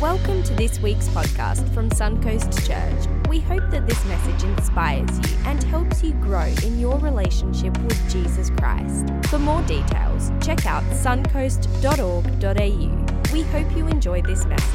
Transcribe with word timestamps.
Welcome 0.00 0.42
to 0.44 0.54
this 0.54 0.78
week's 0.78 1.08
podcast 1.08 1.68
from 1.74 1.90
Suncoast 1.90 2.64
Church. 2.64 3.08
We 3.28 3.40
hope 3.40 3.68
that 3.72 3.88
this 3.88 4.04
message 4.04 4.44
inspires 4.44 5.10
you 5.28 5.36
and 5.44 5.60
helps 5.64 6.04
you 6.04 6.12
grow 6.12 6.46
in 6.62 6.78
your 6.78 7.00
relationship 7.00 7.76
with 7.82 8.08
Jesus 8.08 8.50
Christ. 8.50 9.08
For 9.24 9.40
more 9.40 9.60
details, 9.62 10.30
check 10.40 10.66
out 10.66 10.84
suncoast.org.au. 10.84 13.32
We 13.32 13.42
hope 13.42 13.76
you 13.76 13.88
enjoy 13.88 14.22
this 14.22 14.46
message. 14.46 14.72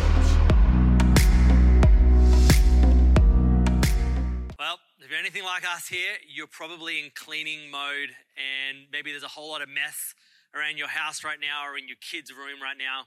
Well, 4.60 4.78
if 5.00 5.10
you're 5.10 5.20
anything 5.20 5.46
like 5.46 5.64
us 5.64 5.88
here, 5.88 6.16
you're 6.28 6.48
probably 6.48 7.00
in 7.00 7.12
cleaning 7.16 7.71
mode, 7.71 8.10
and 8.36 8.80
maybe 8.92 9.12
there's 9.12 9.24
a 9.24 9.30
whole 9.30 9.52
lot 9.52 9.62
of 9.62 9.70
mess 9.70 10.16
around 10.54 10.78
your 10.78 10.90
house 10.90 11.24
right 11.24 11.40
now 11.40 11.66
or 11.66 11.78
in 11.78 11.88
your 11.88 11.96
kids' 12.02 12.34
room 12.34 12.62
right 12.62 12.78
now. 12.78 13.05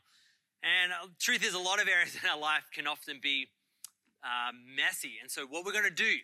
And 0.62 0.92
uh, 0.92 1.06
truth 1.20 1.44
is, 1.44 1.54
a 1.54 1.58
lot 1.58 1.80
of 1.80 1.88
areas 1.88 2.16
in 2.22 2.28
our 2.28 2.38
life 2.38 2.68
can 2.74 2.86
often 2.86 3.20
be 3.22 3.48
uh, 4.22 4.52
messy. 4.52 5.14
And 5.20 5.30
so, 5.30 5.46
what 5.46 5.64
we're 5.64 5.72
going 5.72 5.84
to 5.84 5.90
do 5.90 6.16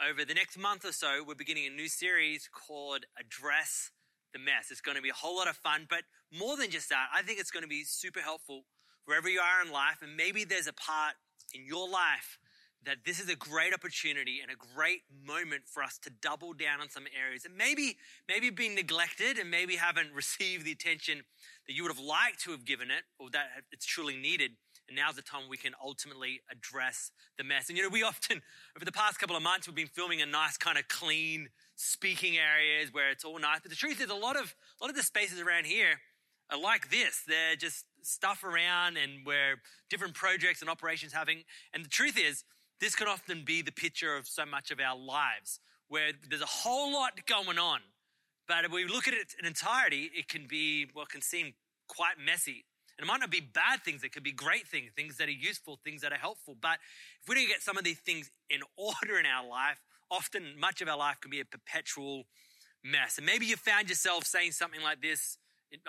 over 0.00 0.24
the 0.24 0.34
next 0.34 0.58
month 0.58 0.84
or 0.84 0.92
so, 0.92 1.22
we're 1.26 1.34
beginning 1.34 1.66
a 1.66 1.70
new 1.70 1.88
series 1.88 2.48
called 2.52 3.04
Address 3.18 3.90
the 4.32 4.38
Mess. 4.38 4.70
It's 4.70 4.80
going 4.80 4.96
to 4.96 5.02
be 5.02 5.10
a 5.10 5.14
whole 5.14 5.36
lot 5.36 5.48
of 5.48 5.56
fun, 5.56 5.86
but 5.88 6.02
more 6.32 6.56
than 6.56 6.70
just 6.70 6.88
that, 6.90 7.08
I 7.14 7.22
think 7.22 7.40
it's 7.40 7.50
going 7.50 7.64
to 7.64 7.68
be 7.68 7.84
super 7.84 8.20
helpful 8.20 8.64
wherever 9.04 9.28
you 9.28 9.40
are 9.40 9.66
in 9.66 9.72
life. 9.72 9.98
And 10.02 10.16
maybe 10.16 10.44
there's 10.44 10.68
a 10.68 10.72
part 10.72 11.14
in 11.52 11.66
your 11.66 11.88
life 11.88 12.38
that 12.86 12.98
this 13.04 13.20
is 13.20 13.28
a 13.28 13.36
great 13.36 13.74
opportunity 13.74 14.40
and 14.40 14.50
a 14.50 14.74
great 14.74 15.02
moment 15.26 15.62
for 15.66 15.82
us 15.82 15.98
to 15.98 16.10
double 16.22 16.52
down 16.52 16.80
on 16.80 16.88
some 16.88 17.04
areas 17.18 17.42
that 17.42 17.52
maybe 17.56 17.96
maybe 18.28 18.50
being 18.50 18.74
neglected 18.74 19.38
and 19.38 19.50
maybe 19.50 19.76
haven't 19.76 20.12
received 20.14 20.64
the 20.64 20.72
attention 20.72 21.22
that 21.66 21.74
you 21.74 21.82
would 21.82 21.92
have 21.92 22.04
liked 22.04 22.40
to 22.40 22.50
have 22.50 22.64
given 22.64 22.90
it 22.90 23.04
or 23.18 23.30
that 23.30 23.46
it's 23.72 23.86
truly 23.86 24.16
needed. 24.16 24.52
And 24.88 24.96
now's 24.96 25.14
the 25.14 25.22
time 25.22 25.42
we 25.48 25.56
can 25.56 25.72
ultimately 25.82 26.40
address 26.50 27.12
the 27.38 27.44
mess. 27.44 27.68
And 27.68 27.78
you 27.78 27.84
know, 27.84 27.90
we 27.90 28.02
often, 28.02 28.42
over 28.76 28.84
the 28.84 28.90
past 28.90 29.20
couple 29.20 29.36
of 29.36 29.42
months, 29.42 29.68
we've 29.68 29.76
been 29.76 29.86
filming 29.86 30.20
a 30.20 30.26
nice 30.26 30.56
kind 30.56 30.76
of 30.78 30.88
clean 30.88 31.48
speaking 31.76 32.36
areas 32.36 32.92
where 32.92 33.10
it's 33.10 33.24
all 33.24 33.38
nice. 33.38 33.60
But 33.62 33.70
the 33.70 33.76
truth 33.76 34.00
is, 34.00 34.10
a 34.10 34.14
lot 34.14 34.36
of 34.36 34.54
a 34.80 34.84
lot 34.84 34.90
of 34.90 34.96
the 34.96 35.04
spaces 35.04 35.38
around 35.40 35.66
here 35.66 36.00
are 36.50 36.58
like 36.58 36.90
this. 36.90 37.22
They're 37.26 37.56
just 37.56 37.84
stuff 38.02 38.42
around 38.42 38.96
and 38.96 39.24
where 39.24 39.60
different 39.88 40.14
projects 40.14 40.60
and 40.60 40.70
operations 40.70 41.12
having. 41.12 41.44
And 41.72 41.84
the 41.84 41.88
truth 41.88 42.18
is, 42.18 42.44
this 42.80 42.94
can 42.94 43.08
often 43.08 43.44
be 43.44 43.62
the 43.62 43.72
picture 43.72 44.16
of 44.16 44.26
so 44.26 44.46
much 44.46 44.70
of 44.70 44.80
our 44.80 44.96
lives, 44.96 45.60
where 45.88 46.12
there's 46.28 46.42
a 46.42 46.46
whole 46.46 46.92
lot 46.92 47.12
going 47.26 47.58
on. 47.58 47.80
But 48.48 48.64
if 48.64 48.72
we 48.72 48.84
look 48.84 49.06
at 49.06 49.14
it 49.14 49.34
in 49.38 49.46
entirety, 49.46 50.10
it 50.14 50.28
can 50.28 50.46
be 50.48 50.86
what 50.92 51.08
can 51.08 51.20
seem 51.20 51.54
quite 51.88 52.18
messy. 52.24 52.64
And 52.98 53.06
it 53.06 53.06
might 53.06 53.20
not 53.20 53.30
be 53.30 53.40
bad 53.40 53.82
things, 53.84 54.02
it 54.02 54.12
could 54.12 54.22
be 54.22 54.32
great 54.32 54.66
things, 54.66 54.90
things 54.94 55.16
that 55.18 55.28
are 55.28 55.32
useful, 55.32 55.78
things 55.84 56.02
that 56.02 56.12
are 56.12 56.18
helpful. 56.18 56.56
But 56.60 56.78
if 57.22 57.28
we 57.28 57.34
don't 57.34 57.48
get 57.48 57.62
some 57.62 57.78
of 57.78 57.84
these 57.84 57.98
things 57.98 58.30
in 58.48 58.60
order 58.76 59.18
in 59.18 59.26
our 59.26 59.46
life, 59.46 59.80
often 60.10 60.58
much 60.58 60.80
of 60.80 60.88
our 60.88 60.98
life 60.98 61.20
can 61.20 61.30
be 61.30 61.40
a 61.40 61.44
perpetual 61.44 62.24
mess. 62.84 63.18
And 63.18 63.26
maybe 63.26 63.46
you 63.46 63.56
found 63.56 63.88
yourself 63.88 64.24
saying 64.24 64.52
something 64.52 64.82
like 64.82 65.00
this. 65.00 65.38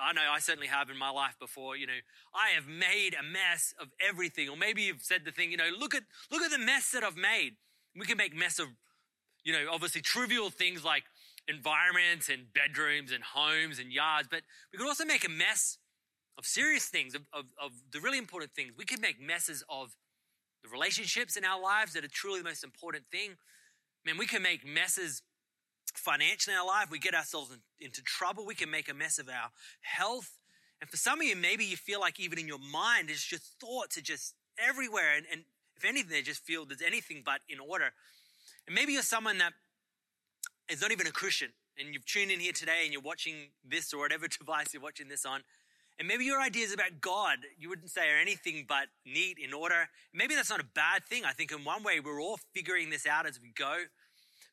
I 0.01 0.13
know 0.13 0.21
I 0.31 0.39
certainly 0.39 0.67
have 0.67 0.89
in 0.89 0.97
my 0.97 1.09
life 1.09 1.35
before, 1.39 1.75
you 1.75 1.87
know, 1.87 1.99
I 2.35 2.53
have 2.55 2.67
made 2.67 3.15
a 3.19 3.23
mess 3.23 3.73
of 3.79 3.87
everything. 4.07 4.49
Or 4.49 4.55
maybe 4.55 4.83
you've 4.83 5.01
said 5.01 5.21
the 5.25 5.31
thing, 5.31 5.51
you 5.51 5.57
know, 5.57 5.69
look 5.77 5.95
at 5.95 6.03
look 6.29 6.41
at 6.41 6.51
the 6.51 6.59
mess 6.59 6.91
that 6.91 7.03
I've 7.03 7.17
made. 7.17 7.53
We 7.95 8.05
can 8.05 8.17
make 8.17 8.35
mess 8.35 8.59
of, 8.59 8.67
you 9.43 9.53
know, 9.53 9.65
obviously 9.71 10.01
trivial 10.01 10.49
things 10.49 10.83
like 10.83 11.03
environments 11.47 12.29
and 12.29 12.45
bedrooms 12.53 13.11
and 13.11 13.23
homes 13.23 13.79
and 13.79 13.91
yards, 13.91 14.27
but 14.29 14.41
we 14.71 14.77
can 14.77 14.87
also 14.87 15.05
make 15.05 15.25
a 15.25 15.29
mess 15.29 15.77
of 16.37 16.45
serious 16.45 16.85
things, 16.85 17.15
of, 17.15 17.23
of, 17.33 17.45
of 17.61 17.71
the 17.91 17.99
really 17.99 18.17
important 18.17 18.51
things. 18.53 18.71
We 18.77 18.85
can 18.85 19.01
make 19.01 19.19
messes 19.19 19.63
of 19.69 19.95
the 20.63 20.69
relationships 20.69 21.35
in 21.35 21.43
our 21.43 21.61
lives 21.61 21.93
that 21.93 22.05
are 22.05 22.09
truly 22.09 22.39
the 22.39 22.45
most 22.45 22.63
important 22.63 23.05
thing. 23.11 23.31
Man, 24.05 24.17
we 24.17 24.27
can 24.27 24.41
make 24.41 24.65
messes 24.65 25.21
financially 25.93 26.53
in 26.53 26.59
our 26.59 26.67
life. 26.67 26.89
We 26.89 26.99
get 26.99 27.15
ourselves 27.15 27.51
in, 27.51 27.59
into 27.79 28.01
trouble. 28.01 28.45
We 28.45 28.55
can 28.55 28.69
make 28.69 28.89
a 28.89 28.93
mess 28.93 29.19
of 29.19 29.29
our 29.29 29.49
health. 29.81 30.37
And 30.79 30.89
for 30.89 30.97
some 30.97 31.19
of 31.21 31.27
you, 31.27 31.35
maybe 31.35 31.63
you 31.65 31.77
feel 31.77 31.99
like 31.99 32.19
even 32.19 32.39
in 32.39 32.47
your 32.47 32.59
mind, 32.59 33.09
it's 33.09 33.23
just 33.23 33.59
thoughts 33.59 33.97
are 33.97 34.01
just 34.01 34.35
everywhere. 34.57 35.15
And, 35.15 35.25
and 35.31 35.43
if 35.75 35.85
anything, 35.85 36.11
they 36.11 36.21
just 36.21 36.43
feel 36.43 36.65
there's 36.65 36.81
anything 36.81 37.21
but 37.25 37.41
in 37.47 37.59
order. 37.59 37.91
And 38.67 38.75
maybe 38.75 38.93
you're 38.93 39.03
someone 39.03 39.37
that 39.39 39.53
is 40.69 40.81
not 40.81 40.91
even 40.91 41.07
a 41.07 41.11
Christian 41.11 41.49
and 41.77 41.93
you've 41.93 42.05
tuned 42.05 42.31
in 42.31 42.39
here 42.39 42.53
today 42.53 42.81
and 42.83 42.93
you're 42.93 43.01
watching 43.01 43.49
this 43.67 43.93
or 43.93 43.99
whatever 43.99 44.27
device 44.39 44.73
you're 44.73 44.83
watching 44.83 45.07
this 45.07 45.25
on. 45.25 45.41
And 45.99 46.07
maybe 46.07 46.25
your 46.25 46.41
ideas 46.41 46.73
about 46.73 46.99
God, 46.99 47.37
you 47.59 47.69
wouldn't 47.69 47.91
say 47.91 48.09
are 48.09 48.17
anything 48.17 48.65
but 48.67 48.87
neat, 49.05 49.37
in 49.37 49.53
order. 49.53 49.87
Maybe 50.13 50.33
that's 50.33 50.49
not 50.49 50.59
a 50.59 50.65
bad 50.73 51.05
thing. 51.05 51.25
I 51.25 51.33
think 51.33 51.51
in 51.51 51.63
one 51.63 51.83
way 51.83 51.99
we're 51.99 52.21
all 52.21 52.39
figuring 52.55 52.89
this 52.89 53.05
out 53.05 53.27
as 53.27 53.39
we 53.39 53.51
go. 53.55 53.83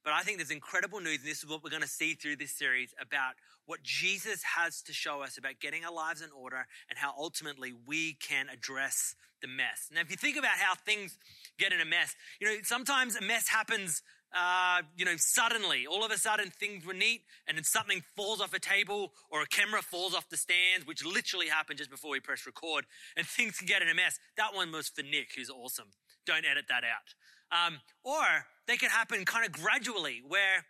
But 0.05 0.13
I 0.13 0.23
think 0.23 0.39
there's 0.39 0.51
incredible 0.51 1.01
news, 1.01 1.19
and 1.21 1.29
this 1.29 1.39
is 1.39 1.49
what 1.49 1.63
we're 1.63 1.71
going 1.71 1.83
to 1.83 1.89
see 1.89 2.15
through 2.15 2.37
this 2.37 2.53
series 2.53 2.95
about 3.01 3.35
what 3.67 3.83
Jesus 3.83 4.43
has 4.43 4.81
to 4.83 4.93
show 4.93 5.23
us 5.23 5.37
about 5.37 5.61
getting 5.61 5.85
our 5.85 5.93
lives 5.93 6.23
in 6.23 6.31
order 6.31 6.67
and 6.89 6.99
how 6.99 7.13
ultimately 7.19 7.75
we 7.87 8.15
can 8.15 8.47
address 8.49 9.15
the 9.43 9.49
mess. 9.49 9.91
Now, 9.93 10.01
if 10.01 10.11
you 10.11 10.17
think 10.17 10.37
about 10.37 10.57
how 10.57 10.75
things 10.75 11.19
get 11.59 11.73
in 11.73 11.81
a 11.81 11.85
mess, 11.85 12.15
you 12.41 12.47
know, 12.47 12.57
sometimes 12.63 13.17
a 13.17 13.23
mess 13.23 13.49
happens 13.49 14.03
uh, 14.35 14.83
you 14.97 15.05
know, 15.05 15.15
suddenly, 15.17 15.87
all 15.87 16.05
of 16.05 16.11
a 16.11 16.19
sudden 16.19 16.51
things 16.51 16.85
were 16.85 16.93
neat 16.93 17.23
and 17.47 17.57
then 17.57 17.65
something 17.65 18.03
falls 18.15 18.41
off 18.41 18.53
a 18.53 18.61
table 18.61 19.13
or 19.31 19.41
a 19.41 19.47
camera 19.47 19.81
falls 19.81 20.15
off 20.15 20.29
the 20.29 20.37
stands, 20.37 20.87
which 20.87 21.05
literally 21.05 21.49
happened 21.49 21.79
just 21.79 21.91
before 21.91 22.11
we 22.11 22.21
press 22.21 22.45
record 22.45 22.85
and 23.17 23.27
things 23.37 23.57
can 23.57 23.67
get 23.67 23.83
in 23.83 23.89
a 23.89 23.95
mess. 23.95 24.19
That 24.37 24.55
one 24.55 24.71
was 24.71 24.89
for 24.89 25.03
Nick, 25.03 25.29
who's 25.37 25.51
awesome. 25.51 25.89
Don't 26.27 26.45
edit 26.45 26.67
that 26.69 26.85
out. 26.85 27.15
Um, 27.51 27.81
or 28.05 28.47
they 28.67 28.77
could 28.77 28.91
happen 28.91 29.25
kind 29.25 29.47
of 29.47 29.53
gradually 29.53 30.23
where 30.27 30.67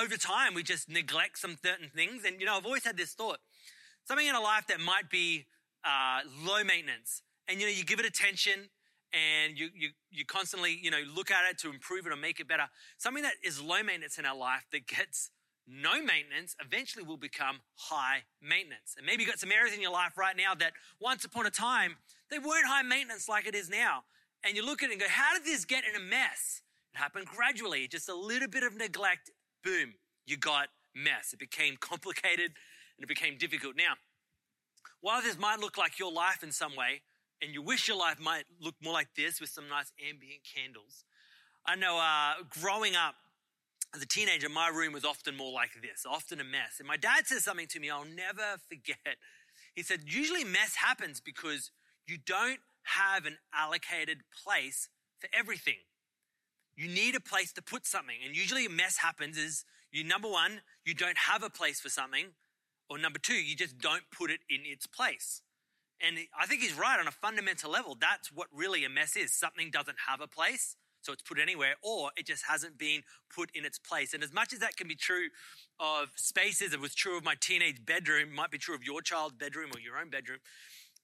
over 0.00 0.16
time 0.16 0.54
we 0.54 0.62
just 0.62 0.88
neglect 0.88 1.38
some 1.38 1.56
certain 1.64 1.90
things. 1.94 2.24
And, 2.24 2.40
you 2.40 2.46
know, 2.46 2.56
I've 2.56 2.66
always 2.66 2.84
had 2.84 2.96
this 2.96 3.12
thought 3.12 3.38
something 4.06 4.26
in 4.26 4.34
a 4.34 4.40
life 4.40 4.66
that 4.66 4.80
might 4.80 5.08
be 5.08 5.46
uh, 5.84 6.20
low 6.44 6.64
maintenance 6.64 7.22
and, 7.48 7.60
you 7.60 7.66
know, 7.66 7.72
you 7.72 7.84
give 7.84 8.00
it 8.00 8.06
attention 8.06 8.68
and 9.12 9.58
you, 9.58 9.68
you, 9.74 9.90
you 10.10 10.24
constantly, 10.24 10.78
you 10.82 10.90
know, 10.90 11.02
look 11.14 11.30
at 11.30 11.48
it 11.50 11.58
to 11.58 11.70
improve 11.70 12.06
it 12.06 12.12
or 12.12 12.16
make 12.16 12.40
it 12.40 12.48
better. 12.48 12.64
Something 12.98 13.22
that 13.22 13.34
is 13.44 13.60
low 13.60 13.82
maintenance 13.82 14.18
in 14.18 14.24
our 14.24 14.36
life 14.36 14.66
that 14.72 14.86
gets 14.86 15.30
no 15.66 16.02
maintenance 16.02 16.56
eventually 16.64 17.04
will 17.04 17.16
become 17.16 17.60
high 17.76 18.22
maintenance. 18.42 18.94
And 18.96 19.06
maybe 19.06 19.22
you've 19.22 19.30
got 19.30 19.38
some 19.38 19.52
areas 19.52 19.74
in 19.74 19.80
your 19.80 19.92
life 19.92 20.16
right 20.16 20.36
now 20.36 20.54
that 20.56 20.72
once 21.00 21.24
upon 21.24 21.46
a 21.46 21.50
time, 21.50 21.96
they 22.30 22.38
weren't 22.38 22.66
high 22.66 22.82
maintenance 22.82 23.28
like 23.28 23.46
it 23.46 23.54
is 23.54 23.70
now. 23.70 24.04
And 24.44 24.56
you 24.56 24.64
look 24.64 24.82
at 24.82 24.90
it 24.90 24.92
and 24.92 25.00
go, 25.00 25.08
how 25.08 25.34
did 25.34 25.44
this 25.44 25.64
get 25.64 25.84
in 25.84 26.00
a 26.00 26.04
mess? 26.04 26.62
It 26.94 26.98
happened 26.98 27.26
gradually, 27.26 27.86
just 27.88 28.08
a 28.08 28.14
little 28.14 28.48
bit 28.48 28.62
of 28.62 28.76
neglect, 28.76 29.30
boom, 29.62 29.94
you 30.26 30.36
got 30.36 30.68
mess. 30.94 31.32
It 31.32 31.38
became 31.38 31.76
complicated 31.78 32.52
and 32.96 33.02
it 33.02 33.08
became 33.08 33.36
difficult. 33.38 33.76
Now, 33.76 33.94
while 35.00 35.22
this 35.22 35.38
might 35.38 35.60
look 35.60 35.78
like 35.78 35.98
your 35.98 36.12
life 36.12 36.42
in 36.42 36.52
some 36.52 36.76
way, 36.76 37.02
and 37.42 37.54
you 37.54 37.62
wish 37.62 37.88
your 37.88 37.96
life 37.96 38.20
might 38.20 38.44
look 38.60 38.74
more 38.82 38.92
like 38.92 39.08
this 39.16 39.40
with 39.40 39.48
some 39.48 39.68
nice 39.68 39.92
ambient 40.06 40.42
candles. 40.44 41.04
I 41.66 41.76
know 41.76 41.98
uh, 41.98 42.42
growing 42.60 42.96
up 42.96 43.14
as 43.94 44.02
a 44.02 44.06
teenager, 44.06 44.48
my 44.48 44.68
room 44.68 44.92
was 44.92 45.04
often 45.04 45.36
more 45.36 45.52
like 45.52 45.70
this, 45.82 46.04
often 46.08 46.40
a 46.40 46.44
mess. 46.44 46.76
And 46.78 46.86
my 46.86 46.96
dad 46.96 47.26
says 47.26 47.44
something 47.44 47.66
to 47.68 47.80
me 47.80 47.90
I'll 47.90 48.04
never 48.04 48.58
forget. 48.68 49.16
He 49.74 49.82
said, 49.82 50.00
Usually, 50.06 50.44
mess 50.44 50.76
happens 50.76 51.20
because 51.20 51.70
you 52.06 52.18
don't 52.18 52.60
have 52.82 53.26
an 53.26 53.38
allocated 53.54 54.18
place 54.44 54.88
for 55.18 55.28
everything. 55.38 55.76
You 56.76 56.88
need 56.88 57.14
a 57.14 57.20
place 57.20 57.52
to 57.54 57.62
put 57.62 57.86
something. 57.86 58.16
And 58.24 58.34
usually, 58.34 58.66
a 58.66 58.70
mess 58.70 58.96
happens 58.96 59.36
is 59.36 59.64
you, 59.92 60.04
number 60.04 60.28
one, 60.28 60.62
you 60.84 60.94
don't 60.94 61.18
have 61.18 61.42
a 61.42 61.50
place 61.50 61.80
for 61.80 61.88
something. 61.88 62.26
Or 62.88 62.98
number 62.98 63.18
two, 63.18 63.34
you 63.34 63.54
just 63.54 63.78
don't 63.78 64.02
put 64.10 64.30
it 64.30 64.40
in 64.48 64.60
its 64.64 64.86
place. 64.86 65.42
And 66.00 66.16
I 66.38 66.46
think 66.46 66.62
he's 66.62 66.74
right 66.74 66.98
on 66.98 67.06
a 67.06 67.12
fundamental 67.12 67.70
level. 67.70 67.96
That's 68.00 68.32
what 68.32 68.48
really 68.52 68.84
a 68.84 68.88
mess 68.88 69.16
is. 69.16 69.32
Something 69.32 69.70
doesn't 69.70 69.98
have 70.08 70.20
a 70.20 70.26
place, 70.26 70.76
so 71.02 71.12
it's 71.12 71.22
put 71.22 71.38
anywhere, 71.38 71.74
or 71.82 72.10
it 72.16 72.26
just 72.26 72.44
hasn't 72.48 72.78
been 72.78 73.02
put 73.34 73.50
in 73.54 73.64
its 73.64 73.78
place. 73.78 74.14
And 74.14 74.22
as 74.22 74.32
much 74.32 74.52
as 74.52 74.60
that 74.60 74.76
can 74.76 74.88
be 74.88 74.94
true 74.94 75.28
of 75.78 76.08
spaces, 76.16 76.72
it 76.72 76.80
was 76.80 76.94
true 76.94 77.16
of 77.18 77.24
my 77.24 77.34
teenage 77.38 77.84
bedroom, 77.84 78.34
might 78.34 78.50
be 78.50 78.58
true 78.58 78.74
of 78.74 78.82
your 78.82 79.02
child's 79.02 79.36
bedroom 79.36 79.70
or 79.74 79.80
your 79.80 79.98
own 79.98 80.08
bedroom. 80.08 80.38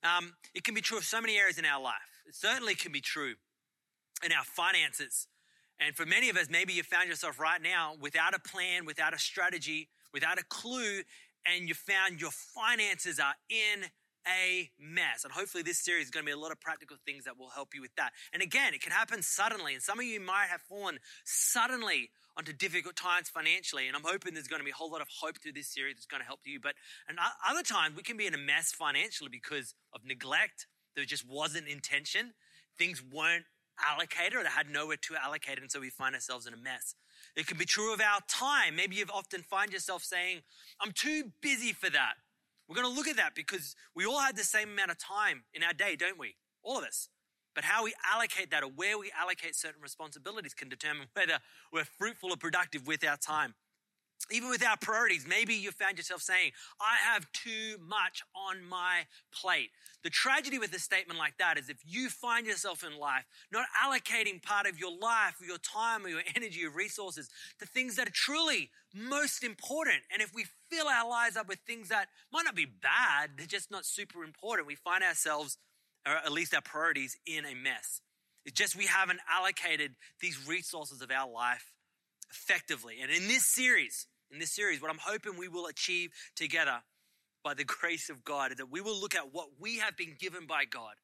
Um, 0.02 0.34
it 0.54 0.64
can 0.64 0.74
be 0.74 0.80
true 0.80 0.98
of 0.98 1.04
so 1.04 1.20
many 1.20 1.36
areas 1.36 1.58
in 1.58 1.64
our 1.64 1.80
life. 1.80 1.94
It 2.26 2.34
certainly 2.34 2.74
can 2.74 2.92
be 2.92 3.00
true 3.00 3.34
in 4.24 4.32
our 4.32 4.44
finances. 4.44 5.28
And 5.78 5.94
for 5.94 6.06
many 6.06 6.30
of 6.30 6.36
us, 6.36 6.48
maybe 6.50 6.72
you 6.72 6.82
found 6.82 7.08
yourself 7.08 7.38
right 7.38 7.60
now 7.60 7.94
without 8.00 8.34
a 8.34 8.38
plan, 8.38 8.86
without 8.86 9.14
a 9.14 9.18
strategy, 9.18 9.88
without 10.12 10.38
a 10.38 10.44
clue, 10.44 11.02
and 11.46 11.68
you 11.68 11.74
found 11.74 12.20
your 12.20 12.30
finances 12.30 13.20
are 13.20 13.34
in 13.48 13.84
a 14.28 14.70
mess. 14.78 15.24
And 15.24 15.32
hopefully, 15.32 15.62
this 15.62 15.78
series 15.78 16.06
is 16.06 16.10
going 16.10 16.24
to 16.24 16.28
be 16.28 16.32
a 16.32 16.38
lot 16.38 16.52
of 16.52 16.60
practical 16.60 16.96
things 17.04 17.24
that 17.24 17.38
will 17.38 17.50
help 17.50 17.74
you 17.74 17.80
with 17.80 17.94
that. 17.96 18.12
And 18.32 18.42
again, 18.42 18.74
it 18.74 18.82
can 18.82 18.92
happen 18.92 19.22
suddenly. 19.22 19.74
And 19.74 19.82
some 19.82 19.98
of 19.98 20.04
you 20.04 20.20
might 20.20 20.46
have 20.50 20.60
fallen 20.62 20.98
suddenly 21.24 22.10
onto 22.36 22.52
difficult 22.52 22.96
times 22.96 23.28
financially. 23.28 23.86
And 23.86 23.96
I'm 23.96 24.02
hoping 24.04 24.34
there's 24.34 24.48
going 24.48 24.60
to 24.60 24.64
be 24.64 24.70
a 24.70 24.74
whole 24.74 24.90
lot 24.90 25.00
of 25.00 25.08
hope 25.20 25.38
through 25.42 25.52
this 25.52 25.68
series 25.68 25.96
that's 25.96 26.06
going 26.06 26.20
to 26.20 26.26
help 26.26 26.40
you. 26.44 26.60
But 26.60 26.74
and 27.08 27.18
other 27.48 27.62
times, 27.62 27.96
we 27.96 28.02
can 28.02 28.16
be 28.16 28.26
in 28.26 28.34
a 28.34 28.38
mess 28.38 28.72
financially 28.72 29.30
because 29.30 29.74
of 29.94 30.04
neglect, 30.04 30.66
there 30.94 31.04
just 31.04 31.28
wasn't 31.28 31.68
intention. 31.68 32.32
Things 32.78 33.02
weren't 33.02 33.44
allocated 33.78 34.34
or 34.34 34.42
they 34.42 34.48
had 34.48 34.70
nowhere 34.70 34.96
to 34.96 35.14
allocate, 35.22 35.58
and 35.58 35.70
so 35.70 35.80
we 35.80 35.90
find 35.90 36.14
ourselves 36.14 36.46
in 36.46 36.54
a 36.54 36.56
mess. 36.56 36.94
It 37.36 37.46
can 37.46 37.58
be 37.58 37.64
true 37.64 37.92
of 37.92 38.00
our 38.00 38.20
time. 38.28 38.76
Maybe 38.76 38.96
you've 38.96 39.10
often 39.10 39.42
find 39.42 39.72
yourself 39.72 40.02
saying, 40.02 40.40
I'm 40.80 40.92
too 40.92 41.32
busy 41.42 41.72
for 41.72 41.90
that. 41.90 42.14
We're 42.68 42.76
going 42.76 42.88
to 42.88 42.94
look 42.94 43.08
at 43.08 43.16
that 43.16 43.34
because 43.34 43.76
we 43.94 44.04
all 44.04 44.20
have 44.20 44.36
the 44.36 44.44
same 44.44 44.70
amount 44.70 44.90
of 44.90 44.98
time 44.98 45.44
in 45.54 45.62
our 45.62 45.72
day, 45.72 45.96
don't 45.96 46.18
we? 46.18 46.36
All 46.62 46.78
of 46.78 46.84
us. 46.84 47.08
But 47.54 47.64
how 47.64 47.84
we 47.84 47.94
allocate 48.12 48.50
that 48.50 48.62
or 48.62 48.70
where 48.70 48.98
we 48.98 49.10
allocate 49.18 49.56
certain 49.56 49.80
responsibilities 49.80 50.52
can 50.52 50.68
determine 50.68 51.06
whether 51.14 51.38
we're 51.72 51.84
fruitful 51.84 52.30
or 52.30 52.36
productive 52.36 52.86
with 52.86 53.06
our 53.06 53.16
time 53.16 53.54
even 54.30 54.48
with 54.50 54.64
our 54.64 54.76
priorities, 54.76 55.26
maybe 55.26 55.54
you 55.54 55.70
found 55.70 55.98
yourself 55.98 56.20
saying, 56.20 56.52
I 56.80 57.12
have 57.12 57.26
too 57.32 57.76
much 57.86 58.22
on 58.34 58.64
my 58.68 59.06
plate. 59.32 59.70
The 60.02 60.10
tragedy 60.10 60.58
with 60.58 60.72
a 60.74 60.78
statement 60.78 61.18
like 61.18 61.38
that 61.38 61.58
is 61.58 61.68
if 61.68 61.78
you 61.84 62.08
find 62.08 62.46
yourself 62.46 62.84
in 62.84 62.98
life 62.98 63.24
not 63.52 63.66
allocating 63.84 64.42
part 64.42 64.66
of 64.66 64.78
your 64.78 64.96
life, 64.96 65.34
or 65.40 65.46
your 65.46 65.58
time, 65.58 66.04
or 66.04 66.08
your 66.08 66.22
energy, 66.34 66.64
or 66.64 66.70
resources 66.70 67.28
to 67.58 67.66
things 67.66 67.96
that 67.96 68.08
are 68.08 68.12
truly 68.12 68.70
most 68.94 69.44
important, 69.44 69.98
and 70.12 70.22
if 70.22 70.32
we 70.34 70.46
fill 70.70 70.86
our 70.86 71.08
lives 71.08 71.36
up 71.36 71.48
with 71.48 71.58
things 71.66 71.88
that 71.88 72.08
might 72.32 72.44
not 72.44 72.54
be 72.54 72.66
bad, 72.66 73.30
they're 73.36 73.46
just 73.46 73.70
not 73.70 73.84
super 73.84 74.24
important, 74.24 74.66
we 74.66 74.74
find 74.74 75.02
ourselves, 75.02 75.58
or 76.06 76.14
at 76.14 76.32
least 76.32 76.54
our 76.54 76.62
priorities, 76.62 77.16
in 77.26 77.44
a 77.44 77.54
mess. 77.54 78.00
It's 78.44 78.54
just 78.54 78.76
we 78.76 78.86
haven't 78.86 79.20
allocated 79.28 79.96
these 80.20 80.46
resources 80.46 81.02
of 81.02 81.10
our 81.10 81.28
life 81.28 81.72
effectively. 82.30 82.96
And 83.02 83.10
in 83.10 83.28
this 83.28 83.44
series, 83.44 84.06
in 84.30 84.38
this 84.38 84.54
series, 84.54 84.80
what 84.82 84.90
I'm 84.90 85.00
hoping 85.00 85.36
we 85.36 85.48
will 85.48 85.66
achieve 85.66 86.10
together 86.34 86.82
by 87.44 87.54
the 87.54 87.64
grace 87.80 88.10
of 88.10 88.24
God 88.24 88.52
is 88.52 88.58
that 88.58 88.70
we 88.70 88.80
will 88.80 88.98
look 88.98 89.14
at 89.14 89.32
what 89.32 89.48
we 89.60 89.78
have 89.78 89.96
been 89.96 90.16
given 90.18 90.46
by 90.46 90.64
God, 90.64 90.94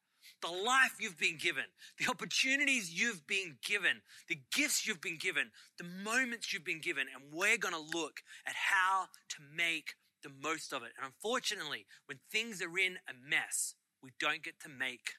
the 0.41 0.49
life 0.49 0.95
you've 0.99 1.19
been 1.19 1.37
given, 1.37 1.63
the 1.99 2.09
opportunities 2.09 2.91
you've 2.91 3.25
been 3.27 3.57
given, 3.65 4.01
the 4.27 4.39
gifts 4.53 4.85
you've 4.85 5.01
been 5.01 5.17
given, 5.17 5.51
the 5.77 5.83
moments 5.83 6.53
you've 6.53 6.65
been 6.65 6.81
given, 6.81 7.07
and 7.13 7.33
we're 7.33 7.57
going 7.57 7.73
to 7.73 7.97
look 7.97 8.21
at 8.47 8.55
how 8.55 9.05
to 9.29 9.37
make 9.55 9.95
the 10.23 10.31
most 10.41 10.73
of 10.73 10.83
it. 10.83 10.91
And 10.97 11.05
unfortunately, 11.05 11.85
when 12.05 12.19
things 12.31 12.61
are 12.61 12.77
in 12.77 12.97
a 13.07 13.13
mess, 13.13 13.75
we 14.01 14.11
don't 14.19 14.43
get 14.43 14.59
to 14.61 14.69
make 14.69 15.13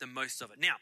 the 0.00 0.06
most 0.06 0.40
of 0.42 0.50
it. 0.50 0.58
Now, 0.60 0.76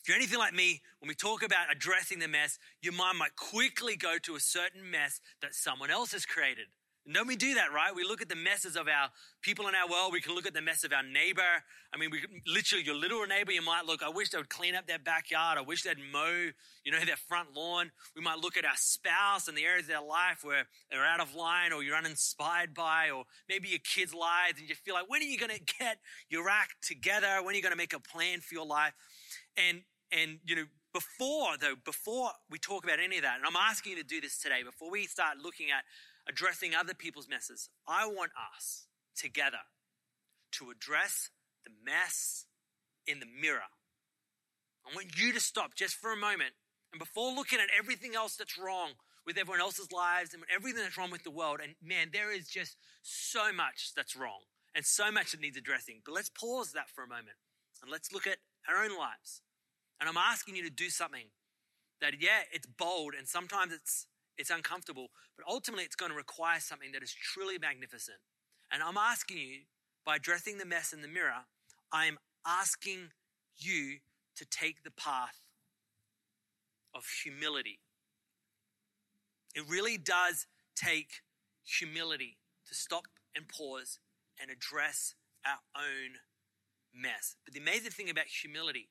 if 0.00 0.08
you're 0.08 0.16
anything 0.16 0.38
like 0.38 0.54
me, 0.54 0.80
when 1.00 1.08
we 1.08 1.14
talk 1.14 1.42
about 1.42 1.66
addressing 1.70 2.18
the 2.18 2.28
mess, 2.28 2.58
your 2.80 2.92
mind 2.94 3.18
might 3.18 3.36
quickly 3.36 3.96
go 3.96 4.16
to 4.22 4.36
a 4.36 4.40
certain 4.40 4.90
mess 4.90 5.20
that 5.42 5.54
someone 5.54 5.90
else 5.90 6.12
has 6.12 6.24
created. 6.24 6.66
And 7.08 7.14
don't 7.14 7.26
we 7.26 7.36
do 7.36 7.54
that, 7.54 7.72
right? 7.72 7.94
We 7.96 8.04
look 8.04 8.20
at 8.20 8.28
the 8.28 8.36
messes 8.36 8.76
of 8.76 8.86
our 8.86 9.08
people 9.40 9.66
in 9.66 9.74
our 9.74 9.88
world. 9.88 10.12
We 10.12 10.20
can 10.20 10.34
look 10.34 10.46
at 10.46 10.52
the 10.52 10.60
mess 10.60 10.84
of 10.84 10.92
our 10.92 11.02
neighbor. 11.02 11.64
I 11.90 11.96
mean, 11.96 12.10
we 12.10 12.20
literally, 12.46 12.84
your 12.84 12.96
little 12.96 13.24
neighbor, 13.26 13.50
you 13.50 13.62
might 13.62 13.86
look, 13.86 14.02
I 14.02 14.10
wish 14.10 14.28
they 14.28 14.36
would 14.36 14.50
clean 14.50 14.74
up 14.74 14.86
their 14.86 14.98
backyard. 14.98 15.56
I 15.56 15.62
wish 15.62 15.84
they'd 15.84 15.96
mow, 16.12 16.50
you 16.84 16.92
know, 16.92 17.00
their 17.00 17.16
front 17.16 17.54
lawn. 17.56 17.92
We 18.14 18.20
might 18.20 18.40
look 18.40 18.58
at 18.58 18.66
our 18.66 18.76
spouse 18.76 19.48
and 19.48 19.56
the 19.56 19.64
areas 19.64 19.84
of 19.84 19.88
their 19.88 20.02
life 20.02 20.40
where 20.42 20.66
they're 20.90 21.02
out 21.02 21.20
of 21.20 21.34
line 21.34 21.72
or 21.72 21.82
you're 21.82 21.96
uninspired 21.96 22.74
by, 22.74 23.08
or 23.08 23.24
maybe 23.48 23.68
your 23.68 23.78
kids' 23.78 24.12
lives 24.12 24.60
and 24.60 24.68
you 24.68 24.74
feel 24.74 24.92
like, 24.92 25.08
when 25.08 25.22
are 25.22 25.24
you 25.24 25.38
going 25.38 25.56
to 25.56 25.74
get 25.78 25.96
your 26.28 26.50
act 26.50 26.74
together? 26.86 27.40
When 27.42 27.54
are 27.54 27.56
you 27.56 27.62
going 27.62 27.72
to 27.72 27.78
make 27.78 27.94
a 27.94 28.00
plan 28.00 28.40
for 28.40 28.54
your 28.54 28.66
life? 28.66 28.92
And, 29.58 29.82
and, 30.12 30.38
you 30.46 30.56
know, 30.56 30.64
before 30.92 31.56
though, 31.60 31.74
before 31.84 32.30
we 32.50 32.58
talk 32.58 32.84
about 32.84 33.00
any 33.00 33.16
of 33.16 33.22
that, 33.22 33.36
and 33.36 33.46
I'm 33.46 33.56
asking 33.56 33.92
you 33.92 33.98
to 33.98 34.04
do 34.04 34.20
this 34.20 34.38
today, 34.38 34.62
before 34.64 34.90
we 34.90 35.06
start 35.06 35.38
looking 35.42 35.66
at 35.70 35.84
addressing 36.28 36.74
other 36.74 36.94
people's 36.94 37.28
messes, 37.28 37.68
I 37.86 38.06
want 38.06 38.32
us 38.56 38.86
together 39.16 39.58
to 40.52 40.70
address 40.70 41.30
the 41.64 41.70
mess 41.84 42.46
in 43.06 43.20
the 43.20 43.26
mirror. 43.26 43.68
I 44.86 44.94
want 44.94 45.18
you 45.18 45.32
to 45.32 45.40
stop 45.40 45.74
just 45.74 45.96
for 45.96 46.12
a 46.12 46.16
moment. 46.16 46.52
And 46.92 46.98
before 46.98 47.34
looking 47.34 47.58
at 47.58 47.68
everything 47.78 48.14
else 48.14 48.36
that's 48.36 48.58
wrong 48.58 48.92
with 49.26 49.36
everyone 49.36 49.60
else's 49.60 49.92
lives 49.92 50.32
and 50.32 50.42
everything 50.54 50.82
that's 50.82 50.96
wrong 50.96 51.10
with 51.10 51.24
the 51.24 51.30
world, 51.30 51.60
and 51.62 51.74
man, 51.82 52.08
there 52.12 52.32
is 52.32 52.48
just 52.48 52.76
so 53.02 53.52
much 53.52 53.92
that's 53.94 54.16
wrong 54.16 54.40
and 54.74 54.86
so 54.86 55.10
much 55.10 55.32
that 55.32 55.40
needs 55.40 55.58
addressing. 55.58 56.00
But 56.04 56.14
let's 56.14 56.30
pause 56.30 56.72
that 56.72 56.88
for 56.88 57.04
a 57.04 57.08
moment 57.08 57.36
and 57.82 57.90
let's 57.90 58.12
look 58.12 58.26
at 58.26 58.38
our 58.68 58.82
own 58.82 58.96
lives. 58.96 59.42
And 60.00 60.08
I'm 60.08 60.16
asking 60.16 60.56
you 60.56 60.62
to 60.64 60.70
do 60.70 60.90
something 60.90 61.26
that, 62.00 62.14
yeah, 62.20 62.46
it's 62.52 62.66
bold 62.66 63.14
and 63.18 63.26
sometimes 63.26 63.72
it's, 63.72 64.06
it's 64.36 64.50
uncomfortable, 64.50 65.08
but 65.36 65.46
ultimately 65.48 65.84
it's 65.84 65.96
going 65.96 66.10
to 66.10 66.16
require 66.16 66.60
something 66.60 66.92
that 66.92 67.02
is 67.02 67.12
truly 67.12 67.58
magnificent. 67.58 68.18
And 68.70 68.82
I'm 68.82 68.96
asking 68.96 69.38
you, 69.38 69.60
by 70.04 70.16
addressing 70.16 70.58
the 70.58 70.64
mess 70.64 70.92
in 70.92 71.02
the 71.02 71.08
mirror, 71.08 71.44
I'm 71.92 72.18
asking 72.46 73.10
you 73.56 73.96
to 74.36 74.46
take 74.46 74.84
the 74.84 74.90
path 74.90 75.42
of 76.94 77.04
humility. 77.24 77.80
It 79.54 79.64
really 79.68 79.98
does 79.98 80.46
take 80.76 81.22
humility 81.64 82.38
to 82.68 82.74
stop 82.74 83.04
and 83.34 83.48
pause 83.48 83.98
and 84.40 84.50
address 84.50 85.14
our 85.44 85.58
own 85.76 86.18
mess. 86.94 87.36
But 87.44 87.54
the 87.54 87.60
amazing 87.60 87.90
thing 87.90 88.10
about 88.10 88.26
humility 88.26 88.88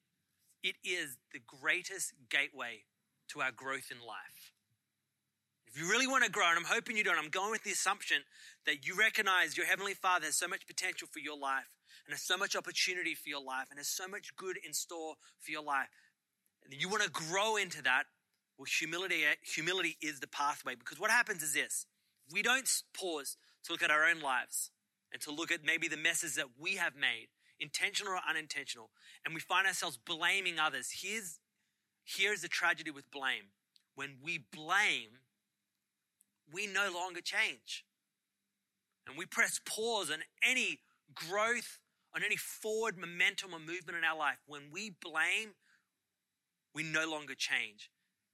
it 0.64 0.76
is 0.84 1.18
the 1.34 1.40
greatest 1.40 2.14
gateway 2.30 2.84
to 3.30 3.42
our 3.42 3.52
growth 3.52 3.92
in 3.92 4.00
life. 4.00 4.54
If 5.68 5.80
you 5.80 5.90
really 5.90 6.08
want 6.08 6.24
to 6.24 6.32
grow, 6.32 6.48
and 6.48 6.58
I'm 6.58 6.66
hoping 6.66 6.98
you 6.98 7.04
don't, 7.04 7.20
I'm 7.20 7.30
going 7.30 7.52
with 7.52 7.64
the 7.64 7.72
assumption 7.72 8.24
that 8.66 8.88
you 8.88 8.96
recognize 8.98 9.58
your 9.58 9.66
Heavenly 9.66 9.94
Father 9.94 10.26
has 10.26 10.38
so 10.38 10.48
much 10.48 10.66
potential 10.66 11.08
for 11.12 11.20
your 11.20 11.38
life 11.38 11.68
and 12.06 12.14
has 12.14 12.24
so 12.24 12.38
much 12.38 12.56
opportunity 12.56 13.14
for 13.14 13.30
your 13.30 13.44
life 13.44 13.68
and 13.70 13.78
has 13.78 13.90
so 13.90 14.08
much 14.08 14.36
good 14.38 14.58
in 14.66 14.74
store 14.74 15.16
for 15.40 15.52
your 15.52 15.64
life. 15.64 15.90
And 16.64 16.74
you 16.82 16.90
want 16.90 17.04
to 17.04 17.10
grow 17.10 17.58
into 17.58 17.82
that. 17.84 18.04
Well, 18.58 18.66
humility, 18.66 19.24
humility 19.44 19.98
is 20.02 20.20
the 20.20 20.28
pathway 20.28 20.76
because 20.76 21.00
what 21.00 21.12
happens 21.12 21.44
is 21.44 21.54
this. 21.54 21.86
We 22.32 22.42
don't 22.42 22.68
pause 22.98 23.38
to 23.66 23.74
look 23.74 23.84
at 23.84 23.92
our 23.92 24.06
own 24.06 24.22
lives 24.22 24.72
and 25.14 25.22
to 25.22 25.32
look 25.32 25.52
at 25.52 25.64
maybe 25.64 25.88
the 25.88 25.98
messes 25.98 26.36
that 26.36 26.48
we 26.60 26.76
have 26.76 26.96
made 26.96 27.28
intentional 27.60 28.14
or 28.14 28.22
unintentional, 28.30 28.90
and 29.26 29.34
we 29.34 29.42
find 29.42 29.68
ourselves 29.68 29.98
blaming 29.98 30.60
others. 30.60 30.90
Here's, 31.02 31.40
here's 32.04 32.42
the 32.42 32.48
tragedy 32.48 32.92
with 32.92 33.10
blame. 33.12 33.52
When 33.96 34.18
we 34.24 34.46
blame, 34.54 35.20
we 36.52 36.68
no 36.68 36.92
longer 36.94 37.22
change. 37.22 37.86
And 39.08 39.18
we 39.18 39.26
press 39.26 39.60
pause 39.66 40.12
on 40.12 40.20
any 40.44 40.80
growth, 41.16 41.80
on 42.16 42.24
any 42.24 42.36
forward 42.36 42.98
momentum 42.98 43.54
or 43.54 43.60
movement 43.60 43.98
in 43.98 44.04
our 44.04 44.18
life. 44.18 44.38
When 44.46 44.64
we 44.72 44.92
blame, 45.02 45.54
we 46.76 46.84
no 46.84 47.10
longer 47.10 47.34
change. 47.36 47.90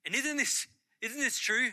And 0.05 0.15
isn't 0.15 0.37
this, 0.37 0.67
isn't 1.01 1.19
this 1.19 1.39
true? 1.39 1.69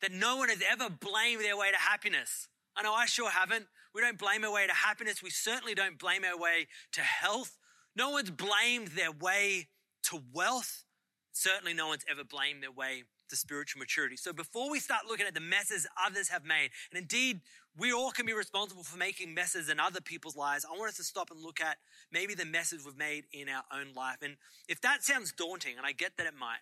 That 0.00 0.12
no 0.12 0.36
one 0.36 0.48
has 0.48 0.62
ever 0.68 0.88
blamed 0.88 1.42
their 1.42 1.56
way 1.56 1.70
to 1.70 1.76
happiness. 1.76 2.48
I 2.76 2.82
know 2.82 2.92
I 2.92 3.06
sure 3.06 3.30
haven't. 3.30 3.66
We 3.94 4.00
don't 4.00 4.18
blame 4.18 4.44
our 4.44 4.52
way 4.52 4.66
to 4.66 4.72
happiness. 4.72 5.22
We 5.22 5.30
certainly 5.30 5.74
don't 5.74 5.98
blame 5.98 6.22
our 6.24 6.38
way 6.38 6.68
to 6.92 7.00
health. 7.00 7.58
No 7.94 8.10
one's 8.10 8.30
blamed 8.30 8.88
their 8.88 9.12
way 9.12 9.68
to 10.04 10.22
wealth. 10.32 10.84
Certainly, 11.32 11.74
no 11.74 11.88
one's 11.88 12.04
ever 12.10 12.24
blamed 12.24 12.62
their 12.62 12.72
way 12.72 13.04
to 13.28 13.36
spiritual 13.36 13.80
maturity. 13.80 14.16
So, 14.16 14.32
before 14.32 14.70
we 14.70 14.80
start 14.80 15.02
looking 15.08 15.26
at 15.26 15.34
the 15.34 15.40
messes 15.40 15.86
others 16.04 16.28
have 16.28 16.44
made, 16.44 16.70
and 16.90 17.00
indeed, 17.00 17.40
we 17.76 17.92
all 17.92 18.10
can 18.10 18.26
be 18.26 18.34
responsible 18.34 18.82
for 18.82 18.98
making 18.98 19.32
messes 19.32 19.70
in 19.70 19.80
other 19.80 20.00
people's 20.00 20.36
lives, 20.36 20.66
I 20.66 20.76
want 20.76 20.90
us 20.90 20.96
to 20.98 21.04
stop 21.04 21.30
and 21.30 21.40
look 21.40 21.60
at 21.60 21.78
maybe 22.10 22.34
the 22.34 22.44
messes 22.44 22.84
we've 22.84 22.96
made 22.96 23.24
in 23.32 23.48
our 23.48 23.64
own 23.72 23.94
life. 23.94 24.18
And 24.22 24.36
if 24.68 24.80
that 24.82 25.02
sounds 25.02 25.32
daunting, 25.32 25.78
and 25.78 25.86
I 25.86 25.92
get 25.92 26.18
that 26.18 26.26
it 26.26 26.34
might, 26.38 26.60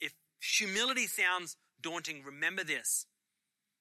if 0.00 0.14
humility 0.40 1.08
sounds 1.08 1.56
daunting, 1.80 2.22
remember 2.24 2.62
this 2.62 3.06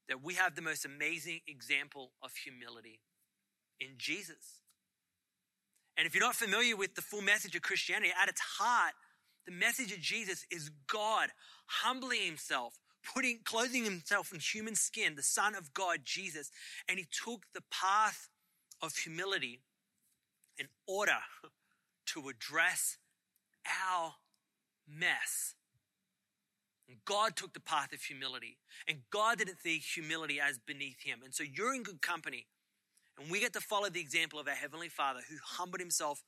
that 0.10 0.24
we 0.24 0.36
have 0.36 0.56
the 0.56 0.62
most 0.62 0.86
amazing 0.86 1.42
example 1.48 2.12
of 2.22 2.32
humility 2.36 3.00
in 3.80 3.90
Jesus. 3.98 4.62
And 5.98 6.08
if 6.08 6.14
you're 6.14 6.24
not 6.24 6.36
familiar 6.36 6.76
with 6.76 6.96
the 6.96 7.02
full 7.02 7.22
message 7.22 7.56
of 7.56 7.62
Christianity, 7.62 8.12
at 8.22 8.30
its 8.30 8.42
heart, 8.42 8.94
the 9.46 9.52
message 9.52 9.92
of 9.92 10.00
Jesus 10.00 10.46
is 10.52 10.72
God 10.88 11.30
humbling 11.66 12.26
himself, 12.26 12.80
putting, 13.14 13.40
clothing 13.44 13.84
himself 13.84 14.34
in 14.34 14.40
human 14.40 14.76
skin, 14.76 15.16
the 15.16 15.24
Son 15.24 15.56
of 15.56 15.74
God, 15.74 16.00
Jesus, 16.04 16.50
and 16.88 16.98
he 16.98 17.06
took 17.06 17.46
the 17.54 17.64
path 17.70 18.30
of 18.82 18.96
humility 18.96 19.62
in 20.58 20.68
order 20.88 21.18
to 22.08 22.30
address 22.30 22.98
our 23.66 24.16
mess 24.88 25.56
and 26.88 26.98
God 27.06 27.36
took 27.36 27.54
the 27.54 27.60
path 27.60 27.94
of 27.94 28.02
humility. 28.02 28.58
And 28.88 29.00
God 29.10 29.38
didn't 29.38 29.62
see 29.62 29.80
humility 29.80 30.40
as 30.40 30.60
beneath 30.60 31.02
him. 31.04 31.20
And 31.24 31.34
so 31.34 31.44
you're 31.44 31.74
in 31.74 31.84
good 31.84 32.02
company. 32.02 32.48
And 33.20 33.32
we 33.32 33.40
get 33.40 33.54
to 33.54 33.62
follow 33.62 33.90
the 33.90 34.02
example 34.02 34.40
of 34.40 34.48
our 34.48 34.56
Heavenly 34.56 34.90
Father 34.90 35.22
who 35.30 35.38
humbled 35.44 35.80
himself 35.80 36.24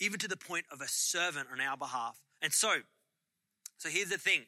even 0.00 0.18
to 0.20 0.28
the 0.28 0.36
point 0.36 0.64
of 0.72 0.80
a 0.80 0.88
servant 0.88 1.48
on 1.52 1.60
our 1.60 1.76
behalf. 1.76 2.20
And 2.40 2.52
so, 2.52 2.76
so 3.78 3.88
here's 3.88 4.10
the 4.10 4.18
thing. 4.18 4.42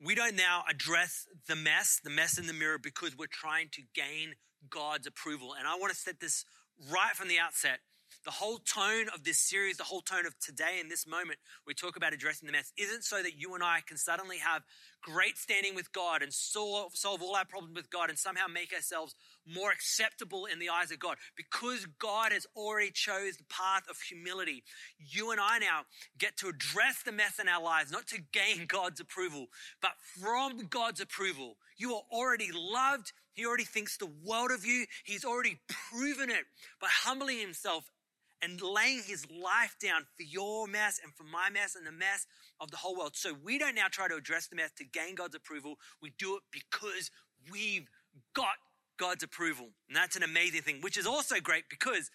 We 0.00 0.14
don't 0.14 0.36
now 0.36 0.62
address 0.70 1.26
the 1.48 1.56
mess, 1.56 2.00
the 2.02 2.10
mess 2.10 2.38
in 2.38 2.46
the 2.46 2.52
mirror, 2.52 2.78
because 2.78 3.18
we're 3.18 3.26
trying 3.26 3.68
to 3.72 3.82
gain 3.94 4.34
God's 4.70 5.08
approval. 5.08 5.54
And 5.58 5.66
I 5.66 5.74
want 5.74 5.92
to 5.92 5.98
set 5.98 6.20
this 6.20 6.44
right 6.92 7.14
from 7.14 7.26
the 7.28 7.40
outset. 7.40 7.80
The 8.28 8.32
whole 8.32 8.58
tone 8.58 9.06
of 9.14 9.24
this 9.24 9.38
series, 9.38 9.78
the 9.78 9.84
whole 9.84 10.02
tone 10.02 10.26
of 10.26 10.38
today 10.38 10.80
in 10.82 10.90
this 10.90 11.06
moment, 11.06 11.38
we 11.66 11.72
talk 11.72 11.96
about 11.96 12.12
addressing 12.12 12.44
the 12.46 12.52
mess, 12.52 12.74
isn't 12.76 13.02
so 13.02 13.22
that 13.22 13.40
you 13.40 13.54
and 13.54 13.64
I 13.64 13.80
can 13.86 13.96
suddenly 13.96 14.36
have 14.36 14.64
great 15.00 15.38
standing 15.38 15.74
with 15.74 15.90
God 15.94 16.20
and 16.20 16.30
solve, 16.30 16.94
solve 16.94 17.22
all 17.22 17.34
our 17.34 17.46
problems 17.46 17.74
with 17.74 17.88
God 17.88 18.10
and 18.10 18.18
somehow 18.18 18.44
make 18.46 18.74
ourselves 18.74 19.14
more 19.46 19.70
acceptable 19.70 20.44
in 20.44 20.58
the 20.58 20.68
eyes 20.68 20.90
of 20.90 20.98
God. 20.98 21.16
Because 21.38 21.86
God 21.98 22.32
has 22.32 22.46
already 22.54 22.90
chose 22.90 23.38
the 23.38 23.44
path 23.44 23.84
of 23.88 23.96
humility, 23.98 24.62
you 24.98 25.30
and 25.30 25.40
I 25.40 25.58
now 25.58 25.84
get 26.18 26.36
to 26.40 26.48
address 26.48 27.02
the 27.02 27.12
mess 27.12 27.38
in 27.38 27.48
our 27.48 27.62
lives, 27.62 27.90
not 27.90 28.08
to 28.08 28.20
gain 28.32 28.66
God's 28.66 29.00
approval, 29.00 29.46
but 29.80 29.92
from 30.20 30.66
God's 30.66 31.00
approval. 31.00 31.56
You 31.78 31.94
are 31.94 32.02
already 32.12 32.50
loved. 32.52 33.10
He 33.32 33.46
already 33.46 33.64
thinks 33.64 33.96
the 33.96 34.12
world 34.22 34.50
of 34.50 34.66
you. 34.66 34.84
He's 35.04 35.24
already 35.24 35.60
proven 35.90 36.28
it 36.28 36.44
by 36.78 36.88
humbling 36.90 37.38
himself 37.38 37.90
and 38.42 38.60
laying 38.60 39.02
his 39.02 39.26
life 39.30 39.76
down 39.80 40.02
for 40.16 40.22
your 40.22 40.66
mess 40.66 41.00
and 41.02 41.12
for 41.14 41.24
my 41.24 41.50
mess 41.50 41.74
and 41.74 41.86
the 41.86 41.92
mess 41.92 42.26
of 42.60 42.70
the 42.70 42.76
whole 42.76 42.96
world. 42.96 43.16
So 43.16 43.34
we 43.44 43.58
don't 43.58 43.74
now 43.74 43.86
try 43.90 44.08
to 44.08 44.14
address 44.14 44.46
the 44.46 44.56
mess 44.56 44.70
to 44.78 44.84
gain 44.84 45.14
God's 45.14 45.34
approval. 45.34 45.76
We 46.02 46.12
do 46.18 46.36
it 46.36 46.42
because 46.52 47.10
we've 47.50 47.88
got 48.34 48.54
God's 48.98 49.22
approval. 49.22 49.68
And 49.88 49.96
that's 49.96 50.16
an 50.16 50.22
amazing 50.22 50.62
thing, 50.62 50.80
which 50.80 50.96
is 50.96 51.06
also 51.06 51.40
great 51.40 51.64
because 51.68 52.10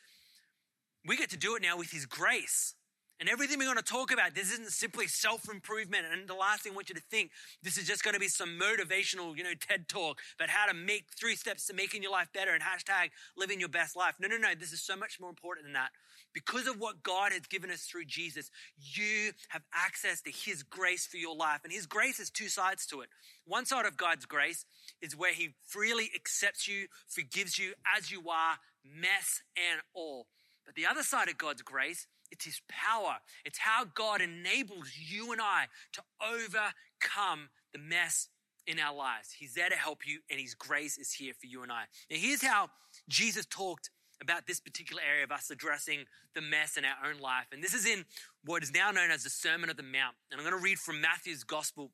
we 1.06 1.18
get 1.18 1.30
to 1.32 1.38
do 1.38 1.56
it 1.56 1.62
now 1.62 1.78
with 1.78 1.92
his 1.92 2.06
grace. 2.06 2.76
And 3.24 3.30
everything 3.30 3.58
we're 3.58 3.72
going 3.72 3.78
to 3.78 3.84
talk 3.84 4.12
about, 4.12 4.36
this 4.36 4.52
isn't 4.52 4.68
simply 4.68 5.08
self 5.08 5.50
improvement. 5.50 6.08
And 6.12 6.28
the 6.28 6.34
last 6.34 6.64
thing 6.64 6.74
I 6.74 6.76
want 6.76 6.90
you 6.90 6.96
to 6.96 7.02
think, 7.10 7.32
this 7.62 7.78
is 7.78 7.88
just 7.88 8.04
going 8.04 8.16
to 8.16 8.20
be 8.20 8.28
some 8.28 8.60
motivational, 8.60 9.38
you 9.38 9.46
know, 9.46 9.54
TED 9.58 9.88
talk 9.88 10.20
about 10.36 10.50
how 10.50 10.66
to 10.66 10.74
make 10.74 11.06
three 11.18 11.38
steps 11.38 11.66
to 11.68 11.74
making 11.74 12.04
your 12.04 12.12
life 12.12 12.28
better 12.34 12.52
and 12.52 12.62
hashtag 12.62 13.12
living 13.38 13.62
your 13.62 13.70
best 13.70 13.96
life. 13.96 14.16
No, 14.20 14.28
no, 14.28 14.36
no. 14.36 14.50
This 14.60 14.74
is 14.74 14.82
so 14.82 14.98
much 14.98 15.22
more 15.22 15.30
important 15.30 15.66
than 15.66 15.72
that. 15.72 15.92
Because 16.34 16.68
of 16.68 16.82
what 16.82 17.02
God 17.02 17.32
has 17.32 17.48
given 17.48 17.72
us 17.72 17.84
through 17.84 18.04
Jesus, 18.08 18.52
you 18.78 19.32
have 19.48 19.62
access 19.74 20.20
to 20.24 20.30
His 20.30 20.62
grace 20.62 21.08
for 21.08 21.16
your 21.16 21.34
life. 21.34 21.62
And 21.64 21.72
His 21.72 21.86
grace 21.86 22.18
has 22.18 22.30
two 22.30 22.50
sides 22.50 22.86
to 22.88 23.00
it. 23.00 23.10
One 23.46 23.66
side 23.66 23.86
of 23.86 23.96
God's 23.96 24.26
grace 24.26 24.66
is 25.02 25.16
where 25.16 25.34
He 25.34 25.56
freely 25.66 26.10
accepts 26.14 26.68
you, 26.68 26.88
forgives 27.08 27.58
you 27.58 27.72
as 27.98 28.12
you 28.12 28.30
are, 28.30 28.58
mess 28.84 29.44
and 29.56 29.80
all. 29.94 30.28
But 30.66 30.76
the 30.76 30.86
other 30.86 31.04
side 31.04 31.30
of 31.30 31.38
God's 31.38 31.62
grace 31.62 32.06
it's 32.34 32.46
His 32.46 32.62
power. 32.68 33.18
It's 33.46 33.60
how 33.60 33.86
God 33.86 34.22
enables 34.22 34.90
you 34.98 35.32
and 35.32 35.40
I 35.40 35.68
to 35.94 36.02
overcome 36.22 37.50
the 37.72 37.80
mess 37.80 38.28
in 38.66 38.80
our 38.80 38.94
lives. 38.94 39.36
He's 39.38 39.54
there 39.54 39.70
to 39.70 39.76
help 39.76 40.06
you, 40.06 40.20
and 40.30 40.40
His 40.40 40.56
grace 40.56 40.98
is 40.98 41.14
here 41.14 41.34
for 41.40 41.46
you 41.46 41.64
and 41.64 41.72
I. 41.72 41.84
Now, 42.10 42.18
here's 42.18 42.44
how 42.44 42.70
Jesus 43.08 43.46
talked 43.46 43.90
about 44.22 44.48
this 44.48 44.60
particular 44.60 45.02
area 45.08 45.24
of 45.24 45.32
us 45.32 45.50
addressing 45.52 46.06
the 46.34 46.42
mess 46.42 46.78
in 46.78 46.86
our 46.86 47.10
own 47.10 47.20
life. 47.20 47.48
And 47.52 47.62
this 47.62 47.74
is 47.74 47.86
in 47.86 48.06
what 48.44 48.64
is 48.64 48.74
now 48.74 48.90
known 48.90 49.12
as 49.12 49.24
the 49.24 49.30
Sermon 49.30 49.70
of 49.70 49.78
the 49.78 49.84
Mount. 49.84 50.16
And 50.32 50.40
I'm 50.40 50.48
going 50.48 50.58
to 50.58 50.64
read 50.64 50.80
from 50.80 51.02
Matthew's 51.02 51.44
Gospel 51.44 51.92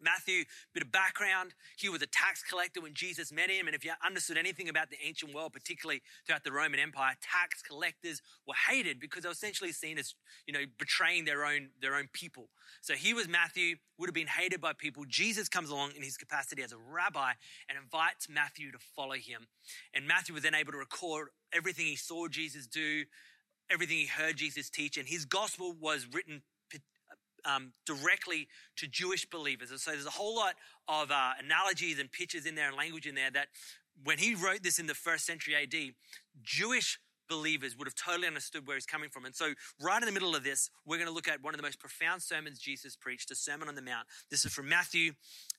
Matthew, 0.00 0.44
bit 0.74 0.82
of 0.82 0.92
background. 0.92 1.54
He 1.76 1.88
was 1.88 2.02
a 2.02 2.06
tax 2.06 2.42
collector 2.42 2.80
when 2.80 2.94
Jesus 2.94 3.32
met 3.32 3.50
him. 3.50 3.66
And 3.66 3.74
if 3.74 3.84
you 3.84 3.92
understood 4.04 4.38
anything 4.38 4.68
about 4.68 4.90
the 4.90 4.96
ancient 5.04 5.34
world, 5.34 5.52
particularly 5.52 6.02
throughout 6.26 6.44
the 6.44 6.52
Roman 6.52 6.80
Empire, 6.80 7.14
tax 7.20 7.62
collectors 7.62 8.22
were 8.46 8.54
hated 8.68 9.00
because 9.00 9.22
they 9.22 9.28
were 9.28 9.32
essentially 9.32 9.72
seen 9.72 9.98
as, 9.98 10.14
you 10.46 10.52
know, 10.52 10.64
betraying 10.78 11.24
their 11.24 11.44
own, 11.44 11.70
their 11.80 11.94
own 11.94 12.08
people. 12.12 12.48
So 12.80 12.94
he 12.94 13.14
was 13.14 13.28
Matthew, 13.28 13.76
would 13.98 14.08
have 14.08 14.14
been 14.14 14.26
hated 14.26 14.60
by 14.60 14.72
people. 14.72 15.04
Jesus 15.08 15.48
comes 15.48 15.70
along 15.70 15.92
in 15.96 16.02
his 16.02 16.16
capacity 16.16 16.62
as 16.62 16.72
a 16.72 16.78
rabbi 16.78 17.32
and 17.68 17.78
invites 17.78 18.28
Matthew 18.28 18.72
to 18.72 18.78
follow 18.78 19.14
him. 19.14 19.46
And 19.94 20.06
Matthew 20.06 20.34
was 20.34 20.42
then 20.42 20.54
able 20.54 20.72
to 20.72 20.78
record 20.78 21.28
everything 21.52 21.86
he 21.86 21.96
saw 21.96 22.28
Jesus 22.28 22.66
do, 22.66 23.04
everything 23.70 23.96
he 23.96 24.06
heard 24.06 24.36
Jesus 24.36 24.70
teach. 24.70 24.96
And 24.96 25.08
his 25.08 25.24
gospel 25.24 25.74
was 25.78 26.06
written 26.12 26.42
um, 27.48 27.72
directly 27.86 28.48
to 28.76 28.86
Jewish 28.86 29.28
believers. 29.28 29.70
And 29.70 29.80
so 29.80 29.92
there's 29.92 30.06
a 30.06 30.10
whole 30.10 30.36
lot 30.36 30.54
of 30.88 31.10
uh, 31.10 31.32
analogies 31.42 31.98
and 31.98 32.10
pictures 32.10 32.46
in 32.46 32.54
there 32.54 32.68
and 32.68 32.76
language 32.76 33.06
in 33.06 33.14
there 33.14 33.30
that 33.30 33.48
when 34.04 34.18
he 34.18 34.34
wrote 34.34 34.62
this 34.62 34.78
in 34.78 34.86
the 34.86 34.94
first 34.94 35.26
century 35.26 35.54
AD, 35.56 35.74
Jewish 36.42 36.98
believers 37.28 37.76
would 37.76 37.86
have 37.86 37.94
totally 37.94 38.26
understood 38.26 38.66
where 38.66 38.76
he's 38.76 38.86
coming 38.86 39.10
from. 39.10 39.24
And 39.24 39.34
so, 39.34 39.52
right 39.80 40.00
in 40.00 40.06
the 40.06 40.12
middle 40.12 40.34
of 40.34 40.44
this, 40.44 40.70
we're 40.86 40.96
going 40.96 41.08
to 41.08 41.14
look 41.14 41.28
at 41.28 41.42
one 41.42 41.54
of 41.54 41.58
the 41.58 41.66
most 41.66 41.78
profound 41.78 42.22
sermons 42.22 42.58
Jesus 42.58 42.96
preached, 42.96 43.28
the 43.28 43.34
Sermon 43.34 43.68
on 43.68 43.74
the 43.74 43.82
Mount. 43.82 44.06
This 44.30 44.44
is 44.44 44.52
from 44.52 44.68
Matthew 44.68 45.12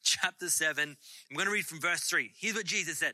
chapter 0.04 0.50
7. 0.50 0.98
I'm 1.30 1.36
going 1.36 1.46
to 1.46 1.52
read 1.54 1.66
from 1.66 1.80
verse 1.80 2.02
3. 2.02 2.32
Here's 2.40 2.56
what 2.56 2.66
Jesus 2.66 3.00
said 3.00 3.14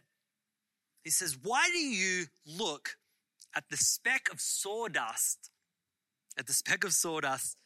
He 1.03 1.09
says, 1.09 1.37
Why 1.41 1.67
do 1.71 1.79
you 1.79 2.25
look 2.45 2.91
at 3.55 3.65
the 3.69 3.77
speck 3.77 4.27
of 4.31 4.39
sawdust, 4.39 5.49
at 6.37 6.47
the 6.47 6.53
speck 6.53 6.83
of 6.83 6.93
sawdust 6.93 7.57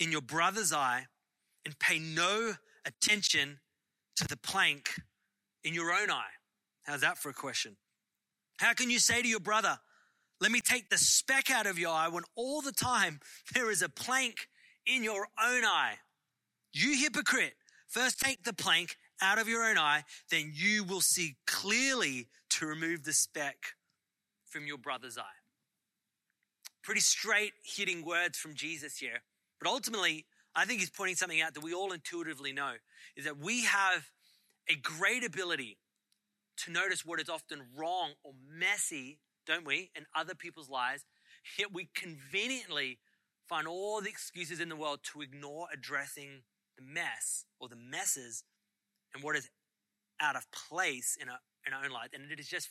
in 0.00 0.10
your 0.10 0.22
brother's 0.22 0.72
eye 0.72 1.04
and 1.64 1.78
pay 1.78 1.98
no 2.00 2.54
attention 2.84 3.60
to 4.16 4.26
the 4.26 4.36
plank 4.36 4.90
in 5.62 5.74
your 5.74 5.92
own 5.92 6.10
eye? 6.10 6.32
How's 6.84 7.02
that 7.02 7.18
for 7.18 7.28
a 7.28 7.34
question? 7.34 7.76
How 8.58 8.72
can 8.72 8.90
you 8.90 8.98
say 8.98 9.22
to 9.22 9.28
your 9.28 9.40
brother, 9.40 9.78
let 10.40 10.50
me 10.50 10.60
take 10.60 10.88
the 10.88 10.98
speck 10.98 11.50
out 11.50 11.66
of 11.66 11.78
your 11.78 11.92
eye 11.92 12.08
when 12.08 12.24
all 12.34 12.62
the 12.62 12.72
time 12.72 13.20
there 13.54 13.70
is 13.70 13.82
a 13.82 13.88
plank 13.88 14.48
in 14.86 15.04
your 15.04 15.28
own 15.42 15.64
eye? 15.64 15.94
You 16.72 16.96
hypocrite, 16.96 17.54
first 17.86 18.18
take 18.18 18.44
the 18.44 18.54
plank 18.54 18.96
out 19.22 19.38
of 19.38 19.48
your 19.48 19.62
own 19.62 19.76
eye, 19.76 20.04
then 20.30 20.50
you 20.54 20.82
will 20.84 21.02
see 21.02 21.36
clearly 21.46 22.28
to 22.48 22.66
remove 22.66 23.04
the 23.04 23.12
speck 23.12 23.56
from 24.46 24.66
your 24.66 24.78
brother's 24.78 25.18
eye. 25.18 25.38
Pretty 26.82 27.00
straight 27.00 27.52
hitting 27.62 28.04
words 28.04 28.38
from 28.38 28.54
Jesus 28.54 28.96
here. 28.96 29.20
But 29.60 29.70
ultimately, 29.70 30.26
I 30.54 30.64
think 30.64 30.80
he's 30.80 30.90
pointing 30.90 31.16
something 31.16 31.40
out 31.40 31.54
that 31.54 31.62
we 31.62 31.74
all 31.74 31.92
intuitively 31.92 32.52
know 32.52 32.72
is 33.16 33.24
that 33.24 33.38
we 33.38 33.64
have 33.64 34.10
a 34.68 34.74
great 34.74 35.24
ability 35.24 35.78
to 36.64 36.72
notice 36.72 37.04
what 37.04 37.20
is 37.20 37.28
often 37.28 37.62
wrong 37.76 38.12
or 38.22 38.32
messy, 38.48 39.18
don't 39.46 39.66
we, 39.66 39.90
in 39.94 40.06
other 40.14 40.34
people's 40.34 40.68
lives, 40.68 41.04
yet 41.58 41.72
we 41.72 41.88
conveniently 41.94 42.98
find 43.48 43.66
all 43.66 44.00
the 44.00 44.08
excuses 44.08 44.60
in 44.60 44.68
the 44.68 44.76
world 44.76 45.00
to 45.12 45.22
ignore 45.22 45.66
addressing 45.72 46.42
the 46.76 46.84
mess 46.84 47.44
or 47.58 47.68
the 47.68 47.76
messes 47.76 48.44
and 49.14 49.22
what 49.24 49.36
is 49.36 49.48
out 50.20 50.36
of 50.36 50.46
place 50.52 51.16
in 51.20 51.28
our, 51.28 51.38
in 51.66 51.72
our 51.72 51.84
own 51.84 51.90
life. 51.90 52.10
And 52.12 52.30
it 52.30 52.38
is 52.38 52.48
just 52.48 52.70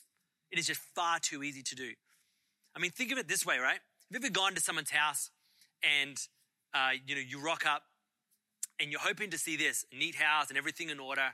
it 0.52 0.58
is 0.58 0.66
just 0.66 0.80
far 0.96 1.20
too 1.20 1.44
easy 1.44 1.62
to 1.62 1.76
do. 1.76 1.92
I 2.76 2.80
mean, 2.80 2.92
think 2.92 3.12
of 3.12 3.18
it 3.18 3.28
this 3.28 3.46
way, 3.46 3.60
right? 3.60 3.74
Have 3.74 4.12
you 4.12 4.18
ever 4.18 4.30
gone 4.32 4.56
to 4.56 4.62
someone's 4.62 4.90
house 4.90 5.30
and 5.84 6.18
uh, 6.74 6.92
you 7.06 7.16
know, 7.16 7.22
you 7.22 7.42
rock 7.42 7.66
up 7.66 7.84
and 8.80 8.92
you're 8.92 9.02
hoping 9.02 9.30
to 9.32 9.38
see 9.38 9.58
this 9.58 9.86
neat 9.98 10.16
house 10.16 10.50
and 10.50 10.58
everything 10.58 10.90
in 10.90 11.00
order. 11.00 11.34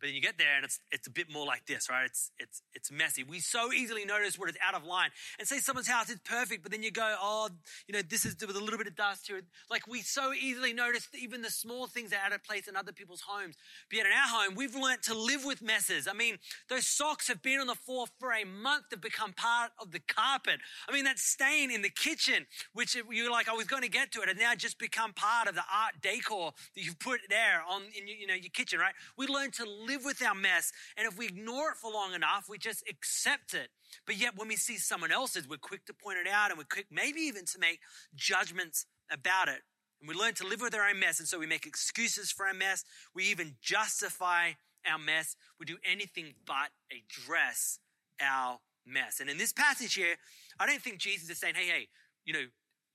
But 0.00 0.08
then 0.08 0.14
you 0.14 0.20
get 0.20 0.38
there 0.38 0.56
and 0.56 0.64
it's, 0.64 0.80
it's 0.90 1.06
a 1.06 1.10
bit 1.10 1.32
more 1.32 1.46
like 1.46 1.66
this, 1.66 1.88
right? 1.88 2.04
It's, 2.04 2.30
it's, 2.38 2.62
it's 2.74 2.90
messy. 2.90 3.24
We 3.24 3.40
so 3.40 3.72
easily 3.72 4.04
notice 4.04 4.38
what 4.38 4.50
is 4.50 4.56
out 4.66 4.74
of 4.74 4.84
line. 4.84 5.10
And 5.38 5.48
say 5.48 5.58
someone's 5.58 5.88
house 5.88 6.10
is 6.10 6.18
perfect, 6.24 6.62
but 6.62 6.72
then 6.72 6.82
you 6.82 6.90
go, 6.90 7.16
oh, 7.20 7.48
you 7.88 7.94
know, 7.94 8.02
this 8.02 8.24
is 8.24 8.36
with 8.40 8.56
a 8.56 8.60
little 8.60 8.78
bit 8.78 8.86
of 8.86 8.96
dust 8.96 9.26
here. 9.26 9.40
Like 9.70 9.86
we 9.86 10.02
so 10.02 10.32
easily 10.32 10.72
notice 10.72 11.08
even 11.18 11.42
the 11.42 11.50
small 11.50 11.86
things 11.86 12.12
are 12.12 12.20
out 12.24 12.32
of 12.32 12.44
place 12.44 12.68
in 12.68 12.76
other 12.76 12.92
people's 12.92 13.22
homes. 13.26 13.56
But 13.88 13.96
yet 13.96 14.06
in 14.06 14.12
our 14.12 14.28
home, 14.28 14.54
we've 14.54 14.74
learned 14.74 15.02
to 15.04 15.14
live 15.14 15.44
with 15.44 15.62
messes. 15.62 16.06
I 16.06 16.12
mean, 16.12 16.38
those 16.68 16.86
socks 16.86 17.28
have 17.28 17.42
been 17.42 17.60
on 17.60 17.66
the 17.66 17.74
floor 17.74 18.06
for 18.18 18.32
a 18.32 18.44
month 18.44 18.90
to 18.90 18.96
become 18.96 19.32
part 19.32 19.70
of 19.80 19.92
the 19.92 20.00
carpet. 20.00 20.60
I 20.88 20.92
mean, 20.92 21.04
that 21.04 21.18
stain 21.18 21.70
in 21.70 21.82
the 21.82 21.90
kitchen, 21.90 22.46
which 22.74 22.96
you're 23.10 23.30
like, 23.30 23.48
I 23.48 23.54
was 23.54 23.66
going 23.66 23.82
to 23.82 23.88
get 23.88 24.12
to 24.12 24.22
it, 24.22 24.28
and 24.28 24.38
now 24.38 24.54
just 24.54 24.78
become 24.78 25.12
part 25.12 25.48
of 25.48 25.54
the 25.54 25.64
art 25.72 25.94
decor 26.02 26.52
that 26.74 26.84
you've 26.84 26.98
put 26.98 27.20
there 27.28 27.62
on 27.68 27.82
in 27.96 28.06
you 28.06 28.26
know, 28.26 28.34
your 28.34 28.50
kitchen, 28.52 28.78
right? 28.78 28.94
We 29.16 29.26
learn 29.26 29.50
to 29.52 29.64
live 29.86 30.04
with 30.04 30.22
our 30.22 30.34
mess. 30.34 30.72
And 30.96 31.06
if 31.06 31.18
we 31.18 31.26
ignore 31.26 31.70
it 31.70 31.76
for 31.76 31.90
long 31.90 32.14
enough, 32.14 32.46
we 32.48 32.58
just 32.58 32.82
accept 32.88 33.54
it. 33.54 33.68
But 34.06 34.16
yet, 34.16 34.36
when 34.36 34.48
we 34.48 34.56
see 34.56 34.76
someone 34.76 35.12
else's, 35.12 35.48
we're 35.48 35.56
quick 35.56 35.84
to 35.86 35.94
point 35.94 36.18
it 36.18 36.28
out 36.30 36.50
and 36.50 36.58
we're 36.58 36.64
quick, 36.64 36.86
maybe 36.90 37.20
even 37.20 37.44
to 37.46 37.58
make 37.58 37.80
judgments 38.14 38.86
about 39.10 39.48
it. 39.48 39.60
And 40.00 40.08
we 40.08 40.14
learn 40.14 40.34
to 40.34 40.46
live 40.46 40.60
with 40.60 40.74
our 40.74 40.88
own 40.88 41.00
mess. 41.00 41.18
And 41.18 41.28
so 41.28 41.38
we 41.38 41.46
make 41.46 41.66
excuses 41.66 42.30
for 42.30 42.46
our 42.46 42.54
mess. 42.54 42.84
We 43.14 43.24
even 43.24 43.56
justify 43.60 44.52
our 44.90 44.98
mess. 44.98 45.36
We 45.58 45.66
do 45.66 45.78
anything 45.84 46.34
but 46.46 46.70
address 46.90 47.78
our 48.20 48.58
mess. 48.86 49.20
And 49.20 49.30
in 49.30 49.38
this 49.38 49.52
passage 49.52 49.94
here, 49.94 50.16
I 50.58 50.66
don't 50.66 50.80
think 50.80 50.98
Jesus 50.98 51.28
is 51.30 51.38
saying, 51.38 51.54
hey, 51.54 51.66
hey, 51.66 51.88
you 52.24 52.32
know, 52.32 52.44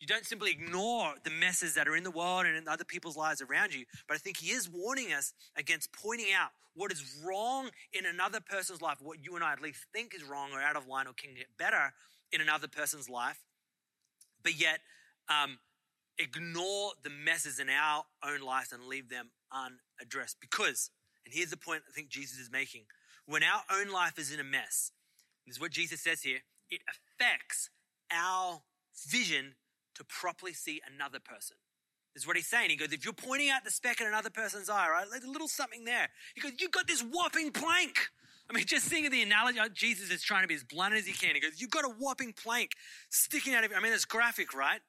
you 0.01 0.07
don't 0.07 0.25
simply 0.25 0.51
ignore 0.51 1.13
the 1.23 1.29
messes 1.29 1.75
that 1.75 1.87
are 1.87 1.95
in 1.95 2.03
the 2.03 2.11
world 2.11 2.47
and 2.47 2.57
in 2.57 2.67
other 2.67 2.83
people's 2.83 3.15
lives 3.15 3.39
around 3.39 3.73
you, 3.73 3.85
but 4.07 4.15
I 4.15 4.17
think 4.17 4.37
he 4.37 4.51
is 4.51 4.67
warning 4.67 5.13
us 5.13 5.33
against 5.55 5.93
pointing 5.93 6.33
out 6.37 6.49
what 6.73 6.91
is 6.91 7.03
wrong 7.23 7.69
in 7.93 8.05
another 8.07 8.39
person's 8.39 8.81
life, 8.81 8.97
what 8.99 9.23
you 9.23 9.35
and 9.35 9.43
I 9.43 9.53
at 9.53 9.61
least 9.61 9.85
think 9.93 10.15
is 10.15 10.23
wrong 10.23 10.49
or 10.53 10.59
out 10.61 10.75
of 10.75 10.87
line 10.87 11.05
or 11.05 11.13
can 11.13 11.35
get 11.35 11.45
better 11.57 11.93
in 12.31 12.41
another 12.41 12.67
person's 12.67 13.09
life, 13.09 13.39
but 14.41 14.59
yet 14.59 14.79
um, 15.29 15.59
ignore 16.17 16.93
the 17.03 17.11
messes 17.11 17.59
in 17.59 17.69
our 17.69 18.03
own 18.25 18.41
lives 18.41 18.71
and 18.71 18.85
leave 18.85 19.09
them 19.09 19.29
unaddressed. 19.51 20.37
Because, 20.41 20.89
and 21.25 21.33
here's 21.33 21.51
the 21.51 21.57
point 21.57 21.83
I 21.87 21.91
think 21.93 22.09
Jesus 22.09 22.39
is 22.39 22.49
making 22.51 22.85
when 23.27 23.43
our 23.43 23.61
own 23.71 23.91
life 23.91 24.17
is 24.17 24.33
in 24.33 24.39
a 24.39 24.43
mess, 24.43 24.91
this 25.45 25.57
is 25.57 25.61
what 25.61 25.71
Jesus 25.71 26.01
says 26.01 26.23
here, 26.23 26.39
it 26.69 26.81
affects 26.89 27.69
our 28.11 28.61
vision 29.07 29.53
to 30.01 30.05
properly 30.07 30.53
see 30.53 30.81
another 30.93 31.19
person. 31.19 31.57
This 32.13 32.23
is 32.23 32.27
what 32.27 32.35
he's 32.35 32.47
saying. 32.47 32.69
He 32.69 32.75
goes, 32.75 32.91
if 32.91 33.05
you're 33.05 33.13
pointing 33.13 33.49
out 33.49 33.63
the 33.63 33.71
speck 33.71 34.01
in 34.01 34.07
another 34.07 34.29
person's 34.29 34.69
eye, 34.69 34.89
right, 34.89 35.05
there's 35.09 35.23
a 35.23 35.29
little 35.31 35.47
something 35.47 35.85
there. 35.85 36.09
He 36.35 36.41
goes, 36.41 36.51
you've 36.59 36.71
got 36.71 36.87
this 36.87 37.01
whopping 37.01 37.51
plank. 37.51 37.97
I 38.49 38.53
mean, 38.53 38.65
just 38.65 38.87
think 38.87 39.05
of 39.05 39.13
the 39.13 39.21
analogy. 39.21 39.59
Uh, 39.59 39.69
Jesus 39.73 40.09
is 40.11 40.21
trying 40.21 40.41
to 40.41 40.47
be 40.47 40.55
as 40.55 40.63
blunt 40.63 40.93
as 40.93 41.05
he 41.05 41.13
can. 41.13 41.35
He 41.35 41.41
goes, 41.41 41.61
you've 41.61 41.71
got 41.71 41.85
a 41.85 41.89
whopping 41.89 42.33
plank 42.33 42.71
sticking 43.09 43.53
out 43.53 43.63
of 43.63 43.71
it. 43.71 43.77
I 43.77 43.81
mean, 43.81 43.93
it's 43.93 44.03
graphic, 44.03 44.53
right? 44.53 44.81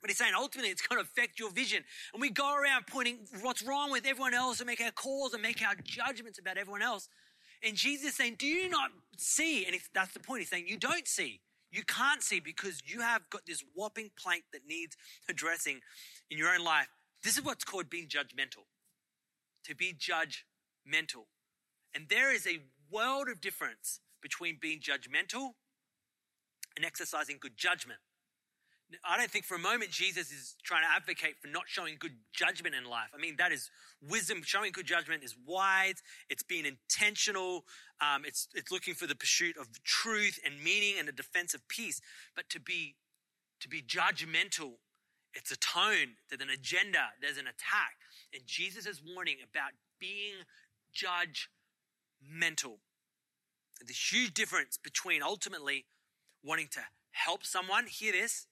But 0.00 0.08
he's 0.08 0.18
saying 0.18 0.32
ultimately 0.34 0.70
it's 0.70 0.86
going 0.86 1.02
to 1.02 1.06
affect 1.06 1.38
your 1.38 1.50
vision. 1.50 1.82
And 2.14 2.22
we 2.22 2.30
go 2.30 2.54
around 2.56 2.86
pointing 2.86 3.18
what's 3.42 3.62
wrong 3.62 3.90
with 3.90 4.06
everyone 4.06 4.32
else 4.32 4.60
and 4.60 4.66
make 4.66 4.80
our 4.80 4.92
calls 4.92 5.34
and 5.34 5.42
make 5.42 5.60
our 5.62 5.74
judgments 5.84 6.38
about 6.38 6.56
everyone 6.56 6.80
else. 6.80 7.08
And 7.62 7.76
Jesus 7.76 8.10
is 8.10 8.14
saying, 8.14 8.36
Do 8.38 8.46
you 8.46 8.68
not 8.68 8.90
see? 9.16 9.66
And 9.66 9.76
that's 9.94 10.12
the 10.12 10.20
point. 10.20 10.40
He's 10.40 10.50
saying, 10.50 10.68
You 10.68 10.78
don't 10.78 11.08
see. 11.08 11.40
You 11.70 11.82
can't 11.84 12.22
see 12.22 12.40
because 12.40 12.80
you 12.84 13.00
have 13.00 13.28
got 13.30 13.46
this 13.46 13.62
whopping 13.74 14.10
plank 14.18 14.44
that 14.52 14.66
needs 14.66 14.96
addressing 15.28 15.80
in 16.30 16.38
your 16.38 16.48
own 16.48 16.64
life. 16.64 16.88
This 17.22 17.36
is 17.36 17.44
what's 17.44 17.64
called 17.64 17.90
being 17.90 18.08
judgmental. 18.08 18.64
To 19.64 19.74
be 19.74 19.92
judgmental. 19.92 21.24
And 21.94 22.06
there 22.08 22.32
is 22.32 22.46
a 22.46 22.60
world 22.90 23.28
of 23.28 23.40
difference 23.40 24.00
between 24.22 24.58
being 24.60 24.80
judgmental 24.80 25.50
and 26.76 26.84
exercising 26.84 27.38
good 27.40 27.56
judgment. 27.56 28.00
I 29.04 29.16
don't 29.16 29.30
think 29.30 29.44
for 29.44 29.56
a 29.56 29.58
moment 29.58 29.90
Jesus 29.90 30.30
is 30.30 30.54
trying 30.62 30.82
to 30.82 30.88
advocate 30.94 31.38
for 31.40 31.48
not 31.48 31.64
showing 31.66 31.96
good 31.98 32.12
judgment 32.32 32.74
in 32.74 32.84
life. 32.84 33.08
I 33.12 33.18
mean, 33.20 33.34
that 33.38 33.50
is 33.50 33.70
wisdom. 34.00 34.42
Showing 34.44 34.70
good 34.70 34.86
judgment 34.86 35.24
is 35.24 35.34
wise. 35.44 36.02
It's 36.30 36.44
being 36.44 36.66
intentional. 36.66 37.64
Um, 38.00 38.24
it's, 38.24 38.46
it's 38.54 38.70
looking 38.70 38.94
for 38.94 39.08
the 39.08 39.16
pursuit 39.16 39.56
of 39.58 39.66
truth 39.82 40.38
and 40.44 40.62
meaning 40.62 40.94
and 40.98 41.08
the 41.08 41.12
defense 41.12 41.52
of 41.52 41.66
peace. 41.66 42.00
But 42.36 42.48
to 42.50 42.60
be, 42.60 42.94
to 43.60 43.68
be 43.68 43.82
judgmental, 43.82 44.74
it's 45.34 45.50
a 45.50 45.56
tone. 45.56 46.14
There's 46.28 46.40
an 46.40 46.50
agenda. 46.50 47.08
There's 47.20 47.38
an 47.38 47.46
attack. 47.46 47.96
And 48.32 48.42
Jesus 48.46 48.86
is 48.86 49.02
warning 49.04 49.36
about 49.42 49.72
being 49.98 50.44
judgmental. 50.94 52.78
The 53.84 53.92
huge 53.92 54.32
difference 54.32 54.78
between 54.78 55.22
ultimately 55.22 55.86
wanting 56.44 56.68
to 56.72 56.80
help 57.10 57.44
someone, 57.44 57.86
hear 57.86 58.12
this, 58.12 58.46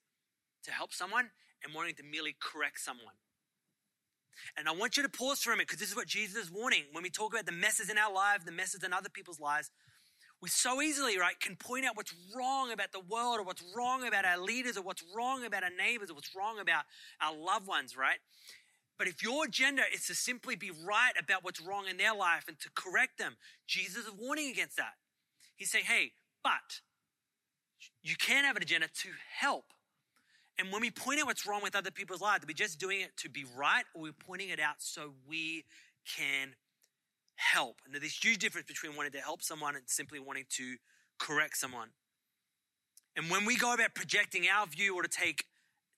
to 0.64 0.70
help 0.70 0.92
someone 0.92 1.30
and 1.62 1.74
wanting 1.74 1.94
to 1.96 2.02
merely 2.02 2.36
correct 2.40 2.80
someone. 2.80 3.14
And 4.56 4.68
I 4.68 4.72
want 4.72 4.96
you 4.96 5.02
to 5.02 5.08
pause 5.08 5.40
for 5.40 5.50
a 5.50 5.54
minute 5.54 5.68
because 5.68 5.80
this 5.80 5.90
is 5.90 5.96
what 5.96 6.06
Jesus 6.06 6.36
is 6.36 6.50
warning. 6.50 6.84
When 6.92 7.02
we 7.02 7.10
talk 7.10 7.32
about 7.32 7.46
the 7.46 7.52
messes 7.52 7.88
in 7.88 7.98
our 7.98 8.12
lives, 8.12 8.44
the 8.44 8.52
messes 8.52 8.82
in 8.82 8.92
other 8.92 9.08
people's 9.08 9.40
lives, 9.40 9.70
we 10.42 10.48
so 10.48 10.82
easily, 10.82 11.18
right, 11.18 11.38
can 11.40 11.56
point 11.56 11.86
out 11.86 11.96
what's 11.96 12.14
wrong 12.36 12.72
about 12.72 12.92
the 12.92 13.00
world 13.00 13.38
or 13.38 13.44
what's 13.44 13.64
wrong 13.74 14.06
about 14.06 14.24
our 14.24 14.38
leaders 14.38 14.76
or 14.76 14.82
what's 14.82 15.04
wrong 15.16 15.44
about 15.44 15.62
our 15.62 15.70
neighbors 15.70 16.10
or 16.10 16.14
what's 16.14 16.34
wrong 16.36 16.58
about 16.58 16.84
our 17.20 17.34
loved 17.34 17.66
ones, 17.66 17.96
right? 17.96 18.18
But 18.98 19.08
if 19.08 19.22
your 19.22 19.44
agenda 19.44 19.82
is 19.92 20.06
to 20.06 20.14
simply 20.14 20.54
be 20.54 20.70
right 20.70 21.12
about 21.18 21.42
what's 21.42 21.60
wrong 21.60 21.86
in 21.88 21.96
their 21.96 22.14
life 22.14 22.44
and 22.46 22.58
to 22.60 22.70
correct 22.74 23.18
them, 23.18 23.36
Jesus 23.66 24.04
is 24.04 24.12
warning 24.12 24.50
against 24.50 24.76
that. 24.76 24.94
He's 25.56 25.70
saying, 25.70 25.84
hey, 25.86 26.12
but 26.42 26.80
you 28.02 28.16
can 28.16 28.44
have 28.44 28.56
an 28.56 28.62
agenda 28.62 28.88
to 29.02 29.08
help 29.38 29.64
and 30.58 30.70
when 30.70 30.80
we 30.80 30.90
point 30.90 31.20
out 31.20 31.26
what's 31.26 31.46
wrong 31.46 31.62
with 31.62 31.74
other 31.74 31.90
people's 31.90 32.20
lives, 32.20 32.44
are 32.44 32.46
we 32.46 32.54
just 32.54 32.78
doing 32.78 33.00
it 33.00 33.16
to 33.18 33.28
be 33.28 33.44
right 33.56 33.84
or 33.94 34.02
we're 34.02 34.12
pointing 34.12 34.50
it 34.50 34.60
out 34.60 34.76
so 34.78 35.12
we 35.28 35.64
can 36.16 36.54
help? 37.36 37.80
And 37.84 37.92
there's 37.92 38.02
this 38.02 38.24
huge 38.24 38.38
difference 38.38 38.66
between 38.66 38.94
wanting 38.94 39.12
to 39.12 39.18
help 39.18 39.42
someone 39.42 39.74
and 39.74 39.84
simply 39.86 40.20
wanting 40.20 40.44
to 40.50 40.76
correct 41.18 41.56
someone. 41.56 41.88
And 43.16 43.30
when 43.30 43.44
we 43.44 43.56
go 43.56 43.74
about 43.74 43.94
projecting 43.94 44.44
our 44.52 44.66
view 44.66 44.96
or 44.96 45.02
to 45.02 45.08
take, 45.08 45.44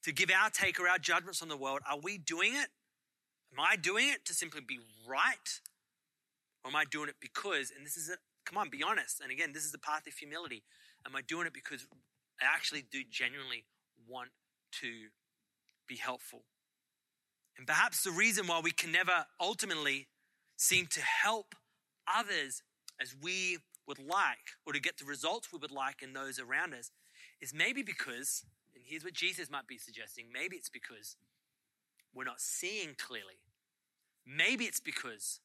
to 0.04 0.12
give 0.12 0.30
our 0.30 0.48
take 0.48 0.80
or 0.80 0.88
our 0.88 0.98
judgments 0.98 1.42
on 1.42 1.48
the 1.48 1.56
world, 1.56 1.80
are 1.88 1.98
we 2.02 2.16
doing 2.16 2.52
it? 2.54 2.68
Am 3.52 3.60
I 3.60 3.76
doing 3.76 4.08
it 4.08 4.24
to 4.26 4.34
simply 4.34 4.60
be 4.66 4.78
right? 5.06 5.60
Or 6.64 6.70
am 6.70 6.76
I 6.76 6.84
doing 6.90 7.08
it 7.08 7.16
because, 7.20 7.72
and 7.76 7.84
this 7.84 7.96
is 7.96 8.08
it, 8.08 8.18
come 8.46 8.56
on, 8.56 8.70
be 8.70 8.82
honest. 8.82 9.20
And 9.20 9.30
again, 9.30 9.52
this 9.52 9.64
is 9.64 9.72
the 9.72 9.78
path 9.78 10.06
of 10.06 10.14
humility. 10.14 10.62
Am 11.06 11.14
I 11.14 11.20
doing 11.20 11.46
it 11.46 11.52
because 11.52 11.86
I 12.40 12.44
actually 12.54 12.84
do 12.90 13.02
genuinely 13.10 13.64
want 14.08 14.30
to 14.80 15.08
be 15.88 15.96
helpful. 15.96 16.42
And 17.58 17.66
perhaps 17.66 18.02
the 18.02 18.10
reason 18.10 18.46
why 18.46 18.60
we 18.62 18.70
can 18.70 18.92
never 18.92 19.26
ultimately 19.40 20.08
seem 20.56 20.86
to 20.88 21.00
help 21.00 21.54
others 22.06 22.62
as 23.00 23.14
we 23.20 23.58
would 23.86 23.98
like 23.98 24.56
or 24.66 24.72
to 24.72 24.80
get 24.80 24.98
the 24.98 25.04
results 25.04 25.52
we 25.52 25.58
would 25.58 25.70
like 25.70 26.02
in 26.02 26.12
those 26.12 26.38
around 26.38 26.74
us 26.74 26.90
is 27.40 27.54
maybe 27.54 27.82
because, 27.82 28.44
and 28.74 28.84
here's 28.86 29.04
what 29.04 29.14
Jesus 29.14 29.50
might 29.50 29.66
be 29.66 29.78
suggesting 29.78 30.26
maybe 30.32 30.56
it's 30.56 30.68
because 30.68 31.16
we're 32.14 32.24
not 32.24 32.40
seeing 32.40 32.94
clearly. 32.98 33.40
Maybe 34.26 34.64
it's 34.64 34.80
because 34.80 35.40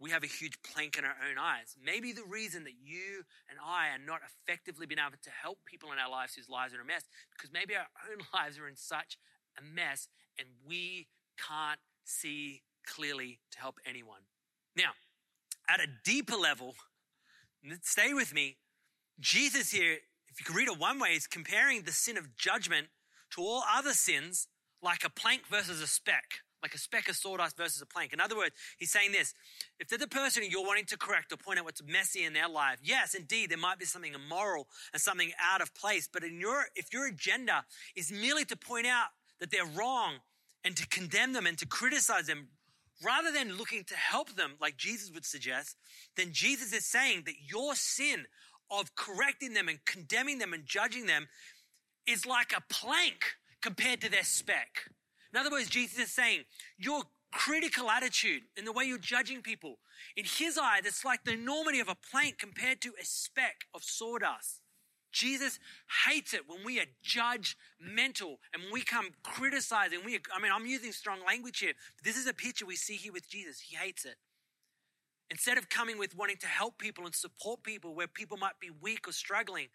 we 0.00 0.10
have 0.10 0.24
a 0.24 0.26
huge 0.26 0.56
plank 0.62 0.96
in 0.96 1.04
our 1.04 1.16
own 1.28 1.36
eyes. 1.38 1.76
Maybe 1.84 2.12
the 2.12 2.24
reason 2.24 2.64
that 2.64 2.72
you 2.82 3.22
and 3.50 3.58
I 3.64 3.88
are 3.88 4.04
not 4.04 4.20
effectively 4.24 4.86
being 4.86 4.98
able 4.98 5.18
to 5.22 5.30
help 5.30 5.58
people 5.66 5.92
in 5.92 5.98
our 5.98 6.10
lives 6.10 6.34
whose 6.34 6.48
lives 6.48 6.74
are 6.74 6.80
a 6.80 6.84
mess, 6.84 7.04
because 7.36 7.52
maybe 7.52 7.76
our 7.76 7.86
own 8.10 8.24
lives 8.32 8.58
are 8.58 8.66
in 8.66 8.76
such 8.76 9.18
a 9.58 9.62
mess 9.62 10.08
and 10.38 10.48
we 10.66 11.06
can't 11.36 11.80
see 12.04 12.62
clearly 12.86 13.40
to 13.52 13.58
help 13.58 13.76
anyone. 13.86 14.22
Now, 14.74 14.92
at 15.68 15.80
a 15.80 15.86
deeper 16.04 16.36
level, 16.36 16.74
stay 17.82 18.14
with 18.14 18.32
me. 18.32 18.56
Jesus 19.20 19.70
here, 19.70 19.98
if 20.28 20.40
you 20.40 20.46
can 20.46 20.56
read 20.56 20.68
it 20.68 20.78
one 20.78 20.98
way, 20.98 21.10
is 21.10 21.26
comparing 21.26 21.82
the 21.82 21.92
sin 21.92 22.16
of 22.16 22.36
judgment 22.36 22.88
to 23.32 23.42
all 23.42 23.62
other 23.70 23.92
sins 23.92 24.48
like 24.82 25.04
a 25.04 25.10
plank 25.10 25.42
versus 25.46 25.82
a 25.82 25.86
speck 25.86 26.40
like 26.62 26.74
a 26.74 26.78
speck 26.78 27.08
of 27.08 27.16
sawdust 27.16 27.56
versus 27.56 27.80
a 27.80 27.86
plank. 27.86 28.12
In 28.12 28.20
other 28.20 28.36
words, 28.36 28.54
he's 28.78 28.90
saying 28.90 29.12
this 29.12 29.34
if 29.78 29.88
they're 29.88 29.98
the 29.98 30.08
person 30.08 30.42
you're 30.48 30.66
wanting 30.66 30.86
to 30.86 30.98
correct 30.98 31.32
or 31.32 31.36
point 31.36 31.58
out 31.58 31.64
what's 31.64 31.82
messy 31.82 32.24
in 32.24 32.32
their 32.32 32.48
life, 32.48 32.78
yes, 32.82 33.14
indeed, 33.14 33.50
there 33.50 33.58
might 33.58 33.78
be 33.78 33.84
something 33.84 34.14
immoral 34.14 34.68
and 34.92 35.00
something 35.00 35.32
out 35.40 35.60
of 35.60 35.74
place. 35.74 36.08
But 36.12 36.24
in 36.24 36.40
your, 36.40 36.64
if 36.74 36.92
your 36.92 37.06
agenda 37.06 37.64
is 37.96 38.12
merely 38.12 38.44
to 38.46 38.56
point 38.56 38.86
out 38.86 39.08
that 39.38 39.50
they're 39.50 39.64
wrong 39.64 40.16
and 40.64 40.76
to 40.76 40.86
condemn 40.88 41.32
them 41.32 41.46
and 41.46 41.56
to 41.58 41.66
criticize 41.66 42.26
them, 42.26 42.48
rather 43.02 43.32
than 43.32 43.56
looking 43.56 43.84
to 43.84 43.94
help 43.94 44.34
them, 44.34 44.54
like 44.60 44.76
Jesus 44.76 45.10
would 45.12 45.24
suggest, 45.24 45.76
then 46.16 46.28
Jesus 46.32 46.72
is 46.72 46.84
saying 46.84 47.22
that 47.26 47.34
your 47.46 47.74
sin 47.74 48.26
of 48.70 48.94
correcting 48.94 49.54
them 49.54 49.68
and 49.68 49.84
condemning 49.84 50.38
them 50.38 50.52
and 50.52 50.64
judging 50.64 51.06
them 51.06 51.26
is 52.06 52.26
like 52.26 52.52
a 52.56 52.62
plank 52.72 53.36
compared 53.60 54.00
to 54.00 54.10
their 54.10 54.24
speck. 54.24 54.90
In 55.32 55.38
other 55.38 55.50
words, 55.50 55.68
Jesus 55.68 55.98
is 55.98 56.12
saying, 56.12 56.44
your 56.78 57.02
critical 57.32 57.90
attitude 57.90 58.42
and 58.56 58.66
the 58.66 58.72
way 58.72 58.84
you're 58.84 58.98
judging 58.98 59.42
people, 59.42 59.78
in 60.16 60.24
his 60.24 60.58
eye, 60.58 60.80
that's 60.82 61.04
like 61.04 61.24
the 61.24 61.32
enormity 61.32 61.80
of 61.80 61.88
a 61.88 61.96
plank 62.10 62.38
compared 62.38 62.80
to 62.82 62.92
a 63.00 63.04
speck 63.04 63.66
of 63.74 63.82
sawdust. 63.82 64.60
Jesus 65.12 65.58
hates 66.06 66.34
it 66.34 66.48
when 66.48 66.64
we 66.64 66.78
are 66.78 66.86
judgmental 67.04 68.36
and 68.54 68.62
we 68.72 68.82
come 68.82 69.10
criticizing. 69.22 70.00
We, 70.04 70.20
I 70.34 70.40
mean, 70.40 70.52
I'm 70.54 70.66
using 70.66 70.92
strong 70.92 71.18
language 71.26 71.58
here. 71.58 71.72
But 71.96 72.04
this 72.04 72.16
is 72.16 72.26
a 72.26 72.32
picture 72.32 72.64
we 72.64 72.76
see 72.76 72.94
here 72.94 73.12
with 73.12 73.28
Jesus. 73.28 73.60
He 73.60 73.76
hates 73.76 74.04
it. 74.04 74.16
Instead 75.30 75.58
of 75.58 75.68
coming 75.68 75.98
with 75.98 76.16
wanting 76.16 76.38
to 76.38 76.46
help 76.46 76.78
people 76.78 77.06
and 77.06 77.14
support 77.14 77.62
people 77.62 77.94
where 77.94 78.08
people 78.08 78.36
might 78.36 78.58
be 78.60 78.70
weak 78.80 79.06
or 79.08 79.12
struggling, 79.12 79.68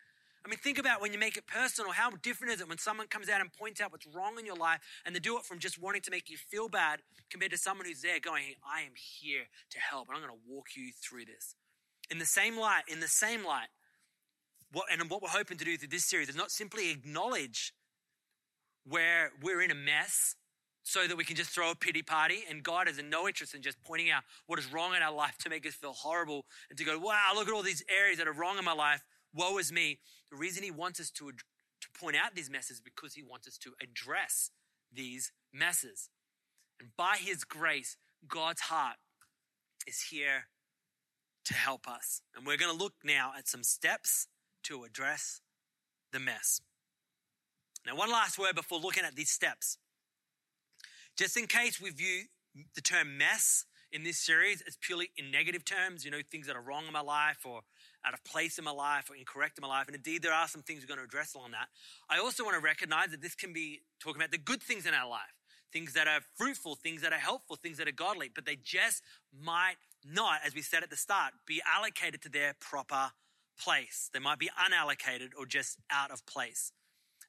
I 0.45 0.47
mean, 0.47 0.59
think 0.59 0.77
about 0.77 1.01
when 1.01 1.11
you 1.11 1.17
make 1.17 1.37
it 1.37 1.47
personal. 1.47 1.91
How 1.91 2.11
different 2.21 2.53
is 2.53 2.61
it 2.61 2.69
when 2.69 2.77
someone 2.77 3.07
comes 3.07 3.29
out 3.29 3.41
and 3.41 3.51
points 3.51 3.81
out 3.81 3.91
what's 3.91 4.05
wrong 4.05 4.37
in 4.37 4.45
your 4.45 4.55
life 4.55 4.79
and 5.03 5.15
they 5.15 5.19
do 5.19 5.37
it 5.37 5.43
from 5.43 5.57
just 5.57 5.81
wanting 5.81 6.03
to 6.03 6.11
make 6.11 6.29
you 6.29 6.37
feel 6.37 6.69
bad 6.69 6.99
compared 7.31 7.51
to 7.51 7.57
someone 7.57 7.87
who's 7.87 8.01
there 8.01 8.19
going, 8.19 8.43
hey, 8.43 8.55
I 8.63 8.81
am 8.81 8.91
here 8.93 9.45
to 9.71 9.79
help 9.79 10.07
and 10.07 10.15
I'm 10.15 10.23
going 10.23 10.37
to 10.37 10.53
walk 10.53 10.67
you 10.75 10.91
through 11.03 11.25
this. 11.25 11.55
In 12.11 12.19
the 12.19 12.27
same 12.27 12.59
light, 12.59 12.83
in 12.87 12.99
the 12.99 13.07
same 13.07 13.43
light, 13.43 13.69
what, 14.71 14.85
and 14.91 15.09
what 15.09 15.23
we're 15.23 15.29
hoping 15.29 15.57
to 15.57 15.65
do 15.65 15.77
through 15.77 15.87
this 15.87 16.05
series 16.05 16.29
is 16.29 16.35
not 16.35 16.51
simply 16.51 16.91
acknowledge 16.91 17.73
where 18.87 19.31
we're 19.41 19.63
in 19.63 19.71
a 19.71 19.75
mess 19.75 20.35
so 20.83 21.07
that 21.07 21.17
we 21.17 21.23
can 21.23 21.35
just 21.35 21.49
throw 21.49 21.71
a 21.71 21.75
pity 21.75 22.03
party 22.03 22.43
and 22.47 22.61
God 22.61 22.85
has 22.85 23.01
no 23.03 23.27
interest 23.27 23.55
in 23.55 23.63
just 23.63 23.83
pointing 23.83 24.11
out 24.11 24.21
what 24.45 24.59
is 24.59 24.71
wrong 24.71 24.93
in 24.93 25.01
our 25.01 25.11
life 25.13 25.35
to 25.39 25.49
make 25.49 25.65
us 25.65 25.73
feel 25.73 25.93
horrible 25.93 26.45
and 26.69 26.77
to 26.77 26.85
go, 26.85 26.99
wow, 26.99 27.31
look 27.33 27.47
at 27.47 27.53
all 27.55 27.63
these 27.63 27.83
areas 27.89 28.19
that 28.19 28.27
are 28.27 28.33
wrong 28.33 28.59
in 28.59 28.65
my 28.65 28.73
life 28.73 29.01
woe 29.35 29.57
is 29.57 29.71
me. 29.71 29.99
The 30.31 30.37
reason 30.37 30.63
he 30.63 30.71
wants 30.71 30.99
us 30.99 31.11
to, 31.11 31.31
to 31.31 31.99
point 31.99 32.15
out 32.15 32.35
these 32.35 32.49
messes 32.49 32.81
because 32.81 33.13
he 33.13 33.23
wants 33.23 33.47
us 33.47 33.57
to 33.59 33.73
address 33.81 34.51
these 34.91 35.31
messes. 35.53 36.09
And 36.79 36.89
by 36.97 37.17
his 37.19 37.43
grace, 37.43 37.97
God's 38.27 38.61
heart 38.61 38.97
is 39.87 40.07
here 40.09 40.47
to 41.45 41.53
help 41.53 41.87
us. 41.87 42.21
And 42.35 42.45
we're 42.45 42.57
going 42.57 42.75
to 42.75 42.83
look 42.83 42.93
now 43.03 43.33
at 43.37 43.47
some 43.47 43.63
steps 43.63 44.27
to 44.63 44.83
address 44.83 45.41
the 46.11 46.19
mess. 46.19 46.61
Now, 47.85 47.95
one 47.95 48.11
last 48.11 48.39
word 48.39 48.55
before 48.55 48.79
looking 48.79 49.03
at 49.03 49.15
these 49.15 49.29
steps. 49.29 49.77
Just 51.17 51.37
in 51.37 51.45
case 51.45 51.79
we 51.79 51.91
view 51.91 52.23
the 52.73 52.81
term 52.81 53.17
mess 53.17 53.65
in 53.91 54.03
this 54.03 54.17
series 54.17 54.61
as 54.67 54.77
purely 54.81 55.11
in 55.17 55.31
negative 55.31 55.63
terms, 55.63 56.03
you 56.03 56.11
know, 56.11 56.19
things 56.29 56.47
that 56.47 56.55
are 56.55 56.61
wrong 56.61 56.87
in 56.87 56.93
my 56.93 57.01
life 57.01 57.45
or 57.45 57.61
out 58.05 58.13
of 58.13 58.23
place 58.23 58.57
in 58.57 58.63
my 58.63 58.71
life 58.71 59.09
or 59.09 59.15
incorrect 59.15 59.57
in 59.57 59.61
my 59.61 59.67
life. 59.67 59.87
And 59.87 59.95
indeed, 59.95 60.21
there 60.21 60.33
are 60.33 60.47
some 60.47 60.61
things 60.61 60.81
we're 60.81 60.87
going 60.87 60.99
to 60.99 61.05
address 61.05 61.33
along 61.33 61.51
that. 61.51 61.67
I 62.09 62.19
also 62.19 62.43
want 62.43 62.55
to 62.55 62.61
recognize 62.61 63.11
that 63.11 63.21
this 63.21 63.35
can 63.35 63.53
be 63.53 63.81
talking 63.99 64.21
about 64.21 64.31
the 64.31 64.37
good 64.37 64.61
things 64.61 64.85
in 64.85 64.93
our 64.93 65.09
life, 65.09 65.33
things 65.73 65.93
that 65.93 66.07
are 66.07 66.21
fruitful, 66.35 66.75
things 66.75 67.01
that 67.01 67.13
are 67.13 67.19
helpful, 67.19 67.55
things 67.55 67.77
that 67.77 67.87
are 67.87 67.93
godly, 67.93 68.29
but 68.33 68.45
they 68.45 68.55
just 68.55 69.01
might 69.33 69.75
not, 70.05 70.39
as 70.45 70.53
we 70.53 70.61
said 70.61 70.83
at 70.83 70.89
the 70.89 70.97
start, 70.97 71.33
be 71.47 71.61
allocated 71.65 72.21
to 72.21 72.29
their 72.29 72.55
proper 72.59 73.11
place. 73.59 74.09
They 74.13 74.19
might 74.19 74.39
be 74.39 74.49
unallocated 74.59 75.29
or 75.37 75.45
just 75.45 75.77
out 75.91 76.11
of 76.11 76.25
place. 76.25 76.71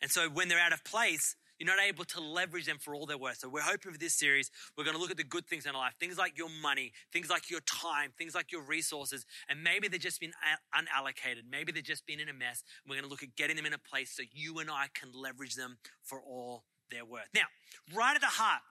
And 0.02 0.10
so 0.10 0.28
when 0.28 0.48
they're 0.48 0.60
out 0.60 0.72
of 0.72 0.84
place, 0.84 1.36
you're 1.59 1.69
not 1.69 1.83
able 1.83 2.05
to 2.05 2.21
leverage 2.21 2.66
them 2.66 2.79
for 2.79 2.95
all 2.95 3.07
they're 3.07 3.19
worth. 3.19 3.38
So 3.38 3.49
we're 3.49 3.61
hoping 3.61 3.92
for 3.92 3.99
this 3.99 4.14
series, 4.14 4.51
we're 4.77 4.85
going 4.85 4.97
to 4.97 5.01
look 5.01 5.11
at 5.11 5.16
the 5.16 5.25
good 5.25 5.47
things 5.47 5.66
in 5.66 5.75
our 5.75 5.81
life, 5.81 5.95
things 5.99 6.19
like 6.19 6.37
your 6.37 6.49
money, 6.62 6.92
things 7.12 7.31
like 7.31 7.51
your 7.51 7.61
time, 7.61 8.12
things 8.19 8.35
like 8.35 8.53
your 8.53 8.62
resources, 8.62 9.25
and 9.49 9.62
maybe 9.62 9.88
they've 9.88 10.01
just 10.01 10.21
been 10.21 10.33
unallocated. 10.75 11.42
Maybe 11.51 11.73
they've 11.73 11.83
just 11.83 12.07
been 12.07 12.21
in 12.21 12.29
a 12.29 12.35
mess. 12.35 12.62
We're 12.87 12.97
going 12.97 13.05
to 13.05 13.11
look 13.11 13.23
at 13.23 13.37
getting 13.37 13.57
them 13.57 13.66
in 13.66 13.73
a 13.73 13.79
place 13.79 14.11
so 14.11 14.23
you 14.33 14.59
and 14.59 14.71
I 14.71 14.87
can 14.95 15.11
leverage 15.14 15.55
them 15.55 15.79
for 16.03 16.21
all 16.21 16.64
they're 16.90 17.05
worth. 17.05 17.29
Now, 17.35 17.47
right 17.95 18.14
at 18.14 18.21
the 18.21 18.27
heart 18.27 18.62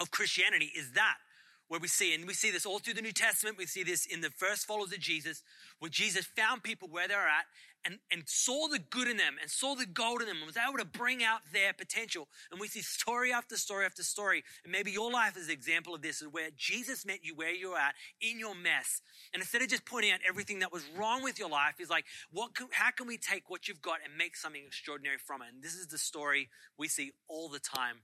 of 0.00 0.10
Christianity 0.10 0.70
is 0.76 0.92
that 0.92 1.16
where 1.68 1.80
we 1.80 1.88
see, 1.88 2.14
and 2.14 2.26
we 2.26 2.34
see 2.34 2.50
this 2.50 2.66
all 2.66 2.78
through 2.78 2.94
the 2.94 3.02
New 3.02 3.12
Testament. 3.12 3.58
We 3.58 3.66
see 3.66 3.84
this 3.84 4.06
in 4.06 4.20
the 4.20 4.30
first 4.30 4.66
followers 4.66 4.92
of 4.92 5.00
Jesus, 5.00 5.42
where 5.78 5.90
Jesus 5.90 6.24
found 6.24 6.62
people 6.62 6.88
where 6.90 7.06
they're 7.06 7.28
at 7.28 7.44
and, 7.84 7.98
and 8.10 8.22
saw 8.26 8.68
the 8.68 8.78
good 8.78 9.08
in 9.08 9.16
them 9.16 9.36
and 9.40 9.50
saw 9.50 9.74
the 9.74 9.86
gold 9.86 10.20
in 10.20 10.26
them 10.26 10.38
and 10.38 10.46
was 10.46 10.56
able 10.56 10.78
to 10.78 10.84
bring 10.84 11.22
out 11.22 11.40
their 11.52 11.72
potential. 11.72 12.28
And 12.50 12.60
we 12.60 12.68
see 12.68 12.82
story 12.82 13.32
after 13.32 13.56
story 13.56 13.84
after 13.84 14.02
story. 14.02 14.42
And 14.64 14.72
maybe 14.72 14.90
your 14.90 15.12
life 15.12 15.36
is 15.36 15.46
an 15.46 15.52
example 15.52 15.94
of 15.94 16.02
this, 16.02 16.20
is 16.20 16.28
where 16.28 16.50
Jesus 16.56 17.06
met 17.06 17.20
you 17.22 17.34
where 17.34 17.54
you're 17.54 17.78
at 17.78 17.94
in 18.20 18.38
your 18.38 18.54
mess. 18.54 19.00
And 19.32 19.40
instead 19.40 19.62
of 19.62 19.68
just 19.68 19.84
pointing 19.84 20.10
out 20.10 20.20
everything 20.28 20.58
that 20.60 20.72
was 20.72 20.84
wrong 20.96 21.22
with 21.22 21.38
your 21.38 21.50
life, 21.50 21.74
he's 21.78 21.90
like, 21.90 22.04
what 22.32 22.54
can, 22.54 22.66
how 22.72 22.90
can 22.90 23.06
we 23.06 23.16
take 23.16 23.48
what 23.48 23.68
you've 23.68 23.82
got 23.82 23.98
and 24.04 24.16
make 24.16 24.36
something 24.36 24.62
extraordinary 24.66 25.18
from 25.18 25.42
it? 25.42 25.48
And 25.52 25.62
this 25.62 25.74
is 25.74 25.86
the 25.86 25.98
story 25.98 26.48
we 26.78 26.88
see 26.88 27.12
all 27.28 27.48
the 27.48 27.60
time 27.60 28.00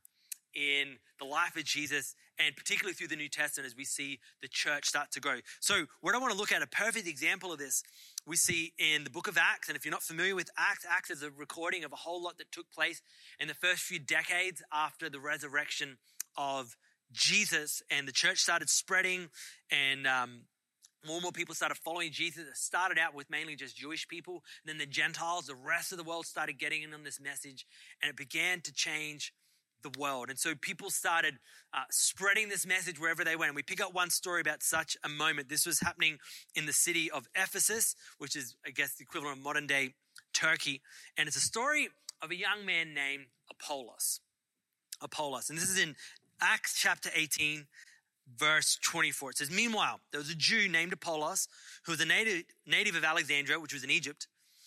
in 0.54 0.98
the 1.18 1.24
life 1.24 1.56
of 1.56 1.64
Jesus 1.64 2.14
and 2.38 2.56
particularly 2.56 2.94
through 2.94 3.08
the 3.08 3.16
New 3.16 3.28
Testament 3.28 3.66
as 3.66 3.76
we 3.76 3.84
see 3.84 4.18
the 4.42 4.48
church 4.48 4.86
start 4.86 5.10
to 5.12 5.20
grow. 5.20 5.38
So, 5.60 5.86
what 6.00 6.14
I 6.14 6.18
want 6.18 6.32
to 6.32 6.38
look 6.38 6.52
at, 6.52 6.62
a 6.62 6.66
perfect 6.66 7.06
example 7.06 7.52
of 7.52 7.58
this, 7.58 7.82
we 8.26 8.36
see 8.36 8.72
in 8.78 9.04
the 9.04 9.10
book 9.10 9.28
of 9.28 9.38
Acts. 9.38 9.68
And 9.68 9.76
if 9.76 9.84
you're 9.84 9.92
not 9.92 10.02
familiar 10.02 10.34
with 10.34 10.50
Acts, 10.58 10.84
Acts 10.88 11.10
is 11.10 11.22
a 11.22 11.30
recording 11.30 11.84
of 11.84 11.92
a 11.92 11.96
whole 11.96 12.22
lot 12.22 12.38
that 12.38 12.50
took 12.50 12.70
place 12.72 13.02
in 13.38 13.48
the 13.48 13.54
first 13.54 13.82
few 13.82 13.98
decades 13.98 14.62
after 14.72 15.08
the 15.08 15.20
resurrection 15.20 15.98
of 16.36 16.76
Jesus. 17.12 17.82
And 17.90 18.08
the 18.08 18.12
church 18.12 18.38
started 18.38 18.68
spreading 18.68 19.28
and, 19.70 20.06
um, 20.06 20.42
more 21.06 21.16
and 21.16 21.22
more 21.22 21.32
people 21.32 21.54
started 21.54 21.76
following 21.76 22.12
Jesus. 22.12 22.48
It 22.48 22.56
started 22.56 22.98
out 22.98 23.14
with 23.14 23.28
mainly 23.28 23.56
just 23.56 23.76
Jewish 23.76 24.08
people. 24.08 24.42
And 24.62 24.70
then 24.70 24.78
the 24.78 24.90
Gentiles, 24.90 25.46
the 25.46 25.54
rest 25.54 25.92
of 25.92 25.98
the 25.98 26.04
world 26.04 26.24
started 26.24 26.58
getting 26.58 26.82
in 26.82 26.94
on 26.94 27.04
this 27.04 27.20
message. 27.20 27.66
And 28.02 28.08
it 28.08 28.16
began 28.16 28.62
to 28.62 28.72
change 28.72 29.34
the 29.84 29.98
world. 29.98 30.30
And 30.30 30.38
so 30.38 30.54
people 30.60 30.90
started 30.90 31.38
uh, 31.72 31.84
spreading 31.90 32.48
this 32.48 32.66
message 32.66 32.98
wherever 32.98 33.22
they 33.22 33.36
went. 33.36 33.50
And 33.50 33.56
we 33.56 33.62
pick 33.62 33.80
up 33.80 33.94
one 33.94 34.10
story 34.10 34.40
about 34.40 34.64
such 34.64 34.96
a 35.04 35.08
moment. 35.08 35.48
This 35.48 35.64
was 35.64 35.78
happening 35.78 36.18
in 36.56 36.66
the 36.66 36.72
city 36.72 37.08
of 37.10 37.28
Ephesus, 37.36 37.94
which 38.18 38.34
is, 38.34 38.56
I 38.66 38.70
guess, 38.70 38.96
the 38.96 39.02
equivalent 39.02 39.38
of 39.38 39.44
modern 39.44 39.68
day 39.68 39.94
Turkey. 40.32 40.82
And 41.16 41.28
it's 41.28 41.36
a 41.36 41.40
story 41.40 41.88
of 42.20 42.32
a 42.32 42.36
young 42.36 42.66
man 42.66 42.94
named 42.94 43.26
Apollos. 43.50 44.20
Apollos. 45.00 45.50
And 45.50 45.58
this 45.58 45.68
is 45.68 45.78
in 45.78 45.94
Acts 46.40 46.74
chapter 46.76 47.10
18, 47.14 47.66
verse 48.36 48.78
24. 48.82 49.30
It 49.30 49.38
says, 49.38 49.50
Meanwhile, 49.50 50.00
there 50.10 50.18
was 50.18 50.30
a 50.30 50.34
Jew 50.34 50.68
named 50.68 50.92
Apollos 50.92 51.48
who 51.84 51.92
was 51.92 52.00
a 52.00 52.06
native, 52.06 52.44
native 52.66 52.96
of 52.96 53.04
Alexandria, 53.04 53.60
which 53.60 53.72
was 53.72 53.84
in 53.84 53.90
Egypt, 53.90 54.26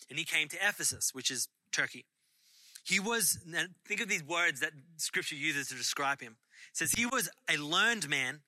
and 0.10 0.18
he 0.18 0.26
came 0.26 0.48
to 0.50 0.58
Ephesus, 0.58 1.14
which 1.14 1.32
is 1.32 1.50
Turkey. 1.72 2.06
He 2.88 3.02
was, 3.02 3.38
think 3.86 4.00
of 4.00 4.08
these 4.08 4.24
words 4.24 4.62
that 4.62 4.72
scripture 4.96 5.36
uses 5.36 5.68
to 5.68 5.76
describe 5.76 6.22
him. 6.22 6.38
It 6.72 6.78
says 6.78 6.94
he 6.94 7.06
was 7.06 7.30
a 7.50 7.58
learned 7.58 8.08
man 8.08 8.40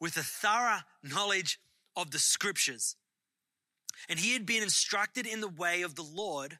with 0.00 0.16
a 0.16 0.22
thorough 0.22 0.82
knowledge 1.02 1.58
of 1.96 2.12
the 2.12 2.20
scriptures. 2.20 2.94
And 4.08 4.20
he 4.20 4.34
had 4.34 4.46
been 4.46 4.62
instructed 4.62 5.26
in 5.26 5.40
the 5.40 5.48
way 5.48 5.82
of 5.82 5.96
the 5.96 6.04
Lord, 6.04 6.58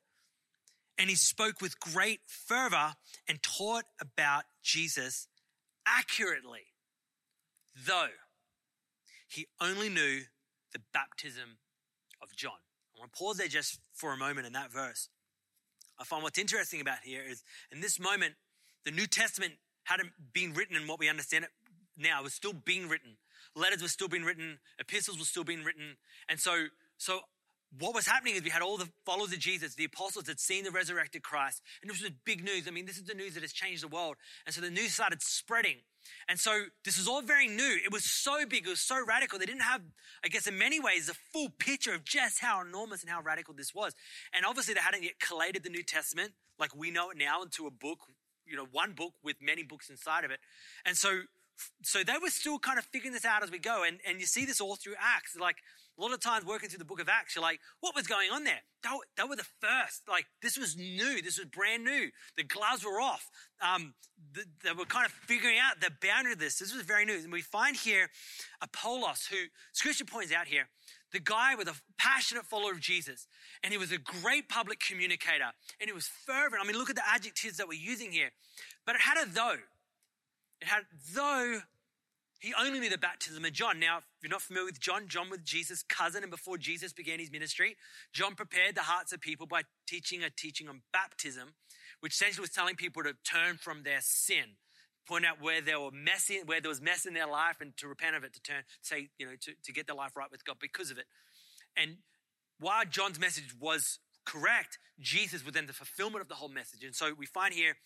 and 0.98 1.08
he 1.08 1.14
spoke 1.14 1.60
with 1.60 1.78
great 1.78 2.18
fervor 2.26 2.94
and 3.28 3.40
taught 3.40 3.84
about 4.00 4.42
Jesus 4.64 5.28
accurately, 5.86 6.66
though 7.86 8.08
he 9.28 9.46
only 9.60 9.88
knew 9.88 10.22
the 10.72 10.80
baptism 10.92 11.58
of 12.20 12.34
John. 12.34 12.58
I 12.96 12.98
want 12.98 13.12
to 13.12 13.18
pause 13.18 13.36
there 13.36 13.46
just 13.46 13.78
for 13.94 14.12
a 14.12 14.16
moment 14.16 14.48
in 14.48 14.54
that 14.54 14.72
verse. 14.72 15.08
I 16.00 16.04
find 16.04 16.22
what's 16.22 16.38
interesting 16.38 16.80
about 16.80 16.98
here 17.02 17.22
is 17.28 17.42
in 17.72 17.80
this 17.80 17.98
moment, 17.98 18.34
the 18.84 18.90
New 18.90 19.06
Testament 19.06 19.54
hadn't 19.84 20.10
been 20.32 20.52
written 20.52 20.76
in 20.76 20.86
what 20.86 20.98
we 20.98 21.08
understand 21.08 21.44
it 21.44 21.50
now. 21.96 22.20
It 22.20 22.24
was 22.24 22.34
still 22.34 22.52
being 22.52 22.88
written. 22.88 23.16
Letters 23.56 23.82
were 23.82 23.88
still 23.88 24.08
being 24.08 24.24
written. 24.24 24.58
Epistles 24.78 25.18
were 25.18 25.24
still 25.24 25.44
being 25.44 25.64
written. 25.64 25.96
And 26.28 26.38
so, 26.38 26.66
so 26.96 27.20
what 27.78 27.94
was 27.94 28.06
happening 28.06 28.34
is 28.34 28.42
we 28.42 28.50
had 28.50 28.62
all 28.62 28.78
the 28.78 28.88
followers 29.04 29.32
of 29.32 29.38
Jesus, 29.38 29.74
the 29.74 29.84
apostles 29.84 30.26
had 30.26 30.40
seen 30.40 30.64
the 30.64 30.70
resurrected 30.70 31.22
Christ. 31.22 31.62
And 31.82 31.90
this 31.90 32.00
was 32.00 32.10
big 32.24 32.42
news. 32.42 32.66
I 32.66 32.70
mean, 32.70 32.86
this 32.86 32.96
is 32.96 33.04
the 33.04 33.14
news 33.14 33.34
that 33.34 33.42
has 33.42 33.52
changed 33.52 33.82
the 33.82 33.88
world. 33.88 34.16
And 34.46 34.54
so 34.54 34.60
the 34.60 34.70
news 34.70 34.94
started 34.94 35.22
spreading. 35.22 35.76
And 36.28 36.40
so 36.40 36.64
this 36.84 36.96
was 36.96 37.06
all 37.06 37.20
very 37.20 37.46
new. 37.46 37.78
It 37.84 37.92
was 37.92 38.04
so 38.04 38.46
big. 38.46 38.66
It 38.66 38.70
was 38.70 38.80
so 38.80 38.96
radical. 39.06 39.38
They 39.38 39.46
didn't 39.46 39.62
have, 39.62 39.82
I 40.24 40.28
guess, 40.28 40.46
in 40.46 40.56
many 40.56 40.80
ways, 40.80 41.06
the 41.06 41.14
full 41.32 41.50
picture 41.58 41.94
of 41.94 42.04
just 42.04 42.40
how 42.40 42.62
enormous 42.62 43.02
and 43.02 43.10
how 43.10 43.20
radical 43.20 43.52
this 43.52 43.74
was. 43.74 43.94
And 44.32 44.46
obviously 44.46 44.72
they 44.72 44.80
hadn't 44.80 45.02
yet 45.02 45.20
collated 45.20 45.62
the 45.62 45.70
New 45.70 45.82
Testament 45.82 46.32
like 46.58 46.74
we 46.74 46.90
know 46.90 47.10
it 47.10 47.18
now 47.18 47.42
into 47.42 47.66
a 47.66 47.70
book, 47.70 47.98
you 48.46 48.56
know, 48.56 48.66
one 48.72 48.92
book 48.92 49.12
with 49.22 49.36
many 49.42 49.62
books 49.62 49.90
inside 49.90 50.24
of 50.24 50.30
it. 50.30 50.40
And 50.86 50.96
so, 50.96 51.20
so 51.82 52.04
they 52.04 52.14
were 52.20 52.30
still 52.30 52.58
kind 52.58 52.78
of 52.78 52.84
figuring 52.86 53.12
this 53.12 53.24
out 53.24 53.42
as 53.42 53.50
we 53.50 53.58
go. 53.58 53.84
And, 53.84 53.98
and 54.06 54.20
you 54.20 54.26
see 54.26 54.44
this 54.44 54.60
all 54.60 54.76
through 54.76 54.94
Acts. 54.98 55.36
Like 55.36 55.56
a 55.98 56.02
lot 56.02 56.12
of 56.12 56.20
times 56.20 56.44
working 56.44 56.68
through 56.68 56.78
the 56.78 56.84
book 56.84 57.00
of 57.00 57.08
Acts, 57.08 57.34
you're 57.34 57.42
like, 57.42 57.60
what 57.80 57.94
was 57.94 58.06
going 58.06 58.30
on 58.30 58.44
there? 58.44 58.60
They 58.82 58.90
were, 58.90 59.04
they 59.16 59.24
were 59.24 59.36
the 59.36 59.46
first. 59.60 60.02
Like, 60.08 60.26
this 60.42 60.56
was 60.56 60.76
new. 60.76 61.20
This 61.22 61.38
was 61.38 61.46
brand 61.46 61.84
new. 61.84 62.10
The 62.36 62.44
gloves 62.44 62.84
were 62.84 63.00
off. 63.00 63.28
Um, 63.60 63.94
the, 64.32 64.44
they 64.62 64.72
were 64.72 64.84
kind 64.84 65.06
of 65.06 65.12
figuring 65.12 65.58
out 65.58 65.80
the 65.80 65.90
boundary 66.00 66.32
of 66.32 66.38
this. 66.38 66.58
This 66.58 66.74
was 66.74 66.82
very 66.82 67.04
new. 67.04 67.14
And 67.18 67.32
we 67.32 67.42
find 67.42 67.76
here 67.76 68.08
Apollos, 68.60 69.26
who 69.30 69.36
scripture 69.72 70.04
points 70.04 70.32
out 70.32 70.46
here, 70.46 70.68
the 71.12 71.20
guy 71.20 71.54
with 71.54 71.68
a 71.68 71.74
passionate 71.98 72.44
follower 72.44 72.72
of 72.72 72.80
Jesus. 72.80 73.26
And 73.64 73.72
he 73.72 73.78
was 73.78 73.92
a 73.92 73.98
great 73.98 74.48
public 74.48 74.80
communicator. 74.80 75.50
And 75.80 75.88
he 75.88 75.92
was 75.92 76.06
fervent. 76.06 76.62
I 76.62 76.66
mean, 76.66 76.76
look 76.76 76.90
at 76.90 76.96
the 76.96 77.08
adjectives 77.08 77.56
that 77.56 77.66
we're 77.66 77.80
using 77.80 78.12
here. 78.12 78.30
But 78.86 78.94
it 78.94 79.00
had 79.00 79.26
a 79.26 79.28
though. 79.28 79.56
It 80.60 80.68
had 80.68 80.84
though 81.14 81.60
he 82.40 82.54
only 82.54 82.78
knew 82.78 82.88
the 82.88 82.98
baptism 82.98 83.44
of 83.44 83.52
John. 83.52 83.80
Now, 83.80 83.98
if 83.98 84.04
you're 84.22 84.30
not 84.30 84.42
familiar 84.42 84.66
with 84.66 84.80
John, 84.80 85.08
John 85.08 85.28
was 85.28 85.40
Jesus' 85.42 85.82
cousin, 85.82 86.22
and 86.22 86.30
before 86.30 86.56
Jesus 86.56 86.92
began 86.92 87.18
his 87.18 87.32
ministry, 87.32 87.76
John 88.12 88.36
prepared 88.36 88.76
the 88.76 88.82
hearts 88.82 89.12
of 89.12 89.20
people 89.20 89.46
by 89.46 89.62
teaching 89.88 90.22
a 90.22 90.30
teaching 90.30 90.68
on 90.68 90.82
baptism, 90.92 91.54
which 92.00 92.12
essentially 92.12 92.42
was 92.42 92.50
telling 92.50 92.76
people 92.76 93.02
to 93.02 93.14
turn 93.28 93.56
from 93.56 93.82
their 93.82 93.98
sin, 94.00 94.56
point 95.08 95.26
out 95.26 95.42
where 95.42 95.60
they 95.60 95.74
were 95.74 95.90
where 96.46 96.60
there 96.60 96.68
was 96.68 96.80
mess 96.80 97.06
in 97.06 97.14
their 97.14 97.26
life, 97.26 97.56
and 97.60 97.76
to 97.78 97.88
repent 97.88 98.14
of 98.14 98.22
it, 98.22 98.32
to 98.34 98.40
turn, 98.40 98.62
say, 98.82 99.08
you 99.18 99.26
know, 99.26 99.32
to, 99.40 99.52
to 99.64 99.72
get 99.72 99.88
their 99.88 99.96
life 99.96 100.16
right 100.16 100.30
with 100.30 100.44
God 100.44 100.58
because 100.60 100.92
of 100.92 100.98
it. 100.98 101.06
And 101.76 101.96
while 102.60 102.84
John's 102.84 103.18
message 103.18 103.52
was 103.58 103.98
correct, 104.24 104.78
Jesus 105.00 105.44
was 105.44 105.54
then 105.54 105.66
the 105.66 105.72
fulfillment 105.72 106.22
of 106.22 106.28
the 106.28 106.34
whole 106.34 106.48
message. 106.48 106.84
And 106.84 106.94
so 106.94 107.14
we 107.18 107.26
find 107.26 107.52
here 107.52 107.76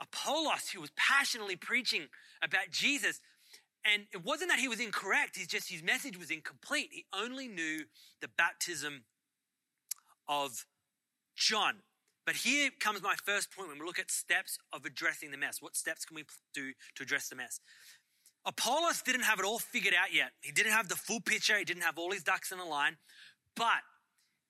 Apollos, 0.00 0.70
who 0.70 0.80
was 0.80 0.90
passionately 0.96 1.56
preaching 1.56 2.08
about 2.42 2.70
Jesus, 2.70 3.20
and 3.84 4.04
it 4.12 4.24
wasn't 4.24 4.50
that 4.50 4.58
he 4.58 4.68
was 4.68 4.80
incorrect, 4.80 5.36
he's 5.36 5.46
just 5.46 5.70
his 5.70 5.82
message 5.82 6.18
was 6.18 6.30
incomplete. 6.30 6.88
He 6.92 7.06
only 7.14 7.48
knew 7.48 7.84
the 8.20 8.28
baptism 8.36 9.04
of 10.28 10.66
John. 11.36 11.76
But 12.26 12.36
here 12.36 12.70
comes 12.78 13.02
my 13.02 13.14
first 13.24 13.50
point 13.50 13.70
when 13.70 13.78
we 13.78 13.86
look 13.86 13.98
at 13.98 14.10
steps 14.10 14.58
of 14.72 14.84
addressing 14.84 15.30
the 15.30 15.38
mess. 15.38 15.62
What 15.62 15.76
steps 15.76 16.04
can 16.04 16.14
we 16.14 16.24
do 16.52 16.72
to 16.96 17.02
address 17.02 17.28
the 17.28 17.36
mess? 17.36 17.60
Apollos 18.44 19.02
didn't 19.02 19.22
have 19.22 19.38
it 19.38 19.44
all 19.44 19.58
figured 19.58 19.94
out 19.94 20.12
yet. 20.12 20.32
He 20.40 20.52
didn't 20.52 20.72
have 20.72 20.88
the 20.88 20.96
full 20.96 21.20
picture, 21.20 21.56
he 21.56 21.64
didn't 21.64 21.82
have 21.82 21.98
all 21.98 22.12
his 22.12 22.22
ducks 22.22 22.52
in 22.52 22.58
a 22.58 22.64
line, 22.64 22.96
but 23.56 23.82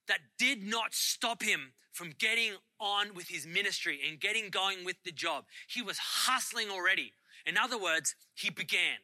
that 0.08 0.20
did 0.38 0.62
not 0.62 0.94
stop 0.94 1.42
him 1.42 1.72
from 1.92 2.12
getting 2.18 2.52
on 2.80 3.14
with 3.14 3.28
his 3.28 3.46
ministry 3.46 4.00
and 4.08 4.20
getting 4.20 4.50
going 4.50 4.84
with 4.84 4.96
the 5.04 5.12
job. 5.12 5.44
He 5.68 5.82
was 5.82 5.98
hustling 5.98 6.70
already. 6.70 7.12
In 7.46 7.56
other 7.56 7.78
words, 7.78 8.14
he 8.34 8.50
began. 8.50 8.98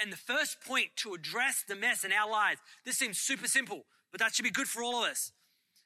And 0.00 0.12
the 0.12 0.16
first 0.16 0.60
point 0.60 0.88
to 0.96 1.14
address 1.14 1.64
the 1.66 1.76
mess 1.76 2.04
in 2.04 2.12
our 2.12 2.30
lives, 2.30 2.60
this 2.84 2.98
seems 2.98 3.18
super 3.18 3.48
simple, 3.48 3.84
but 4.10 4.20
that 4.20 4.34
should 4.34 4.44
be 4.44 4.50
good 4.50 4.68
for 4.68 4.82
all 4.82 5.04
of 5.04 5.10
us. 5.10 5.32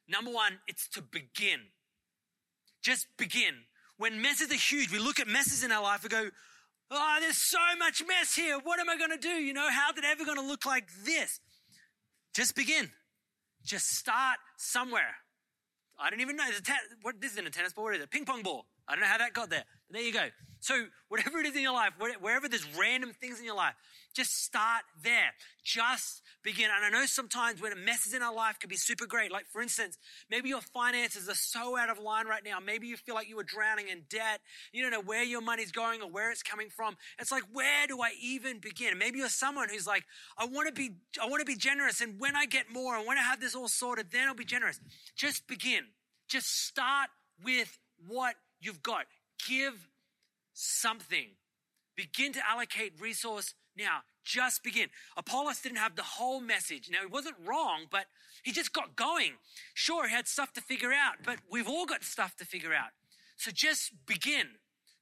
Number 0.09 0.31
one, 0.31 0.59
it's 0.67 0.89
to 0.89 1.03
begin. 1.03 1.61
Just 2.83 3.07
begin. 3.17 3.55
When 3.97 4.21
messes 4.21 4.51
are 4.51 4.55
huge, 4.55 4.91
we 4.91 4.99
look 4.99 5.21
at 5.21 5.29
messes 5.29 5.63
in 5.63 5.71
our 5.71 5.83
life 5.83 6.03
and 6.03 6.11
go, 6.11 6.31
oh, 6.91 7.17
there's 7.21 7.37
so 7.37 7.59
much 7.79 8.03
mess 8.09 8.35
here. 8.35 8.59
What 8.59 8.81
am 8.81 8.89
I 8.89 8.97
going 8.97 9.11
to 9.11 9.19
do? 9.19 9.29
You 9.29 9.53
know, 9.53 9.69
how's 9.71 9.97
it 9.97 10.05
ever 10.05 10.25
going 10.25 10.39
to 10.39 10.47
look 10.47 10.67
like 10.67 10.89
this? 11.05 11.39
Just 12.35 12.57
begin. 12.57 12.91
Just 13.65 13.97
start 13.97 14.39
somewhere. 14.57 15.15
I 15.99 16.09
don't 16.11 16.21
even 16.21 16.37
know. 16.37 16.45
What, 17.03 17.21
this 17.21 17.33
isn't 17.33 17.47
a 17.47 17.51
tennis 17.51 17.73
ball. 17.73 17.85
What 17.85 17.95
is 17.95 18.03
it? 18.03 18.11
Ping 18.11 18.25
pong 18.25 18.43
ball. 18.43 18.67
I 18.89 18.95
don't 18.95 19.03
know 19.03 19.07
how 19.07 19.19
that 19.19 19.35
got 19.35 19.51
there. 19.51 19.65
But 19.89 19.95
there 19.95 20.03
you 20.03 20.13
go. 20.13 20.29
So 20.61 20.87
whatever 21.09 21.39
it 21.39 21.47
is 21.47 21.57
in 21.57 21.63
your 21.63 21.73
life, 21.73 21.93
wherever 22.21 22.49
there's 22.49 22.67
random 22.77 23.13
things 23.13 23.39
in 23.39 23.45
your 23.45 23.57
life, 23.57 23.75
just 24.15 24.45
start 24.45 24.83
there. 25.03 25.33
Just 25.65 26.23
begin. 26.43 26.71
And 26.75 26.85
I 26.85 26.99
know 26.99 27.07
sometimes 27.07 27.61
when 27.61 27.73
messes 27.85 28.15
in 28.15 28.23
our 28.23 28.35
life 28.35 28.59
can 28.59 28.69
be 28.69 28.77
super 28.77 29.07
great. 29.07 29.31
Like 29.31 29.47
for 29.47 29.61
instance, 29.61 29.99
maybe 30.31 30.49
your 30.49 30.61
finances 30.61 31.29
are 31.29 31.35
so 31.35 31.77
out 31.77 31.91
of 31.91 31.99
line 31.99 32.27
right 32.27 32.45
now. 32.45 32.59
Maybe 32.61 32.87
you 32.87 32.97
feel 32.97 33.15
like 33.15 33.29
you 33.29 33.37
were 33.37 33.45
drowning 33.45 33.89
in 33.89 34.03
debt. 34.09 34.41
You 34.73 34.83
don't 34.83 34.91
know 34.91 35.03
where 35.03 35.23
your 35.23 35.41
money's 35.41 35.73
going 35.73 36.03
or 36.03 36.11
where 36.11 36.31
it's 36.31 36.43
coming 36.43 36.69
from. 36.71 36.97
It's 37.19 37.33
like, 37.33 37.45
where 37.53 37.87
do 37.87 38.01
I 38.01 38.13
even 38.21 38.59
begin? 38.59 38.99
Maybe 38.99 39.19
you're 39.19 39.29
someone 39.29 39.69
who's 39.69 39.87
like, 39.87 40.05
I 40.39 40.47
want 40.47 40.69
to 40.69 40.75
be, 40.75 40.93
I 41.21 41.27
want 41.27 41.41
to 41.41 41.47
be 41.47 41.57
generous. 41.57 42.01
And 42.01 42.19
when 42.19 42.37
I 42.37 42.47
get 42.47 42.71
more 42.73 42.97
and 42.97 43.07
when 43.07 43.19
I 43.19 43.23
have 43.23 43.41
this 43.41 43.55
all 43.55 43.69
sorted, 43.69 44.11
then 44.11 44.29
I'll 44.29 44.35
be 44.35 44.45
generous. 44.45 44.81
Just 45.17 45.47
begin. 45.47 45.85
Just 46.29 46.67
start 46.67 47.09
with 47.43 47.79
what 48.09 48.35
you've 48.61 48.83
got. 48.83 49.07
Give 49.49 49.75
something. 50.53 51.29
Begin 52.01 52.33
to 52.33 52.41
allocate 52.49 52.95
resource 52.99 53.53
now. 53.77 54.01
Just 54.25 54.63
begin. 54.63 54.89
Apollos 55.19 55.61
didn't 55.61 55.77
have 55.77 55.97
the 55.97 56.03
whole 56.03 56.41
message. 56.41 56.89
Now, 56.91 57.01
he 57.01 57.07
wasn't 57.07 57.37
wrong, 57.45 57.85
but 57.91 58.07
he 58.43 58.53
just 58.53 58.73
got 58.73 58.97
going. 58.97 59.33
Sure, 59.75 60.09
he 60.09 60.15
had 60.15 60.27
stuff 60.27 60.55
to 60.55 60.63
figure 60.63 60.95
out, 60.95 61.17
but 61.23 61.41
we've 61.51 61.69
all 61.69 61.85
got 61.85 62.03
stuff 62.03 62.37
to 62.37 62.47
figure 62.47 62.73
out. 62.73 62.89
So 63.37 63.51
just 63.51 63.93
begin. 64.07 64.47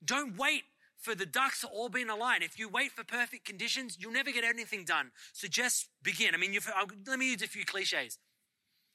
Don't 0.05 0.37
wait 0.37 0.65
for 0.97 1.15
the 1.15 1.25
ducks 1.25 1.61
to 1.61 1.69
all 1.69 1.89
be 1.89 2.03
in 2.03 2.11
a 2.11 2.17
line. 2.17 2.43
If 2.43 2.59
you 2.59 2.69
wait 2.69 2.91
for 2.91 3.05
perfect 3.05 3.45
conditions, 3.45 3.97
you'll 4.01 4.13
never 4.13 4.33
get 4.33 4.43
anything 4.43 4.85
done. 4.85 5.13
So 5.33 5.47
just 5.47 5.89
begin. 6.03 6.35
I 6.35 6.39
mean, 6.39 6.59
let 7.07 7.19
me 7.21 7.31
use 7.31 7.43
a 7.43 7.47
few 7.47 7.65
cliches. 7.65 8.19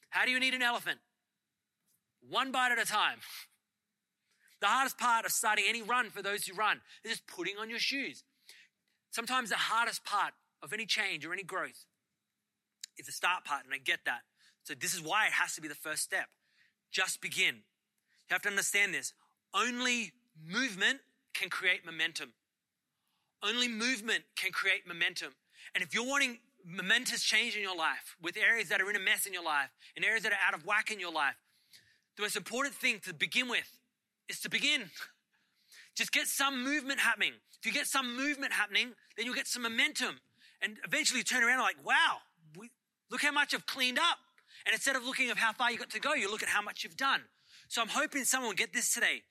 How 0.09 0.25
do 0.25 0.31
you 0.31 0.41
need 0.41 0.53
an 0.53 0.61
elephant? 0.61 0.99
One 2.29 2.51
bite 2.51 2.73
at 2.73 2.79
a 2.79 2.85
time. 2.85 3.19
The 4.63 4.69
hardest 4.69 4.97
part 4.97 5.25
of 5.25 5.33
starting 5.33 5.65
any 5.67 5.81
run 5.81 6.09
for 6.09 6.21
those 6.21 6.45
who 6.45 6.55
run 6.55 6.79
is 7.03 7.11
just 7.11 7.27
putting 7.27 7.57
on 7.57 7.69
your 7.69 7.79
shoes. 7.79 8.23
Sometimes 9.11 9.49
the 9.49 9.57
hardest 9.57 10.05
part 10.05 10.33
of 10.61 10.71
any 10.71 10.85
change 10.85 11.25
or 11.25 11.33
any 11.33 11.43
growth 11.43 11.83
is 12.97 13.07
the 13.07 13.11
start 13.11 13.43
part, 13.43 13.65
and 13.65 13.73
I 13.73 13.77
get 13.77 13.99
that. 14.05 14.21
So 14.63 14.73
this 14.73 14.93
is 14.93 15.01
why 15.01 15.25
it 15.25 15.33
has 15.33 15.53
to 15.55 15.61
be 15.61 15.67
the 15.67 15.75
first 15.75 16.01
step. 16.01 16.27
Just 16.91 17.19
begin. 17.19 17.55
You 17.55 18.31
have 18.31 18.41
to 18.43 18.49
understand 18.49 18.93
this. 18.93 19.11
Only 19.53 20.13
movement 20.41 20.99
can 21.33 21.49
create 21.49 21.85
momentum. 21.85 22.31
Only 23.43 23.67
movement 23.67 24.23
can 24.37 24.53
create 24.53 24.87
momentum. 24.87 25.33
And 25.75 25.83
if 25.83 25.93
you're 25.93 26.07
wanting 26.07 26.39
momentous 26.65 27.21
change 27.21 27.57
in 27.57 27.61
your 27.61 27.75
life, 27.75 28.15
with 28.21 28.37
areas 28.37 28.69
that 28.69 28.79
are 28.79 28.89
in 28.89 28.95
a 28.95 28.99
mess 28.99 29.25
in 29.25 29.33
your 29.33 29.43
life, 29.43 29.71
and 29.97 30.05
areas 30.05 30.23
that 30.23 30.31
are 30.31 30.39
out 30.47 30.53
of 30.53 30.65
whack 30.65 30.89
in 30.89 31.01
your 31.01 31.11
life, 31.11 31.35
the 32.15 32.21
most 32.21 32.37
important 32.37 32.75
thing 32.75 33.01
to 33.03 33.13
begin 33.13 33.49
with 33.49 33.69
is 34.29 34.39
to 34.41 34.49
begin. 34.49 34.89
Just 35.95 36.11
get 36.11 36.27
some 36.27 36.63
movement 36.63 36.99
happening. 36.99 37.33
If 37.59 37.65
you 37.65 37.71
get 37.71 37.87
some 37.87 38.17
movement 38.17 38.53
happening, 38.53 38.93
then 39.15 39.25
you'll 39.25 39.35
get 39.35 39.47
some 39.47 39.63
momentum. 39.63 40.19
And 40.61 40.77
eventually 40.85 41.19
you 41.19 41.23
turn 41.23 41.43
around 41.43 41.59
like, 41.59 41.85
wow, 41.85 42.17
we, 42.57 42.71
look 43.11 43.21
how 43.21 43.31
much 43.31 43.53
I've 43.53 43.65
cleaned 43.65 43.99
up. 43.99 44.17
And 44.65 44.73
instead 44.73 44.95
of 44.95 45.05
looking 45.05 45.29
at 45.29 45.37
how 45.37 45.53
far 45.53 45.71
you 45.71 45.77
got 45.77 45.89
to 45.91 45.99
go, 45.99 46.13
you 46.13 46.31
look 46.31 46.43
at 46.43 46.49
how 46.49 46.61
much 46.61 46.83
you've 46.83 46.97
done. 46.97 47.21
So 47.67 47.81
I'm 47.81 47.89
hoping 47.89 48.23
someone 48.23 48.49
will 48.49 48.55
get 48.55 48.73
this 48.73 48.93
today. 48.93 49.23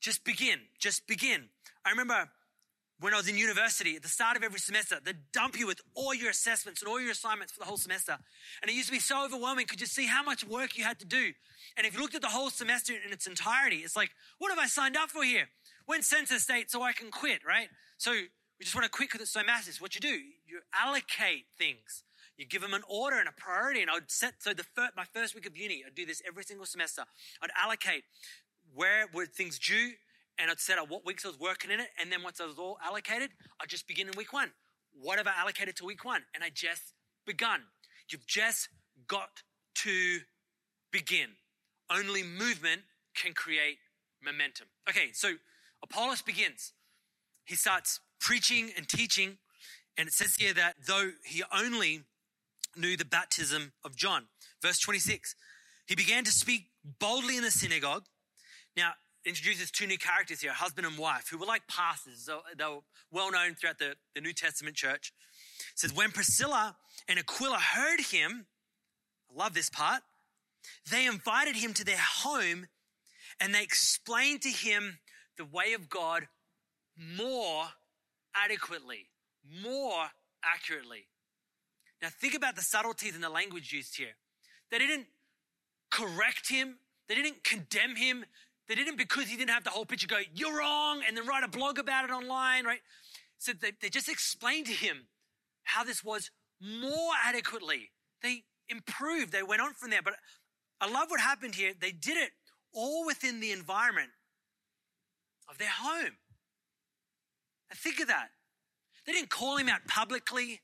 Just 0.00 0.24
begin. 0.24 0.60
Just 0.78 1.06
begin. 1.06 1.48
I 1.84 1.90
remember 1.90 2.30
when 3.00 3.14
I 3.14 3.16
was 3.16 3.28
in 3.28 3.36
university, 3.36 3.96
at 3.96 4.02
the 4.02 4.08
start 4.08 4.36
of 4.36 4.42
every 4.42 4.60
semester, 4.60 4.98
they'd 5.02 5.32
dump 5.32 5.58
you 5.58 5.66
with 5.66 5.80
all 5.94 6.14
your 6.14 6.28
assessments 6.28 6.82
and 6.82 6.88
all 6.88 7.00
your 7.00 7.12
assignments 7.12 7.52
for 7.52 7.58
the 7.58 7.64
whole 7.64 7.78
semester. 7.78 8.18
And 8.60 8.70
it 8.70 8.74
used 8.74 8.88
to 8.88 8.92
be 8.92 9.00
so 9.00 9.24
overwhelming 9.24 9.64
because 9.66 9.80
you 9.80 9.86
see 9.86 10.06
how 10.06 10.22
much 10.22 10.46
work 10.46 10.76
you 10.76 10.84
had 10.84 10.98
to 11.00 11.06
do. 11.06 11.32
And 11.76 11.86
if 11.86 11.94
you 11.94 12.00
looked 12.00 12.14
at 12.14 12.20
the 12.20 12.28
whole 12.28 12.50
semester 12.50 12.92
in 12.92 13.12
its 13.12 13.26
entirety, 13.26 13.76
it's 13.76 13.96
like, 13.96 14.10
what 14.38 14.50
have 14.50 14.58
I 14.58 14.66
signed 14.66 14.96
up 14.96 15.10
for 15.10 15.24
here? 15.24 15.48
When 15.86 16.02
census 16.02 16.44
date 16.44 16.70
so 16.70 16.82
I 16.82 16.92
can 16.92 17.10
quit, 17.10 17.40
right? 17.46 17.68
So 17.96 18.12
we 18.12 18.64
just 18.64 18.74
want 18.74 18.84
to 18.84 18.90
quit 18.90 19.08
because 19.08 19.22
it's 19.22 19.32
so 19.32 19.42
massive. 19.42 19.76
What 19.80 19.94
you 19.94 20.00
do, 20.00 20.08
you 20.46 20.60
allocate 20.74 21.46
things. 21.56 22.04
You 22.36 22.46
give 22.46 22.60
them 22.60 22.74
an 22.74 22.82
order 22.88 23.18
and 23.18 23.28
a 23.28 23.32
priority. 23.32 23.80
And 23.80 23.90
I'd 23.90 24.10
set, 24.10 24.34
so 24.40 24.52
the 24.52 24.64
my 24.94 25.04
first 25.14 25.34
week 25.34 25.46
of 25.46 25.56
uni, 25.56 25.82
I'd 25.86 25.94
do 25.94 26.04
this 26.04 26.20
every 26.26 26.44
single 26.44 26.66
semester. 26.66 27.04
I'd 27.42 27.50
allocate 27.62 28.04
where 28.74 29.06
were 29.12 29.26
things 29.26 29.58
due 29.58 29.92
and 30.38 30.50
I'd 30.50 30.60
set 30.60 30.78
up 30.78 30.90
what 30.90 31.04
weeks 31.04 31.24
I 31.24 31.28
was 31.28 31.38
working 31.38 31.70
in 31.70 31.80
it. 31.80 31.88
And 32.00 32.10
then 32.10 32.22
once 32.22 32.40
I 32.40 32.46
was 32.46 32.58
all 32.58 32.78
allocated, 32.84 33.30
I'd 33.60 33.68
just 33.68 33.86
begin 33.86 34.08
in 34.08 34.14
week 34.16 34.32
one. 34.32 34.50
What 34.92 35.18
have 35.18 35.26
I 35.26 35.32
allocated 35.38 35.76
to 35.76 35.84
week 35.84 36.04
one? 36.04 36.22
And 36.34 36.42
I 36.42 36.50
just 36.50 36.94
begun. 37.26 37.60
You've 38.10 38.26
just 38.26 38.68
got 39.06 39.42
to 39.76 40.20
begin. 40.92 41.28
Only 41.90 42.22
movement 42.22 42.82
can 43.14 43.32
create 43.32 43.78
momentum. 44.22 44.66
Okay, 44.88 45.10
so 45.12 45.34
Apollos 45.82 46.22
begins. 46.22 46.72
He 47.44 47.54
starts 47.54 48.00
preaching 48.20 48.70
and 48.76 48.88
teaching, 48.88 49.38
and 49.96 50.06
it 50.06 50.14
says 50.14 50.36
here 50.36 50.52
that 50.54 50.76
though 50.86 51.10
he 51.24 51.42
only 51.56 52.02
knew 52.76 52.96
the 52.96 53.04
baptism 53.04 53.72
of 53.84 53.96
John, 53.96 54.26
verse 54.62 54.78
26, 54.78 55.34
he 55.86 55.94
began 55.94 56.24
to 56.24 56.30
speak 56.30 56.66
boldly 57.00 57.36
in 57.36 57.42
the 57.42 57.50
synagogue. 57.50 58.04
Now, 58.76 58.92
introduces 59.24 59.70
two 59.70 59.86
new 59.86 59.98
characters 59.98 60.40
here, 60.40 60.52
husband 60.52 60.86
and 60.86 60.96
wife, 60.98 61.28
who 61.30 61.38
were 61.38 61.46
like 61.46 61.66
pastors. 61.68 62.28
They 62.56 62.64
were 62.64 62.80
well 63.12 63.30
known 63.30 63.54
throughout 63.54 63.78
the, 63.78 63.94
the 64.14 64.20
New 64.20 64.32
Testament 64.32 64.76
church. 64.76 65.12
It 65.58 65.78
says, 65.78 65.94
when 65.94 66.10
Priscilla 66.10 66.76
and 67.08 67.18
Aquila 67.18 67.58
heard 67.58 68.00
him, 68.00 68.46
I 69.30 69.38
love 69.38 69.54
this 69.54 69.70
part, 69.70 70.02
they 70.90 71.06
invited 71.06 71.56
him 71.56 71.72
to 71.74 71.84
their 71.84 71.98
home 71.98 72.66
and 73.40 73.54
they 73.54 73.62
explained 73.62 74.42
to 74.42 74.50
him 74.50 74.98
the 75.36 75.44
way 75.44 75.72
of 75.72 75.88
God 75.88 76.28
more 76.96 77.64
adequately, 78.34 79.06
more 79.62 80.06
accurately. 80.44 81.06
Now, 82.02 82.08
think 82.08 82.34
about 82.34 82.56
the 82.56 82.62
subtleties 82.62 83.14
in 83.14 83.20
the 83.20 83.28
language 83.28 83.72
used 83.72 83.96
here. 83.96 84.16
They 84.70 84.78
didn't 84.78 85.06
correct 85.90 86.48
him, 86.48 86.76
they 87.08 87.14
didn't 87.14 87.42
condemn 87.42 87.96
him, 87.96 88.24
they 88.70 88.76
didn't 88.76 88.96
because 88.96 89.26
he 89.26 89.36
didn't 89.36 89.50
have 89.50 89.64
the 89.64 89.70
whole 89.70 89.84
picture 89.84 90.06
go, 90.06 90.20
you're 90.32 90.56
wrong, 90.56 91.02
and 91.04 91.16
then 91.16 91.26
write 91.26 91.42
a 91.42 91.48
blog 91.48 91.80
about 91.80 92.04
it 92.04 92.12
online, 92.12 92.64
right? 92.64 92.78
So 93.36 93.52
they, 93.52 93.72
they 93.82 93.88
just 93.88 94.08
explained 94.08 94.66
to 94.66 94.72
him 94.72 95.08
how 95.64 95.82
this 95.82 96.04
was 96.04 96.30
more 96.60 97.10
adequately. 97.26 97.90
They 98.22 98.44
improved, 98.68 99.32
they 99.32 99.42
went 99.42 99.60
on 99.60 99.74
from 99.74 99.90
there. 99.90 100.02
But 100.02 100.14
I 100.80 100.88
love 100.88 101.10
what 101.10 101.18
happened 101.18 101.56
here. 101.56 101.72
They 101.76 101.90
did 101.90 102.16
it 102.16 102.30
all 102.72 103.04
within 103.04 103.40
the 103.40 103.50
environment 103.50 104.10
of 105.50 105.58
their 105.58 105.68
home. 105.68 106.18
Now 107.70 107.76
think 107.76 107.98
of 107.98 108.06
that. 108.06 108.28
They 109.04 109.10
didn't 109.10 109.30
call 109.30 109.56
him 109.56 109.68
out 109.68 109.80
publicly. 109.88 110.60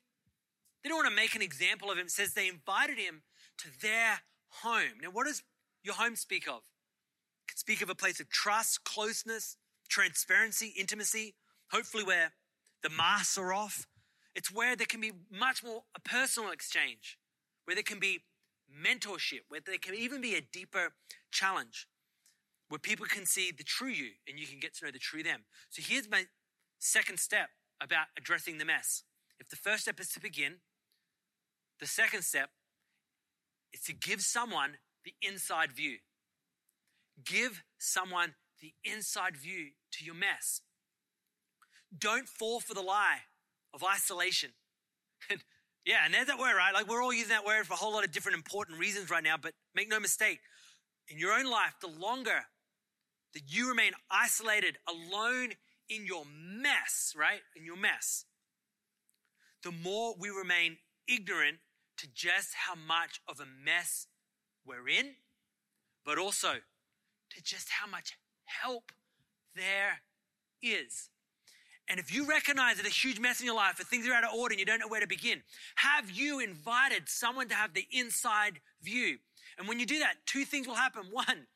They 0.81 0.89
didn't 0.89 0.95
want 0.95 1.09
to 1.09 1.15
make 1.15 1.35
an 1.35 1.41
example 1.41 1.91
of 1.91 1.97
him. 1.97 2.05
It 2.05 2.11
says 2.11 2.35
they 2.35 2.47
invited 2.47 2.99
him 2.99 3.23
to 3.57 3.67
their 3.81 4.21
home. 4.63 5.01
Now, 5.01 5.09
what 5.09 5.25
does 5.25 5.43
your 5.83 5.95
home 5.95 6.15
speak 6.15 6.47
of? 6.47 6.61
Can 7.47 7.57
speak 7.57 7.81
of 7.81 7.89
a 7.89 7.95
place 7.95 8.19
of 8.19 8.29
trust, 8.29 8.83
closeness, 8.83 9.57
transparency, 9.89 10.73
intimacy, 10.77 11.35
hopefully 11.71 12.03
where 12.03 12.33
the 12.83 12.89
masks 12.89 13.37
are 13.37 13.53
off. 13.53 13.87
It's 14.35 14.51
where 14.51 14.75
there 14.75 14.85
can 14.85 15.01
be 15.01 15.13
much 15.31 15.63
more 15.63 15.83
a 15.95 15.99
personal 15.99 16.51
exchange, 16.51 17.17
where 17.65 17.75
there 17.75 17.83
can 17.83 17.99
be 17.99 18.19
mentorship, 18.71 19.41
where 19.49 19.61
there 19.65 19.77
can 19.77 19.95
even 19.95 20.21
be 20.21 20.35
a 20.35 20.41
deeper 20.41 20.93
challenge, 21.31 21.87
where 22.69 22.79
people 22.79 23.05
can 23.05 23.25
see 23.25 23.51
the 23.51 23.63
true 23.63 23.87
you 23.87 24.11
and 24.27 24.37
you 24.39 24.45
can 24.45 24.59
get 24.59 24.75
to 24.75 24.85
know 24.85 24.91
the 24.91 24.99
true 24.99 25.23
them. 25.23 25.45
So 25.69 25.81
here's 25.85 26.09
my 26.09 26.25
second 26.79 27.19
step 27.19 27.49
about 27.81 28.07
addressing 28.17 28.57
the 28.57 28.65
mess. 28.65 29.03
If 29.39 29.49
the 29.49 29.55
first 29.55 29.83
step 29.83 29.99
is 29.99 30.09
to 30.09 30.19
begin, 30.19 30.55
the 31.79 31.87
second 31.87 32.23
step 32.23 32.49
is 33.73 33.81
to 33.81 33.93
give 33.93 34.21
someone 34.21 34.77
the 35.05 35.13
inside 35.21 35.71
view. 35.71 35.97
Give 37.23 37.63
someone 37.77 38.35
the 38.61 38.73
inside 38.83 39.37
view 39.37 39.71
to 39.93 40.05
your 40.05 40.15
mess. 40.15 40.61
Don't 41.97 42.27
fall 42.27 42.59
for 42.59 42.73
the 42.73 42.81
lie 42.81 43.19
of 43.73 43.83
isolation. 43.83 44.51
Yeah, 45.87 45.99
and 46.03 46.13
there's 46.13 46.27
that 46.27 46.37
word, 46.37 46.53
right? 46.57 46.73
Like 46.73 46.89
we're 46.89 47.01
all 47.01 47.13
using 47.13 47.29
that 47.29 47.45
word 47.45 47.65
for 47.65 47.71
a 47.71 47.77
whole 47.77 47.93
lot 47.93 48.03
of 48.03 48.11
different 48.11 48.35
important 48.35 48.77
reasons 48.77 49.09
right 49.09 49.23
now, 49.23 49.35
but 49.41 49.53
make 49.73 49.89
no 49.89 50.01
mistake, 50.01 50.39
in 51.07 51.17
your 51.17 51.31
own 51.31 51.45
life, 51.45 51.75
the 51.79 51.87
longer 51.87 52.43
that 53.33 53.43
you 53.47 53.69
remain 53.69 53.93
isolated, 54.11 54.77
alone 54.85 55.53
in 55.87 56.05
your 56.05 56.23
mess, 56.25 57.13
right? 57.17 57.39
In 57.55 57.63
your 57.63 57.77
mess, 57.77 58.25
the 59.63 59.71
more 59.71 60.13
we 60.19 60.27
remain 60.27 60.77
ignorant 61.07 61.59
to 61.99 62.07
just 62.13 62.49
how 62.67 62.75
much 62.75 63.21
of 63.25 63.39
a 63.39 63.45
mess 63.45 64.07
we're 64.65 64.89
in, 64.89 65.13
but 66.05 66.17
also 66.17 66.55
to 67.37 67.43
just 67.43 67.69
how 67.69 67.87
much 67.89 68.17
help 68.45 68.91
there 69.55 70.01
is. 70.61 71.09
And 71.87 71.99
if 71.99 72.13
you 72.13 72.25
recognize 72.25 72.77
that 72.77 72.85
a 72.85 72.89
huge 72.89 73.19
mess 73.19 73.39
in 73.39 73.45
your 73.45 73.55
life, 73.55 73.79
or 73.79 73.83
things 73.83 74.07
are 74.07 74.13
out 74.13 74.25
of 74.25 74.33
order 74.33 74.53
and 74.53 74.59
you 74.59 74.65
don't 74.65 74.79
know 74.79 74.89
where 74.89 74.99
to 74.99 75.07
begin, 75.07 75.41
have 75.75 76.11
you 76.11 76.39
invited 76.39 77.07
someone 77.07 77.47
to 77.47 77.55
have 77.55 77.73
the 77.73 77.87
inside 77.91 78.59
view? 78.81 79.17
And 79.57 79.67
when 79.67 79.79
you 79.79 79.85
do 79.85 79.99
that, 79.99 80.15
two 80.25 80.43
things 80.43 80.67
will 80.67 80.75
happen. 80.75 81.03
One, 81.11 81.47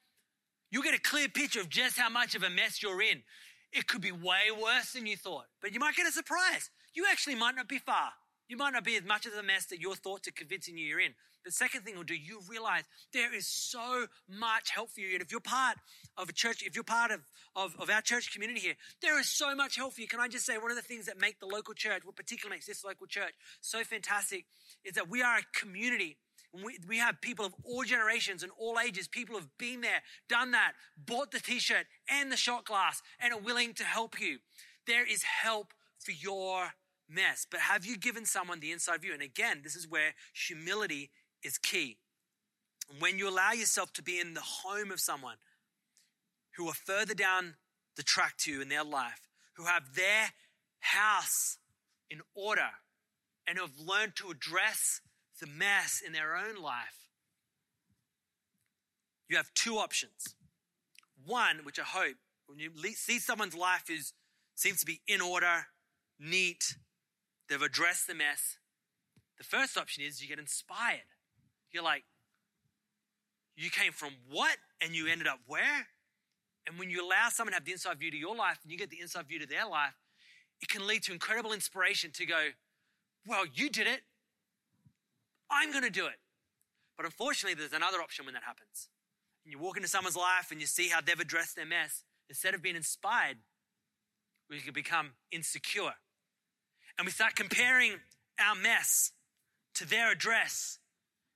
you'll 0.69 0.83
get 0.83 0.93
a 0.93 1.01
clear 1.01 1.27
picture 1.27 1.59
of 1.59 1.69
just 1.69 1.97
how 1.97 2.09
much 2.09 2.35
of 2.35 2.43
a 2.43 2.49
mess 2.49 2.81
you're 2.81 3.01
in. 3.01 3.23
It 3.73 3.87
could 3.87 4.01
be 4.01 4.11
way 4.11 4.51
worse 4.57 4.93
than 4.93 5.05
you 5.05 5.17
thought, 5.17 5.45
but 5.61 5.73
you 5.73 5.79
might 5.79 5.95
get 5.95 6.07
a 6.07 6.11
surprise. 6.11 6.69
You 6.93 7.05
actually 7.09 7.35
might 7.35 7.55
not 7.55 7.67
be 7.67 7.79
far. 7.79 8.11
You 8.47 8.57
might 8.57 8.73
not 8.73 8.83
be 8.83 8.97
as 8.97 9.03
much 9.03 9.25
of 9.25 9.33
a 9.33 9.43
mess 9.43 9.65
that 9.67 9.79
your 9.79 9.95
thoughts 9.95 10.27
are 10.27 10.33
convincing 10.33 10.77
you 10.77 10.85
you're 10.85 10.99
in. 10.99 11.13
The 11.43 11.51
second 11.51 11.81
thing 11.81 11.95
will 11.95 12.03
do, 12.03 12.15
you 12.15 12.41
realize 12.47 12.83
there 13.13 13.33
is 13.33 13.47
so 13.47 14.07
much 14.29 14.69
help 14.69 14.91
for 14.91 15.01
you. 15.01 15.13
And 15.13 15.21
if 15.21 15.31
you're 15.31 15.41
part 15.41 15.77
of 16.17 16.29
a 16.29 16.33
church, 16.33 16.63
if 16.63 16.75
you're 16.75 16.83
part 16.83 17.11
of, 17.11 17.21
of, 17.55 17.75
of, 17.79 17.89
our 17.89 18.01
church 18.01 18.31
community 18.31 18.59
here, 18.59 18.75
there 19.01 19.19
is 19.19 19.27
so 19.27 19.55
much 19.55 19.75
help 19.75 19.93
for 19.93 20.01
you. 20.01 20.07
Can 20.07 20.19
I 20.19 20.27
just 20.27 20.45
say, 20.45 20.57
one 20.57 20.69
of 20.71 20.77
the 20.77 20.83
things 20.83 21.07
that 21.07 21.19
make 21.19 21.39
the 21.39 21.47
local 21.47 21.73
church, 21.73 22.05
what 22.05 22.15
particularly 22.15 22.57
makes 22.57 22.67
this 22.67 22.83
local 22.83 23.07
church 23.07 23.33
so 23.59 23.83
fantastic, 23.83 24.45
is 24.85 24.93
that 24.93 25.09
we 25.09 25.21
are 25.21 25.39
a 25.39 25.59
community. 25.59 26.17
We, 26.53 26.77
we 26.87 26.97
have 26.97 27.21
people 27.21 27.45
of 27.45 27.55
all 27.63 27.83
generations 27.83 28.43
and 28.43 28.51
all 28.59 28.77
ages, 28.79 29.07
people 29.07 29.35
have 29.35 29.47
been 29.57 29.81
there, 29.81 30.01
done 30.27 30.51
that, 30.51 30.73
bought 30.97 31.31
the 31.31 31.39
t-shirt 31.39 31.85
and 32.09 32.31
the 32.31 32.37
shot 32.37 32.65
glass 32.65 33.01
and 33.19 33.33
are 33.33 33.39
willing 33.39 33.73
to 33.75 33.83
help 33.83 34.19
you. 34.19 34.39
There 34.85 35.09
is 35.09 35.23
help 35.23 35.73
for 35.97 36.11
your 36.11 36.73
mess. 37.11 37.45
But 37.49 37.61
have 37.61 37.85
you 37.85 37.97
given 37.97 38.25
someone 38.25 38.59
the 38.59 38.71
inside 38.71 39.01
view? 39.01 39.13
And 39.13 39.21
again, 39.21 39.61
this 39.63 39.75
is 39.75 39.87
where 39.87 40.13
humility 40.33 41.11
is 41.43 41.57
key. 41.57 41.97
When 42.99 43.17
you 43.17 43.29
allow 43.29 43.51
yourself 43.51 43.93
to 43.93 44.03
be 44.03 44.19
in 44.19 44.33
the 44.33 44.41
home 44.41 44.91
of 44.91 44.99
someone 44.99 45.37
who 46.57 46.67
are 46.67 46.73
further 46.73 47.13
down 47.13 47.55
the 47.95 48.03
track 48.03 48.37
to 48.39 48.51
you 48.51 48.61
in 48.61 48.69
their 48.69 48.83
life, 48.83 49.29
who 49.53 49.65
have 49.65 49.95
their 49.95 50.31
house 50.79 51.57
in 52.09 52.21
order 52.35 52.69
and 53.47 53.57
who 53.57 53.63
have 53.63 53.79
learned 53.79 54.15
to 54.17 54.29
address 54.29 55.01
the 55.39 55.47
mess 55.47 56.01
in 56.05 56.13
their 56.13 56.35
own 56.35 56.61
life, 56.61 57.07
you 59.29 59.37
have 59.37 59.53
two 59.53 59.77
options. 59.77 60.35
One, 61.25 61.59
which 61.63 61.79
I 61.79 61.83
hope, 61.83 62.17
when 62.47 62.59
you 62.59 62.71
see 62.93 63.19
someone's 63.19 63.55
life 63.55 63.89
is 63.89 64.13
seems 64.55 64.81
to 64.81 64.85
be 64.85 65.01
in 65.07 65.21
order, 65.21 65.67
neat, 66.19 66.75
they've 67.47 67.61
addressed 67.61 68.07
the 68.07 68.13
mess. 68.13 68.57
The 69.37 69.43
first 69.43 69.77
option 69.77 70.03
is 70.03 70.21
you 70.21 70.27
get 70.27 70.37
inspired. 70.37 70.99
You're 71.71 71.83
like, 71.83 72.03
you 73.55 73.69
came 73.69 73.91
from 73.91 74.11
what 74.29 74.57
and 74.81 74.95
you 74.95 75.07
ended 75.07 75.27
up 75.27 75.39
where? 75.45 75.87
And 76.67 76.77
when 76.77 76.89
you 76.89 77.05
allow 77.05 77.29
someone 77.29 77.51
to 77.51 77.55
have 77.55 77.65
the 77.65 77.71
inside 77.71 77.99
view 77.99 78.11
to 78.11 78.17
your 78.17 78.35
life 78.35 78.59
and 78.63 78.71
you 78.71 78.77
get 78.77 78.89
the 78.89 78.99
inside 79.01 79.27
view 79.27 79.39
to 79.39 79.47
their 79.47 79.67
life, 79.67 79.93
it 80.61 80.69
can 80.69 80.85
lead 80.85 81.03
to 81.03 81.11
incredible 81.11 81.53
inspiration 81.53 82.11
to 82.13 82.25
go, 82.25 82.49
well, 83.27 83.45
you 83.53 83.69
did 83.69 83.87
it. 83.87 84.01
I'm 85.49 85.71
going 85.71 85.83
to 85.83 85.89
do 85.89 86.05
it. 86.05 86.19
But 86.97 87.05
unfortunately, 87.05 87.55
there's 87.55 87.73
another 87.73 87.97
option 87.97 88.25
when 88.25 88.33
that 88.35 88.43
happens. 88.43 88.89
And 89.43 89.51
you 89.51 89.59
walk 89.59 89.75
into 89.75 89.89
someone's 89.89 90.15
life 90.15 90.51
and 90.51 90.61
you 90.61 90.67
see 90.67 90.89
how 90.89 91.01
they've 91.01 91.19
addressed 91.19 91.55
their 91.55 91.65
mess. 91.65 92.03
Instead 92.29 92.53
of 92.53 92.61
being 92.61 92.75
inspired, 92.75 93.37
we 94.49 94.59
can 94.59 94.73
become 94.73 95.11
insecure. 95.31 95.95
And 96.97 97.05
we 97.05 97.11
start 97.11 97.35
comparing 97.35 97.93
our 98.39 98.55
mess 98.55 99.11
to 99.75 99.87
their 99.87 100.11
address 100.11 100.77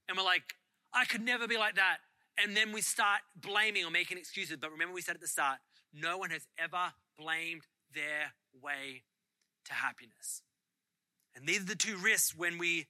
and 0.08 0.18
we're 0.18 0.24
like, 0.24 0.44
I 0.94 1.06
could 1.06 1.22
never 1.22 1.48
be 1.48 1.58
like 1.58 1.76
that. 1.76 1.98
And 2.44 2.56
then 2.56 2.72
we 2.72 2.82
start 2.82 3.22
blaming 3.36 3.86
or 3.86 3.92
making 3.92 4.18
excuses. 4.18 4.58
But 4.58 4.72
remember, 4.72 4.94
we 4.94 5.02
said 5.02 5.16
at 5.16 5.22
the 5.22 5.28
start, 5.28 5.60
no 5.94 6.18
one 6.18 6.30
has 6.32 6.48
ever 6.60 6.94
blamed 7.18 7.64
their 7.94 8.34
way 8.62 9.04
to 9.66 9.74
happiness. 9.74 10.42
And 11.36 11.48
these 11.48 11.62
are 11.62 11.66
the 11.66 11.76
two 11.76 11.98
risks 11.98 12.36
when 12.36 12.58
we 12.58 12.88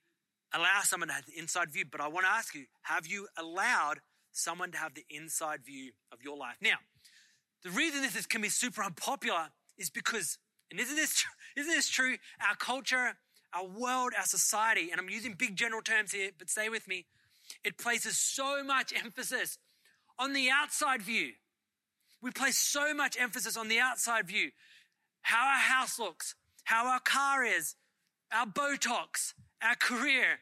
allow 0.54 0.82
someone 0.84 1.10
to 1.10 1.14
have 1.14 1.26
the 1.26 1.38
inside 1.38 1.72
view. 1.72 1.86
But 1.90 2.02
I 2.02 2.08
want 2.08 2.26
to 2.26 2.32
ask 2.32 2.56
you, 2.56 2.66
have 2.84 3.08
you 3.08 3.28
allowed 3.38 4.00
someone 4.32 4.72
to 4.72 4.78
have 4.78 4.94
the 4.94 5.06
inside 5.10 5.64
view 5.66 5.92
of 6.12 6.22
your 6.24 6.38
life? 6.38 6.56
Now, 6.62 6.78
the 7.64 7.72
reason 7.72 8.02
this 8.02 8.16
is, 8.16 8.26
can 8.26 8.42
be 8.42 8.50
super 8.50 8.84
unpopular 8.84 9.50
is 9.78 9.90
because, 9.90 10.38
and 10.72 10.80
isn't 10.80 10.96
this, 10.96 11.24
isn't 11.58 11.72
this 11.72 11.90
true? 11.90 12.18
Our 12.48 12.56
culture 12.56 13.18
our 13.56 13.66
world, 13.66 14.12
our 14.18 14.26
society, 14.26 14.90
and 14.92 15.00
I'm 15.00 15.10
using 15.10 15.34
big 15.34 15.56
general 15.56 15.82
terms 15.82 16.12
here, 16.12 16.32
but 16.38 16.50
stay 16.50 16.70
with 16.70 16.88
me, 16.88 17.06
it 17.64 17.78
places 17.78 18.18
so 18.18 18.64
much 18.64 18.94
emphasis 18.94 19.58
on 20.20 20.34
the 20.34 20.50
outside 20.50 21.02
view. 21.02 21.32
We 22.22 22.32
place 22.32 22.58
so 22.58 22.94
much 22.94 23.18
emphasis 23.20 23.56
on 23.56 23.68
the 23.68 23.80
outside 23.80 24.28
view. 24.28 24.52
How 25.22 25.48
our 25.48 25.60
house 25.60 26.00
looks, 26.00 26.36
how 26.66 26.88
our 26.88 27.00
car 27.00 27.44
is, 27.46 27.76
our 28.34 28.46
Botox, 28.46 29.34
our 29.62 29.76
career, 29.76 30.40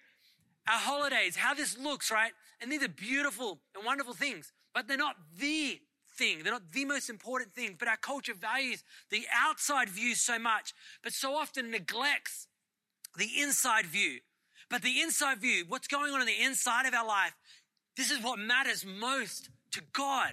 our 0.68 0.80
holidays, 0.80 1.36
how 1.36 1.54
this 1.54 1.78
looks, 1.78 2.10
right? 2.10 2.32
And 2.62 2.72
these 2.72 2.84
are 2.84 2.90
beautiful 2.90 3.60
and 3.76 3.86
wonderful 3.86 4.14
things, 4.14 4.52
but 4.74 4.88
they're 4.88 4.98
not 4.98 5.16
the 5.38 5.80
thing. 6.16 6.44
They're 6.44 6.54
not 6.54 6.72
the 6.72 6.86
most 6.86 7.10
important 7.10 7.54
thing, 7.54 7.76
but 7.78 7.88
our 7.88 7.98
culture 7.98 8.34
values 8.34 8.84
the 9.10 9.26
outside 9.34 9.90
view 9.90 10.16
so 10.16 10.40
much, 10.40 10.74
but 11.04 11.14
so 11.14 11.36
often 11.36 11.72
neglects 11.72 12.48
the 13.18 13.30
inside 13.40 13.86
view. 13.86 14.20
But 14.70 14.82
the 14.82 15.02
inside 15.02 15.40
view, 15.40 15.66
what's 15.68 15.88
going 15.88 16.14
on 16.14 16.22
in 16.22 16.28
the 16.28 16.42
inside 16.42 16.86
of 16.86 16.94
our 16.94 17.06
life, 17.06 17.34
this 17.96 18.12
is 18.12 18.24
what 18.24 18.40
matters 18.40 18.86
most 18.86 19.50
to 19.72 19.82
God. 19.94 20.32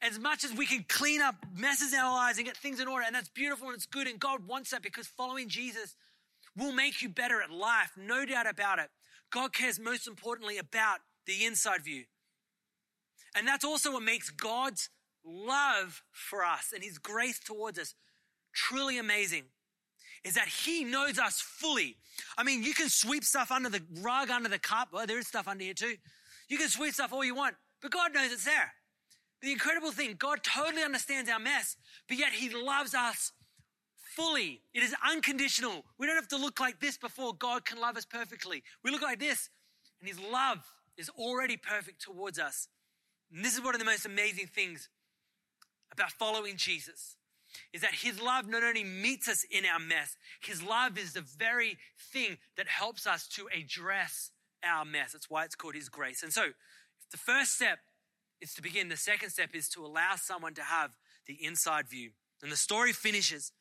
As 0.00 0.18
much 0.18 0.42
as 0.42 0.52
we 0.52 0.66
can 0.66 0.84
clean 0.88 1.20
up 1.20 1.36
messes 1.56 1.92
in 1.92 2.00
our 2.00 2.12
lives 2.12 2.38
and 2.38 2.46
get 2.46 2.56
things 2.56 2.80
in 2.80 2.88
order, 2.88 3.04
and 3.06 3.14
that's 3.14 3.28
beautiful 3.28 3.68
and 3.68 3.76
it's 3.76 3.86
good, 3.86 4.08
and 4.08 4.18
God 4.18 4.48
wants 4.48 4.70
that 4.70 4.82
because 4.82 5.06
following 5.06 5.48
Jesus 5.48 5.94
will 6.56 6.72
make 6.72 7.02
you 7.02 7.08
better 7.08 7.40
at 7.40 7.50
life, 7.52 7.92
no 7.96 8.26
doubt 8.26 8.48
about 8.48 8.78
it. 8.78 8.88
God 9.30 9.52
cares 9.54 9.78
most 9.78 10.08
importantly 10.08 10.58
about 10.58 10.98
the 11.26 11.44
inside 11.44 11.84
view. 11.84 12.04
And 13.34 13.46
that's 13.46 13.64
also 13.64 13.92
what 13.92 14.02
makes 14.02 14.28
God's 14.30 14.90
love 15.24 16.02
for 16.10 16.44
us 16.44 16.72
and 16.74 16.82
his 16.82 16.98
grace 16.98 17.38
towards 17.38 17.78
us 17.78 17.94
truly 18.52 18.98
amazing 18.98 19.44
is 20.24 20.34
that 20.34 20.48
he 20.48 20.84
knows 20.84 21.18
us 21.18 21.40
fully. 21.40 21.96
I 22.38 22.44
mean, 22.44 22.62
you 22.62 22.74
can 22.74 22.88
sweep 22.88 23.24
stuff 23.24 23.50
under 23.50 23.68
the 23.68 23.82
rug, 24.00 24.30
under 24.30 24.48
the 24.48 24.58
cup. 24.58 24.88
Well, 24.92 25.06
there 25.06 25.18
is 25.18 25.26
stuff 25.26 25.48
under 25.48 25.64
here 25.64 25.74
too. 25.74 25.96
You 26.48 26.58
can 26.58 26.68
sweep 26.68 26.94
stuff 26.94 27.12
all 27.12 27.24
you 27.24 27.34
want, 27.34 27.56
but 27.80 27.90
God 27.90 28.14
knows 28.14 28.32
it's 28.32 28.44
there. 28.44 28.72
The 29.40 29.50
incredible 29.50 29.90
thing, 29.90 30.14
God 30.18 30.42
totally 30.44 30.82
understands 30.82 31.28
our 31.28 31.40
mess, 31.40 31.76
but 32.08 32.16
yet 32.16 32.32
he 32.32 32.48
loves 32.50 32.94
us 32.94 33.32
fully. 33.96 34.62
It 34.72 34.82
is 34.82 34.94
unconditional. 35.08 35.84
We 35.98 36.06
don't 36.06 36.16
have 36.16 36.28
to 36.28 36.36
look 36.36 36.60
like 36.60 36.80
this 36.80 36.96
before 36.96 37.34
God 37.34 37.64
can 37.64 37.80
love 37.80 37.96
us 37.96 38.04
perfectly. 38.04 38.62
We 38.84 38.90
look 38.90 39.02
like 39.02 39.18
this, 39.18 39.48
and 40.00 40.08
his 40.08 40.20
love 40.20 40.58
is 40.96 41.08
already 41.08 41.56
perfect 41.56 42.02
towards 42.02 42.38
us. 42.38 42.68
And 43.34 43.44
this 43.44 43.54
is 43.54 43.62
one 43.62 43.74
of 43.74 43.80
the 43.80 43.84
most 43.84 44.06
amazing 44.06 44.46
things 44.46 44.88
about 45.90 46.12
following 46.12 46.56
Jesus 46.56 47.16
is 47.72 47.82
that 47.82 47.94
His 47.94 48.20
love 48.20 48.48
not 48.48 48.62
only 48.62 48.84
meets 48.84 49.28
us 49.28 49.44
in 49.50 49.64
our 49.64 49.78
mess, 49.78 50.16
His 50.40 50.62
love 50.62 50.98
is 50.98 51.12
the 51.12 51.24
very 51.38 51.78
thing 52.12 52.38
that 52.56 52.68
helps 52.68 53.06
us 53.06 53.26
to 53.28 53.48
address 53.56 54.30
our 54.64 54.84
mess. 54.84 55.12
That's 55.12 55.30
why 55.30 55.44
it's 55.44 55.54
called 55.54 55.74
His 55.74 55.88
grace. 55.88 56.22
And 56.22 56.32
so, 56.32 56.48
the 57.10 57.18
first 57.18 57.54
step 57.54 57.78
is 58.40 58.54
to 58.54 58.62
begin, 58.62 58.88
the 58.88 58.96
second 58.96 59.30
step 59.30 59.50
is 59.54 59.68
to 59.70 59.84
allow 59.84 60.16
someone 60.16 60.54
to 60.54 60.62
have 60.62 60.92
the 61.26 61.38
inside 61.44 61.88
view. 61.88 62.10
And 62.42 62.50
the 62.50 62.56
story 62.56 62.92
finishes. 62.92 63.52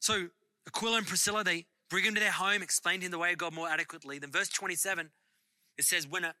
So, 0.00 0.28
Aquila 0.66 0.98
and 0.98 1.06
Priscilla, 1.06 1.42
they 1.42 1.66
bring 1.90 2.04
him 2.04 2.14
to 2.14 2.20
their 2.20 2.30
home, 2.30 2.62
explain 2.62 3.00
to 3.00 3.06
him 3.06 3.12
the 3.12 3.18
way 3.18 3.32
of 3.32 3.38
God 3.38 3.52
more 3.52 3.68
adequately. 3.68 4.18
Then, 4.18 4.30
verse 4.30 4.48
27, 4.48 5.10
it 5.78 5.84
says, 5.84 6.06
when 6.06 6.24
a, 6.24 6.34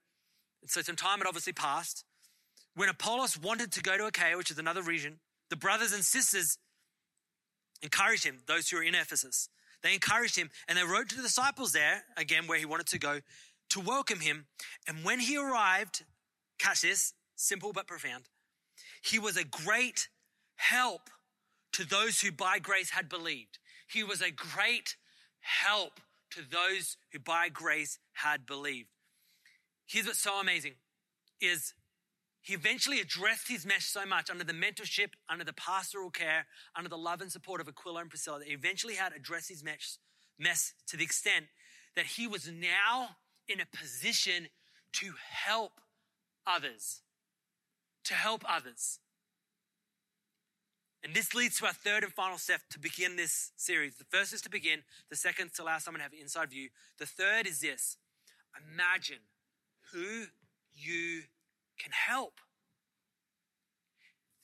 so 0.66 0.80
some 0.82 0.96
time 0.96 1.18
had 1.18 1.26
obviously 1.26 1.52
passed. 1.52 2.04
When 2.74 2.88
Apollos 2.88 3.38
wanted 3.38 3.72
to 3.72 3.82
go 3.82 3.98
to 3.98 4.06
Achaia, 4.06 4.36
which 4.36 4.50
is 4.50 4.58
another 4.58 4.82
region, 4.82 5.18
the 5.50 5.56
brothers 5.56 5.92
and 5.92 6.04
sisters 6.04 6.56
encouraged 7.82 8.24
him, 8.24 8.38
those 8.46 8.68
who 8.68 8.76
were 8.76 8.82
in 8.82 8.94
Ephesus. 8.94 9.48
They 9.82 9.94
encouraged 9.94 10.36
him 10.36 10.50
and 10.68 10.78
they 10.78 10.84
wrote 10.84 11.08
to 11.10 11.16
the 11.16 11.22
disciples 11.22 11.72
there, 11.72 12.04
again, 12.16 12.46
where 12.46 12.58
he 12.58 12.64
wanted 12.64 12.86
to 12.88 12.98
go, 12.98 13.20
to 13.70 13.80
welcome 13.80 14.20
him. 14.20 14.46
And 14.86 15.04
when 15.04 15.18
he 15.18 15.36
arrived, 15.36 16.04
catch 16.58 16.82
this, 16.82 17.14
simple 17.34 17.72
but 17.72 17.86
profound, 17.86 18.24
he 19.02 19.18
was 19.18 19.36
a 19.36 19.44
great 19.44 20.08
help 20.56 21.10
to 21.72 21.84
those 21.84 22.20
who 22.20 22.30
by 22.30 22.58
grace 22.58 22.90
had 22.90 23.08
believed. 23.08 23.58
He 23.88 24.04
was 24.04 24.22
a 24.22 24.30
great 24.30 24.96
help 25.40 26.00
to 26.30 26.40
those 26.48 26.96
who 27.12 27.18
by 27.18 27.48
grace 27.48 27.98
had 28.12 28.46
believed. 28.46 28.88
Here's 29.86 30.06
what's 30.06 30.20
so 30.20 30.40
amazing 30.40 30.74
is 31.40 31.74
he 32.42 32.54
eventually 32.54 33.00
addressed 33.00 33.48
his 33.48 33.64
mess 33.64 33.84
so 33.84 34.04
much 34.04 34.28
under 34.28 34.42
the 34.42 34.52
mentorship, 34.52 35.10
under 35.28 35.44
the 35.44 35.52
pastoral 35.52 36.10
care, 36.10 36.46
under 36.76 36.88
the 36.88 36.98
love 36.98 37.20
and 37.20 37.30
support 37.30 37.60
of 37.60 37.68
Aquila 37.68 38.00
and 38.00 38.10
Priscilla 38.10 38.40
that 38.40 38.48
he 38.48 38.54
eventually 38.54 38.94
had 38.94 39.12
addressed 39.14 39.48
his 39.48 39.62
mess, 39.62 39.98
mess 40.38 40.74
to 40.88 40.96
the 40.96 41.04
extent 41.04 41.46
that 41.94 42.06
he 42.06 42.26
was 42.26 42.50
now 42.50 43.16
in 43.48 43.60
a 43.60 43.76
position 43.76 44.48
to 44.92 45.12
help 45.30 45.80
others. 46.44 47.02
To 48.06 48.14
help 48.14 48.42
others. 48.48 48.98
And 51.04 51.14
this 51.14 51.34
leads 51.34 51.58
to 51.58 51.66
our 51.66 51.72
third 51.72 52.02
and 52.02 52.12
final 52.12 52.38
step 52.38 52.60
to 52.70 52.78
begin 52.80 53.16
this 53.16 53.52
series. 53.56 53.96
The 53.96 54.04
first 54.04 54.32
is 54.32 54.40
to 54.42 54.50
begin, 54.50 54.80
the 55.10 55.16
second 55.16 55.46
is 55.46 55.52
to 55.54 55.62
allow 55.62 55.78
someone 55.78 56.00
to 56.00 56.04
have 56.04 56.12
an 56.12 56.18
inside 56.20 56.50
view. 56.50 56.70
The 56.98 57.06
third 57.06 57.46
is 57.46 57.60
this 57.60 57.98
imagine 58.72 59.18
who 59.92 60.24
you 60.74 61.22
can 61.78 61.92
help. 61.92 62.40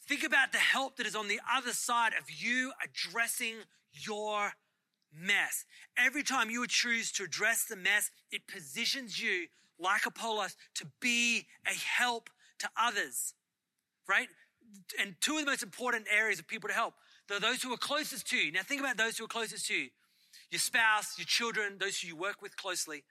Think 0.06 0.24
about 0.24 0.52
the 0.52 0.58
help 0.58 0.96
that 0.96 1.06
is 1.06 1.14
on 1.14 1.28
the 1.28 1.40
other 1.54 1.72
side 1.72 2.12
of 2.18 2.30
you 2.30 2.72
addressing 2.82 3.56
your 3.92 4.52
mess. 5.12 5.64
Every 5.98 6.22
time 6.22 6.50
you 6.50 6.66
choose 6.66 7.12
to 7.12 7.24
address 7.24 7.64
the 7.64 7.76
mess, 7.76 8.10
it 8.30 8.46
positions 8.46 9.20
you 9.20 9.46
like 9.78 10.06
Apollos 10.06 10.56
to 10.76 10.86
be 11.00 11.46
a 11.66 11.74
help 11.74 12.30
to 12.60 12.68
others, 12.80 13.34
right? 14.08 14.28
And 14.98 15.14
two 15.20 15.34
of 15.34 15.44
the 15.44 15.50
most 15.50 15.62
important 15.62 16.06
areas 16.14 16.38
of 16.38 16.48
people 16.48 16.68
to 16.68 16.74
help. 16.74 16.94
are 17.30 17.40
those 17.40 17.62
who 17.62 17.72
are 17.72 17.78
closest 17.78 18.28
to 18.28 18.36
you. 18.36 18.52
Now 18.52 18.62
think 18.62 18.80
about 18.80 18.96
those 18.96 19.18
who 19.18 19.24
are 19.24 19.28
closest 19.28 19.66
to 19.66 19.74
you. 19.74 19.88
Your 20.50 20.58
spouse, 20.58 21.18
your 21.18 21.26
children, 21.26 21.76
those 21.78 22.00
who 22.00 22.08
you 22.08 22.16
work 22.16 22.40
with 22.42 22.56
closely. 22.56 23.04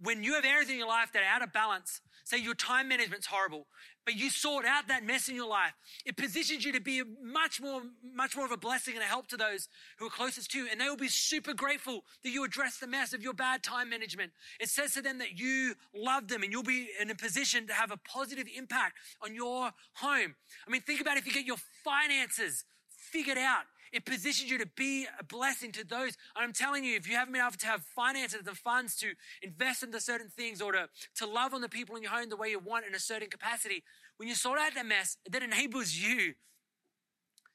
When 0.00 0.22
you 0.22 0.34
have 0.34 0.44
areas 0.44 0.70
in 0.70 0.76
your 0.76 0.88
life 0.88 1.12
that 1.12 1.22
are 1.22 1.26
out 1.26 1.42
of 1.42 1.52
balance, 1.52 2.00
say 2.24 2.38
your 2.38 2.54
time 2.54 2.88
management's 2.88 3.26
horrible, 3.26 3.66
but 4.04 4.14
you 4.14 4.30
sort 4.30 4.64
out 4.64 4.88
that 4.88 5.04
mess 5.04 5.28
in 5.28 5.34
your 5.34 5.48
life, 5.48 5.72
it 6.06 6.16
positions 6.16 6.64
you 6.64 6.72
to 6.72 6.80
be 6.80 7.02
much 7.22 7.60
more, 7.60 7.82
much 8.14 8.36
more 8.36 8.46
of 8.46 8.52
a 8.52 8.56
blessing 8.56 8.94
and 8.94 9.02
a 9.02 9.06
help 9.06 9.26
to 9.28 9.36
those 9.36 9.68
who 9.98 10.06
are 10.06 10.10
closest 10.10 10.50
to 10.52 10.58
you. 10.58 10.68
And 10.70 10.80
they 10.80 10.88
will 10.88 10.96
be 10.96 11.08
super 11.08 11.52
grateful 11.52 12.04
that 12.22 12.30
you 12.30 12.44
address 12.44 12.78
the 12.78 12.86
mess 12.86 13.12
of 13.12 13.22
your 13.22 13.34
bad 13.34 13.62
time 13.62 13.90
management. 13.90 14.32
It 14.60 14.68
says 14.68 14.94
to 14.94 15.02
them 15.02 15.18
that 15.18 15.38
you 15.38 15.74
love 15.94 16.28
them 16.28 16.42
and 16.42 16.52
you'll 16.52 16.62
be 16.62 16.88
in 17.00 17.10
a 17.10 17.14
position 17.14 17.66
to 17.66 17.72
have 17.72 17.90
a 17.90 17.96
positive 17.96 18.46
impact 18.56 18.94
on 19.22 19.34
your 19.34 19.72
home. 19.94 20.36
I 20.66 20.70
mean, 20.70 20.82
think 20.82 21.00
about 21.00 21.16
if 21.16 21.26
you 21.26 21.32
get 21.32 21.44
your 21.44 21.58
finances 21.84 22.64
figured 23.10 23.38
out 23.38 23.64
it 23.92 24.04
positions 24.04 24.50
you 24.50 24.58
to 24.58 24.66
be 24.76 25.06
a 25.18 25.24
blessing 25.24 25.72
to 25.72 25.84
those. 25.84 26.16
And 26.36 26.44
I'm 26.44 26.52
telling 26.52 26.84
you, 26.84 26.96
if 26.96 27.08
you 27.08 27.16
haven't 27.16 27.32
been 27.32 27.42
able 27.42 27.52
to 27.52 27.66
have 27.66 27.82
finances 27.82 28.40
and 28.46 28.56
funds 28.56 28.96
to 28.96 29.12
invest 29.42 29.82
into 29.82 30.00
certain 30.00 30.28
things 30.28 30.60
or 30.60 30.72
to, 30.72 30.88
to 31.16 31.26
love 31.26 31.54
on 31.54 31.60
the 31.60 31.68
people 31.68 31.96
in 31.96 32.02
your 32.02 32.12
home 32.12 32.28
the 32.28 32.36
way 32.36 32.48
you 32.48 32.58
want 32.58 32.86
in 32.86 32.94
a 32.94 33.00
certain 33.00 33.28
capacity, 33.28 33.82
when 34.16 34.28
you 34.28 34.34
sort 34.34 34.58
out 34.58 34.74
that 34.74 34.86
mess, 34.86 35.16
that 35.30 35.42
enables 35.42 35.94
you 35.94 36.34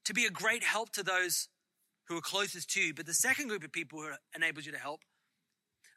to 0.06 0.14
be 0.14 0.26
a 0.26 0.30
great 0.30 0.64
help 0.64 0.92
to 0.92 1.04
those 1.04 1.50
who 2.08 2.18
are 2.18 2.22
closest 2.22 2.70
to 2.72 2.82
you. 2.82 2.94
But 2.94 3.06
the 3.06 3.14
second 3.14 3.48
group 3.48 3.64
of 3.64 3.72
people 3.72 4.00
who 4.00 4.10
enables 4.36 4.66
you 4.66 4.72
to 4.72 4.78
help 4.78 5.02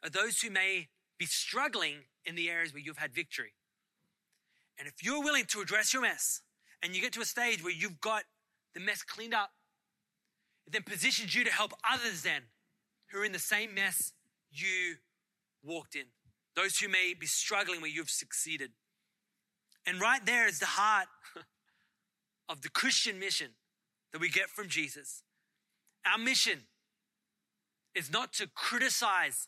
are 0.03 0.09
those 0.09 0.39
who 0.41 0.49
may 0.49 0.87
be 1.17 1.25
struggling 1.25 2.03
in 2.25 2.35
the 2.35 2.49
areas 2.49 2.73
where 2.73 2.81
you've 2.81 2.97
had 2.97 3.13
victory. 3.13 3.53
And 4.77 4.87
if 4.87 5.03
you're 5.03 5.23
willing 5.23 5.45
to 5.45 5.61
address 5.61 5.93
your 5.93 6.03
mess 6.03 6.41
and 6.83 6.95
you 6.95 7.01
get 7.01 7.13
to 7.13 7.21
a 7.21 7.25
stage 7.25 7.63
where 7.63 7.73
you've 7.73 7.99
got 7.99 8.23
the 8.75 8.79
mess 8.79 9.01
cleaned 9.01 9.33
up 9.33 9.49
it 10.67 10.73
then 10.73 10.83
positions 10.83 11.33
you 11.33 11.45
to 11.45 11.51
help 11.51 11.73
others 11.89 12.21
then 12.21 12.41
who 13.11 13.19
are 13.19 13.25
in 13.25 13.31
the 13.31 13.39
same 13.39 13.73
mess 13.73 14.11
you 14.51 14.95
walked 15.63 15.95
in. 15.95 16.03
Those 16.55 16.77
who 16.77 16.89
may 16.89 17.13
be 17.17 17.25
struggling 17.25 17.81
where 17.81 17.89
you've 17.89 18.09
succeeded. 18.09 18.71
And 19.85 20.01
right 20.01 20.25
there 20.25 20.47
is 20.47 20.59
the 20.59 20.65
heart 20.65 21.07
of 22.49 22.61
the 22.61 22.69
Christian 22.69 23.17
mission 23.17 23.51
that 24.11 24.19
we 24.19 24.29
get 24.29 24.49
from 24.49 24.67
Jesus. 24.67 25.23
Our 26.05 26.17
mission 26.17 26.63
is 27.95 28.11
not 28.11 28.33
to 28.33 28.47
criticize 28.53 29.47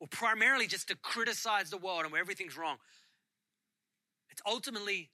or 0.00 0.06
primarily 0.06 0.66
just 0.66 0.88
to 0.88 0.96
criticize 0.96 1.70
the 1.70 1.78
world 1.78 2.02
and 2.02 2.12
where 2.12 2.20
everything's 2.20 2.56
wrong. 2.56 2.76
It's 4.30 4.42
ultimately 4.46 5.10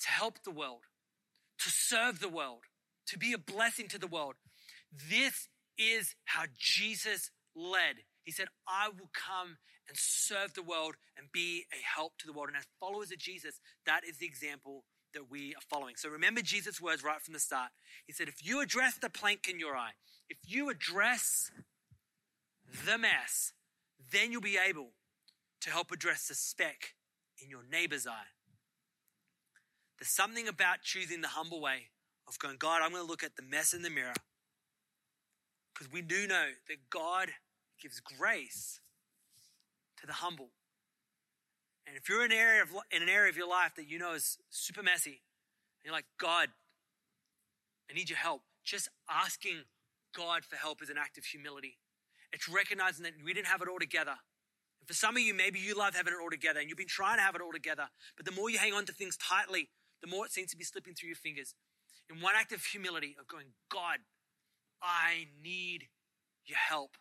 to 0.00 0.08
help 0.08 0.42
the 0.42 0.50
world, 0.50 0.82
to 1.60 1.70
serve 1.70 2.18
the 2.18 2.28
world, 2.28 2.64
to 3.06 3.18
be 3.18 3.32
a 3.32 3.38
blessing 3.38 3.86
to 3.88 3.98
the 3.98 4.06
world, 4.06 4.34
this 4.92 5.48
is 5.78 6.14
how 6.24 6.44
Jesus 6.58 7.30
led. 7.54 8.04
He 8.24 8.32
said, 8.32 8.48
I 8.68 8.88
will 8.88 9.10
come 9.12 9.58
and 9.88 9.96
serve 9.96 10.54
the 10.54 10.62
world 10.62 10.94
and 11.16 11.32
be 11.32 11.64
a 11.72 11.82
help 11.82 12.18
to 12.18 12.26
the 12.26 12.32
world. 12.32 12.48
And 12.48 12.56
as 12.56 12.66
followers 12.78 13.10
of 13.10 13.18
Jesus, 13.18 13.60
that 13.86 14.02
is 14.08 14.18
the 14.18 14.26
example 14.26 14.84
that 15.14 15.30
we 15.30 15.54
are 15.54 15.62
following. 15.68 15.94
So 15.96 16.08
remember 16.08 16.42
Jesus' 16.42 16.80
words 16.80 17.02
right 17.02 17.20
from 17.20 17.34
the 17.34 17.40
start. 17.40 17.70
He 18.06 18.12
said, 18.12 18.28
if 18.28 18.46
you 18.46 18.60
address 18.60 18.98
the 18.98 19.10
plank 19.10 19.48
in 19.48 19.58
your 19.58 19.76
eye, 19.76 19.92
if 20.28 20.38
you 20.46 20.70
address 20.70 21.50
the 22.86 22.96
mess, 22.98 23.52
then 24.12 24.30
you'll 24.30 24.40
be 24.40 24.58
able 24.58 24.90
to 25.62 25.70
help 25.70 25.90
address 25.90 26.28
the 26.28 26.34
speck 26.34 26.94
in 27.42 27.50
your 27.50 27.62
neighbor's 27.70 28.06
eye. 28.06 28.30
There's 29.98 30.14
something 30.14 30.46
about 30.46 30.82
choosing 30.82 31.20
the 31.20 31.28
humble 31.28 31.60
way 31.60 31.88
of 32.28 32.38
going, 32.38 32.56
God, 32.58 32.80
I'm 32.82 32.92
going 32.92 33.04
to 33.04 33.10
look 33.10 33.24
at 33.24 33.36
the 33.36 33.42
mess 33.42 33.74
in 33.74 33.82
the 33.82 33.90
mirror 33.90 34.14
because 35.80 35.90
we 35.94 36.02
do 36.02 36.26
know 36.26 36.44
that 36.68 36.76
God 36.90 37.30
gives 37.80 38.00
grace 38.00 38.80
to 39.98 40.06
the 40.06 40.12
humble. 40.12 40.50
And 41.86 41.96
if 41.96 42.06
you're 42.06 42.22
in 42.22 42.32
an 42.32 42.36
area 42.36 42.62
of, 42.62 42.68
in 42.90 43.02
an 43.02 43.08
area 43.08 43.30
of 43.30 43.36
your 43.36 43.48
life 43.48 43.72
that 43.76 43.88
you 43.88 43.98
know 43.98 44.12
is 44.12 44.36
super 44.50 44.82
messy, 44.82 45.10
and 45.80 45.86
you're 45.86 45.94
like, 45.94 46.04
God, 46.20 46.48
I 47.90 47.94
need 47.94 48.10
your 48.10 48.18
help. 48.18 48.42
Just 48.62 48.90
asking 49.08 49.62
God 50.14 50.44
for 50.44 50.56
help 50.56 50.82
is 50.82 50.90
an 50.90 50.98
act 50.98 51.16
of 51.16 51.24
humility. 51.24 51.78
It's 52.30 52.46
recognizing 52.46 53.04
that 53.04 53.14
we 53.24 53.32
didn't 53.32 53.46
have 53.46 53.62
it 53.62 53.68
all 53.68 53.78
together. 53.78 54.14
And 54.80 54.86
for 54.86 54.92
some 54.92 55.16
of 55.16 55.22
you, 55.22 55.32
maybe 55.32 55.60
you 55.60 55.74
love 55.74 55.96
having 55.96 56.12
it 56.12 56.22
all 56.22 56.30
together 56.30 56.60
and 56.60 56.68
you've 56.68 56.78
been 56.78 56.88
trying 56.88 57.16
to 57.16 57.22
have 57.22 57.34
it 57.34 57.40
all 57.40 57.52
together. 57.52 57.88
But 58.18 58.26
the 58.26 58.32
more 58.32 58.50
you 58.50 58.58
hang 58.58 58.74
on 58.74 58.84
to 58.84 58.92
things 58.92 59.16
tightly, 59.16 59.70
the 60.02 60.08
more 60.08 60.26
it 60.26 60.32
seems 60.32 60.50
to 60.50 60.58
be 60.58 60.64
slipping 60.64 60.92
through 60.92 61.08
your 61.08 61.16
fingers. 61.16 61.54
In 62.10 62.20
one 62.20 62.34
act 62.36 62.52
of 62.52 62.62
humility, 62.62 63.16
of 63.18 63.26
going, 63.26 63.46
God, 63.70 63.98
I 64.82 65.28
need 65.42 65.88
your 66.46 66.58
help. 66.58 66.96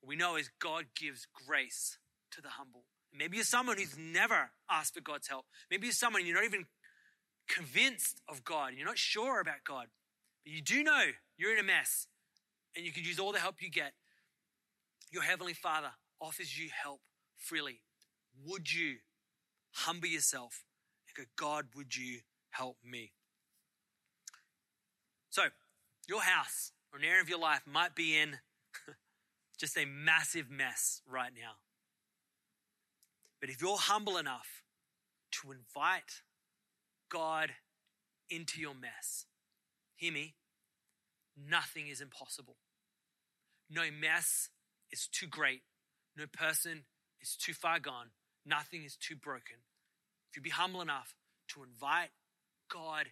What 0.00 0.08
we 0.08 0.16
know 0.16 0.36
is 0.36 0.50
God 0.58 0.86
gives 0.98 1.26
grace 1.46 1.98
to 2.32 2.40
the 2.40 2.50
humble. 2.50 2.84
Maybe 3.12 3.36
you're 3.36 3.44
someone 3.44 3.78
who's 3.78 3.96
never 3.96 4.50
asked 4.70 4.94
for 4.94 5.00
God's 5.00 5.28
help. 5.28 5.46
Maybe 5.70 5.86
you're 5.86 5.92
someone 5.92 6.26
you're 6.26 6.36
not 6.36 6.44
even 6.44 6.66
convinced 7.48 8.20
of 8.28 8.44
God. 8.44 8.72
You're 8.76 8.86
not 8.86 8.98
sure 8.98 9.40
about 9.40 9.64
God. 9.66 9.86
But 10.44 10.52
you 10.52 10.62
do 10.62 10.82
know 10.82 11.04
you're 11.36 11.52
in 11.52 11.58
a 11.58 11.66
mess 11.66 12.06
and 12.76 12.84
you 12.84 12.92
could 12.92 13.06
use 13.06 13.18
all 13.18 13.32
the 13.32 13.38
help 13.38 13.56
you 13.60 13.70
get. 13.70 13.92
Your 15.10 15.22
Heavenly 15.22 15.54
Father 15.54 15.90
offers 16.20 16.58
you 16.58 16.68
help 16.82 17.00
freely. 17.36 17.80
Would 18.44 18.72
you 18.72 18.96
humble 19.72 20.08
yourself 20.08 20.64
and 21.08 21.26
go, 21.26 21.30
God, 21.36 21.66
would 21.74 21.96
you 21.96 22.20
help 22.50 22.76
me? 22.84 23.12
So, 25.30 25.42
your 26.08 26.22
house 26.22 26.72
or 26.92 26.98
an 26.98 27.04
area 27.04 27.20
of 27.20 27.28
your 27.28 27.38
life 27.38 27.62
might 27.66 27.94
be 27.94 28.16
in 28.16 28.36
just 29.58 29.76
a 29.76 29.84
massive 29.84 30.50
mess 30.50 31.02
right 31.08 31.32
now. 31.34 31.52
But 33.40 33.50
if 33.50 33.60
you're 33.60 33.76
humble 33.76 34.16
enough 34.16 34.62
to 35.42 35.52
invite 35.52 36.22
God 37.10 37.50
into 38.30 38.60
your 38.60 38.74
mess, 38.74 39.26
hear 39.94 40.12
me, 40.12 40.34
nothing 41.36 41.88
is 41.88 42.00
impossible. 42.00 42.56
No 43.70 43.82
mess 44.00 44.48
is 44.90 45.08
too 45.08 45.26
great. 45.26 45.62
No 46.16 46.24
person 46.32 46.84
is 47.20 47.36
too 47.36 47.52
far 47.52 47.78
gone. 47.78 48.10
Nothing 48.44 48.84
is 48.84 48.96
too 48.96 49.16
broken. 49.16 49.56
If 50.30 50.36
you 50.36 50.42
be 50.42 50.50
humble 50.50 50.80
enough 50.80 51.14
to 51.48 51.62
invite 51.62 52.10
God 52.70 53.06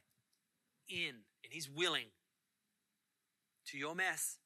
in, 0.89 1.25
and 1.43 1.51
He's 1.53 1.69
willing 1.69 2.09
to 3.67 3.79
your 3.79 3.95
mess, 3.95 4.39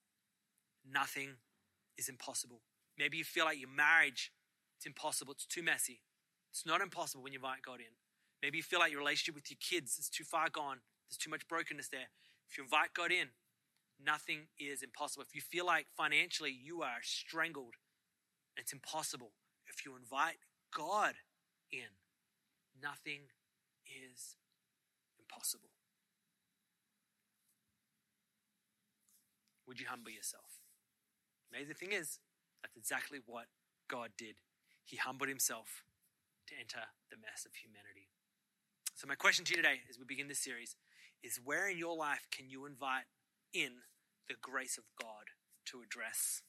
nothing 0.88 1.36
is 1.96 2.08
impossible. 2.08 2.62
Maybe 2.98 3.16
you 3.16 3.24
feel 3.24 3.44
like 3.44 3.60
your 3.60 3.70
marriage, 3.70 4.32
it's 4.76 4.86
impossible, 4.86 5.32
it's 5.32 5.46
too 5.46 5.62
messy. 5.62 6.00
It's 6.50 6.66
not 6.66 6.80
impossible 6.80 7.22
when 7.22 7.32
you 7.32 7.38
invite 7.38 7.62
God 7.64 7.80
in. 7.80 7.94
Maybe 8.42 8.56
you 8.58 8.62
feel 8.62 8.78
like 8.78 8.90
your 8.92 9.00
relationship 9.00 9.34
with 9.34 9.50
your 9.50 9.58
kids 9.60 9.98
is 9.98 10.08
too 10.08 10.24
far 10.24 10.48
gone, 10.48 10.78
there's 11.08 11.18
too 11.18 11.30
much 11.30 11.46
brokenness 11.48 11.88
there. 11.88 12.08
If 12.50 12.56
you 12.56 12.64
invite 12.64 12.94
God 12.94 13.10
in, 13.10 13.28
nothing 14.02 14.48
is 14.58 14.82
impossible. 14.82 15.24
If 15.26 15.34
you 15.34 15.40
feel 15.40 15.66
like 15.66 15.86
financially 15.96 16.50
you 16.52 16.82
are 16.82 17.02
strangled, 17.02 17.74
it's 18.56 18.72
impossible. 18.72 19.32
If 19.66 19.84
you 19.84 19.96
invite 19.96 20.38
God 20.74 21.14
in, 21.70 21.98
nothing 22.80 23.30
is 23.86 24.36
impossible. 25.18 25.70
Would 29.68 29.78
you 29.78 29.86
humble 29.88 30.10
yourself? 30.10 30.64
Amazing 31.52 31.74
thing 31.76 31.92
is, 31.92 32.18
that's 32.62 32.76
exactly 32.76 33.20
what 33.24 33.46
God 33.88 34.10
did. 34.16 34.36
He 34.84 34.96
humbled 34.96 35.28
himself 35.28 35.84
to 36.48 36.54
enter 36.58 36.88
the 37.10 37.16
mess 37.20 37.44
of 37.44 37.52
humanity. 37.54 38.08
So, 38.96 39.06
my 39.06 39.14
question 39.14 39.44
to 39.44 39.50
you 39.52 39.56
today 39.56 39.80
as 39.88 39.98
we 39.98 40.04
begin 40.08 40.26
this 40.26 40.40
series 40.40 40.74
is 41.22 41.38
where 41.44 41.68
in 41.68 41.78
your 41.78 41.96
life 41.96 42.26
can 42.32 42.48
you 42.48 42.64
invite 42.64 43.04
in 43.52 43.84
the 44.28 44.34
grace 44.40 44.78
of 44.78 44.84
God 45.00 45.28
to 45.66 45.82
address 45.82 46.42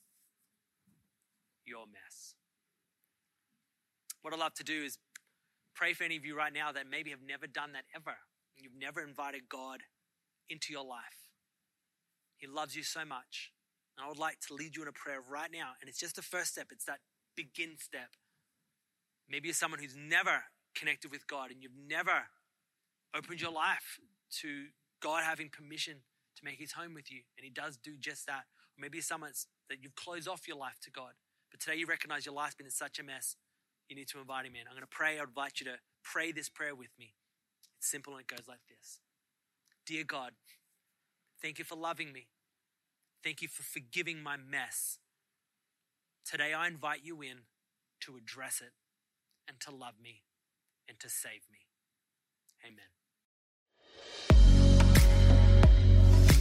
your 1.66 1.86
mess? 1.86 2.36
What 4.22 4.34
I'd 4.34 4.40
love 4.40 4.56
to 4.56 4.64
do 4.64 4.84
is 4.84 4.98
pray 5.76 5.94
for 5.94 6.04
any 6.04 6.18
of 6.18 6.26
you 6.26 6.36
right 6.36 6.54
now 6.54 6.72
that 6.72 6.90
maybe 6.90 7.10
have 7.12 7.22
never 7.26 7.48
done 7.48 7.74
that 7.74 7.86
ever. 7.96 8.16
You've 8.58 8.80
never 8.80 9.02
invited 9.02 9.44
God 9.50 9.82
into 10.50 10.74
your 10.74 10.86
life. 10.86 11.19
He 12.40 12.48
loves 12.48 12.76
you 12.76 12.84
so 12.84 13.06
much. 13.06 13.52
And 13.98 14.06
I 14.06 14.10
would 14.10 14.18
like 14.18 14.40
to 14.48 14.54
lead 14.54 14.76
you 14.76 14.82
in 14.82 14.88
a 14.88 14.94
prayer 14.94 15.20
right 15.22 15.52
now. 15.52 15.72
And 15.80 15.90
it's 15.90 16.00
just 16.00 16.16
the 16.16 16.22
first 16.22 16.52
step, 16.52 16.68
it's 16.72 16.86
that 16.86 17.00
begin 17.36 17.78
step. 17.78 18.16
Maybe 19.30 19.50
you're 19.50 19.56
someone 19.56 19.80
who's 19.80 19.96
never 19.96 20.44
connected 20.74 21.12
with 21.12 21.28
God 21.28 21.52
and 21.52 21.62
you've 21.62 21.78
never 21.88 22.28
opened 23.16 23.42
your 23.42 23.52
life 23.52 24.00
to 24.42 24.68
God 25.02 25.24
having 25.24 25.50
permission 25.50 25.98
to 26.38 26.46
make 26.46 26.60
his 26.60 26.72
home 26.72 26.94
with 26.94 27.12
you. 27.12 27.22
And 27.38 27.44
he 27.44 27.52
does 27.52 27.78
do 27.78 27.92
just 28.00 28.26
that. 28.28 28.46
Or 28.78 28.82
maybe 28.82 29.02
someone 29.02 29.32
that 29.70 29.84
you've 29.84 29.96
closed 29.96 30.28
off 30.28 30.48
your 30.48 30.58
life 30.58 30.80
to 30.84 30.92
God. 30.92 31.12
But 31.52 31.60
today 31.60 31.78
you 31.78 31.86
recognize 31.86 32.26
your 32.26 32.36
life's 32.36 32.56
been 32.56 32.66
in 32.66 32.72
such 32.72 33.00
a 33.00 33.04
mess, 33.04 33.36
you 33.90 33.96
need 33.96 34.08
to 34.10 34.20
invite 34.20 34.46
him 34.46 34.54
in. 34.56 34.62
I'm 34.68 34.74
going 34.74 34.82
to 34.82 34.88
pray. 34.88 35.20
I 35.20 35.24
invite 35.24 35.60
you 35.60 35.66
to 35.66 35.78
pray 36.04 36.32
this 36.32 36.48
prayer 36.48 36.76
with 36.76 36.92
me. 36.98 37.14
It's 37.78 37.90
simple 37.90 38.14
and 38.14 38.22
it 38.22 38.28
goes 38.28 38.48
like 38.48 38.62
this 38.70 39.00
Dear 39.86 40.04
God, 40.04 40.32
thank 41.42 41.60
you 41.60 41.66
for 41.66 41.76
loving 41.76 42.12
me. 42.12 42.28
Thank 43.24 43.42
you 43.42 43.48
for 43.48 43.64
forgiving 43.64 44.22
my 44.24 44.38
mess. 44.38 45.00
Today 46.26 46.54
I 46.54 46.68
invite 46.68 47.02
you 47.04 47.22
in 47.22 47.40
to 48.02 48.16
address 48.18 48.62
it 48.62 48.74
and 49.48 49.60
to 49.62 49.72
love 49.72 49.96
me 50.02 50.24
and 50.88 51.00
to 51.00 51.10
save 51.10 51.42
me. 51.52 51.60
Amen. 52.66 52.99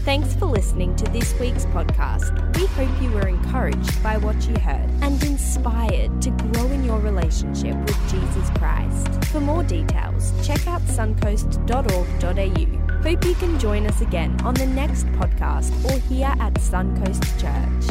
Thanks 0.09 0.33
for 0.37 0.47
listening 0.47 0.97
to 0.97 1.05
this 1.11 1.39
week's 1.39 1.67
podcast. 1.67 2.33
We 2.57 2.65
hope 2.69 3.03
you 3.03 3.11
were 3.11 3.29
encouraged 3.29 4.03
by 4.03 4.17
what 4.17 4.43
you 4.49 4.57
heard 4.57 4.89
and 5.03 5.23
inspired 5.23 6.23
to 6.23 6.31
grow 6.31 6.65
in 6.69 6.83
your 6.83 6.99
relationship 6.99 7.77
with 7.77 8.11
Jesus 8.11 8.49
Christ. 8.57 9.27
For 9.27 9.39
more 9.39 9.63
details, 9.63 10.33
check 10.47 10.67
out 10.67 10.81
suncoast.org.au. 10.81 13.03
Hope 13.03 13.23
you 13.23 13.35
can 13.35 13.59
join 13.59 13.87
us 13.87 14.01
again 14.01 14.35
on 14.45 14.55
the 14.55 14.65
next 14.65 15.05
podcast 15.09 15.75
or 15.85 15.99
here 16.09 16.35
at 16.41 16.55
Suncoast 16.55 17.39
Church. 17.39 17.85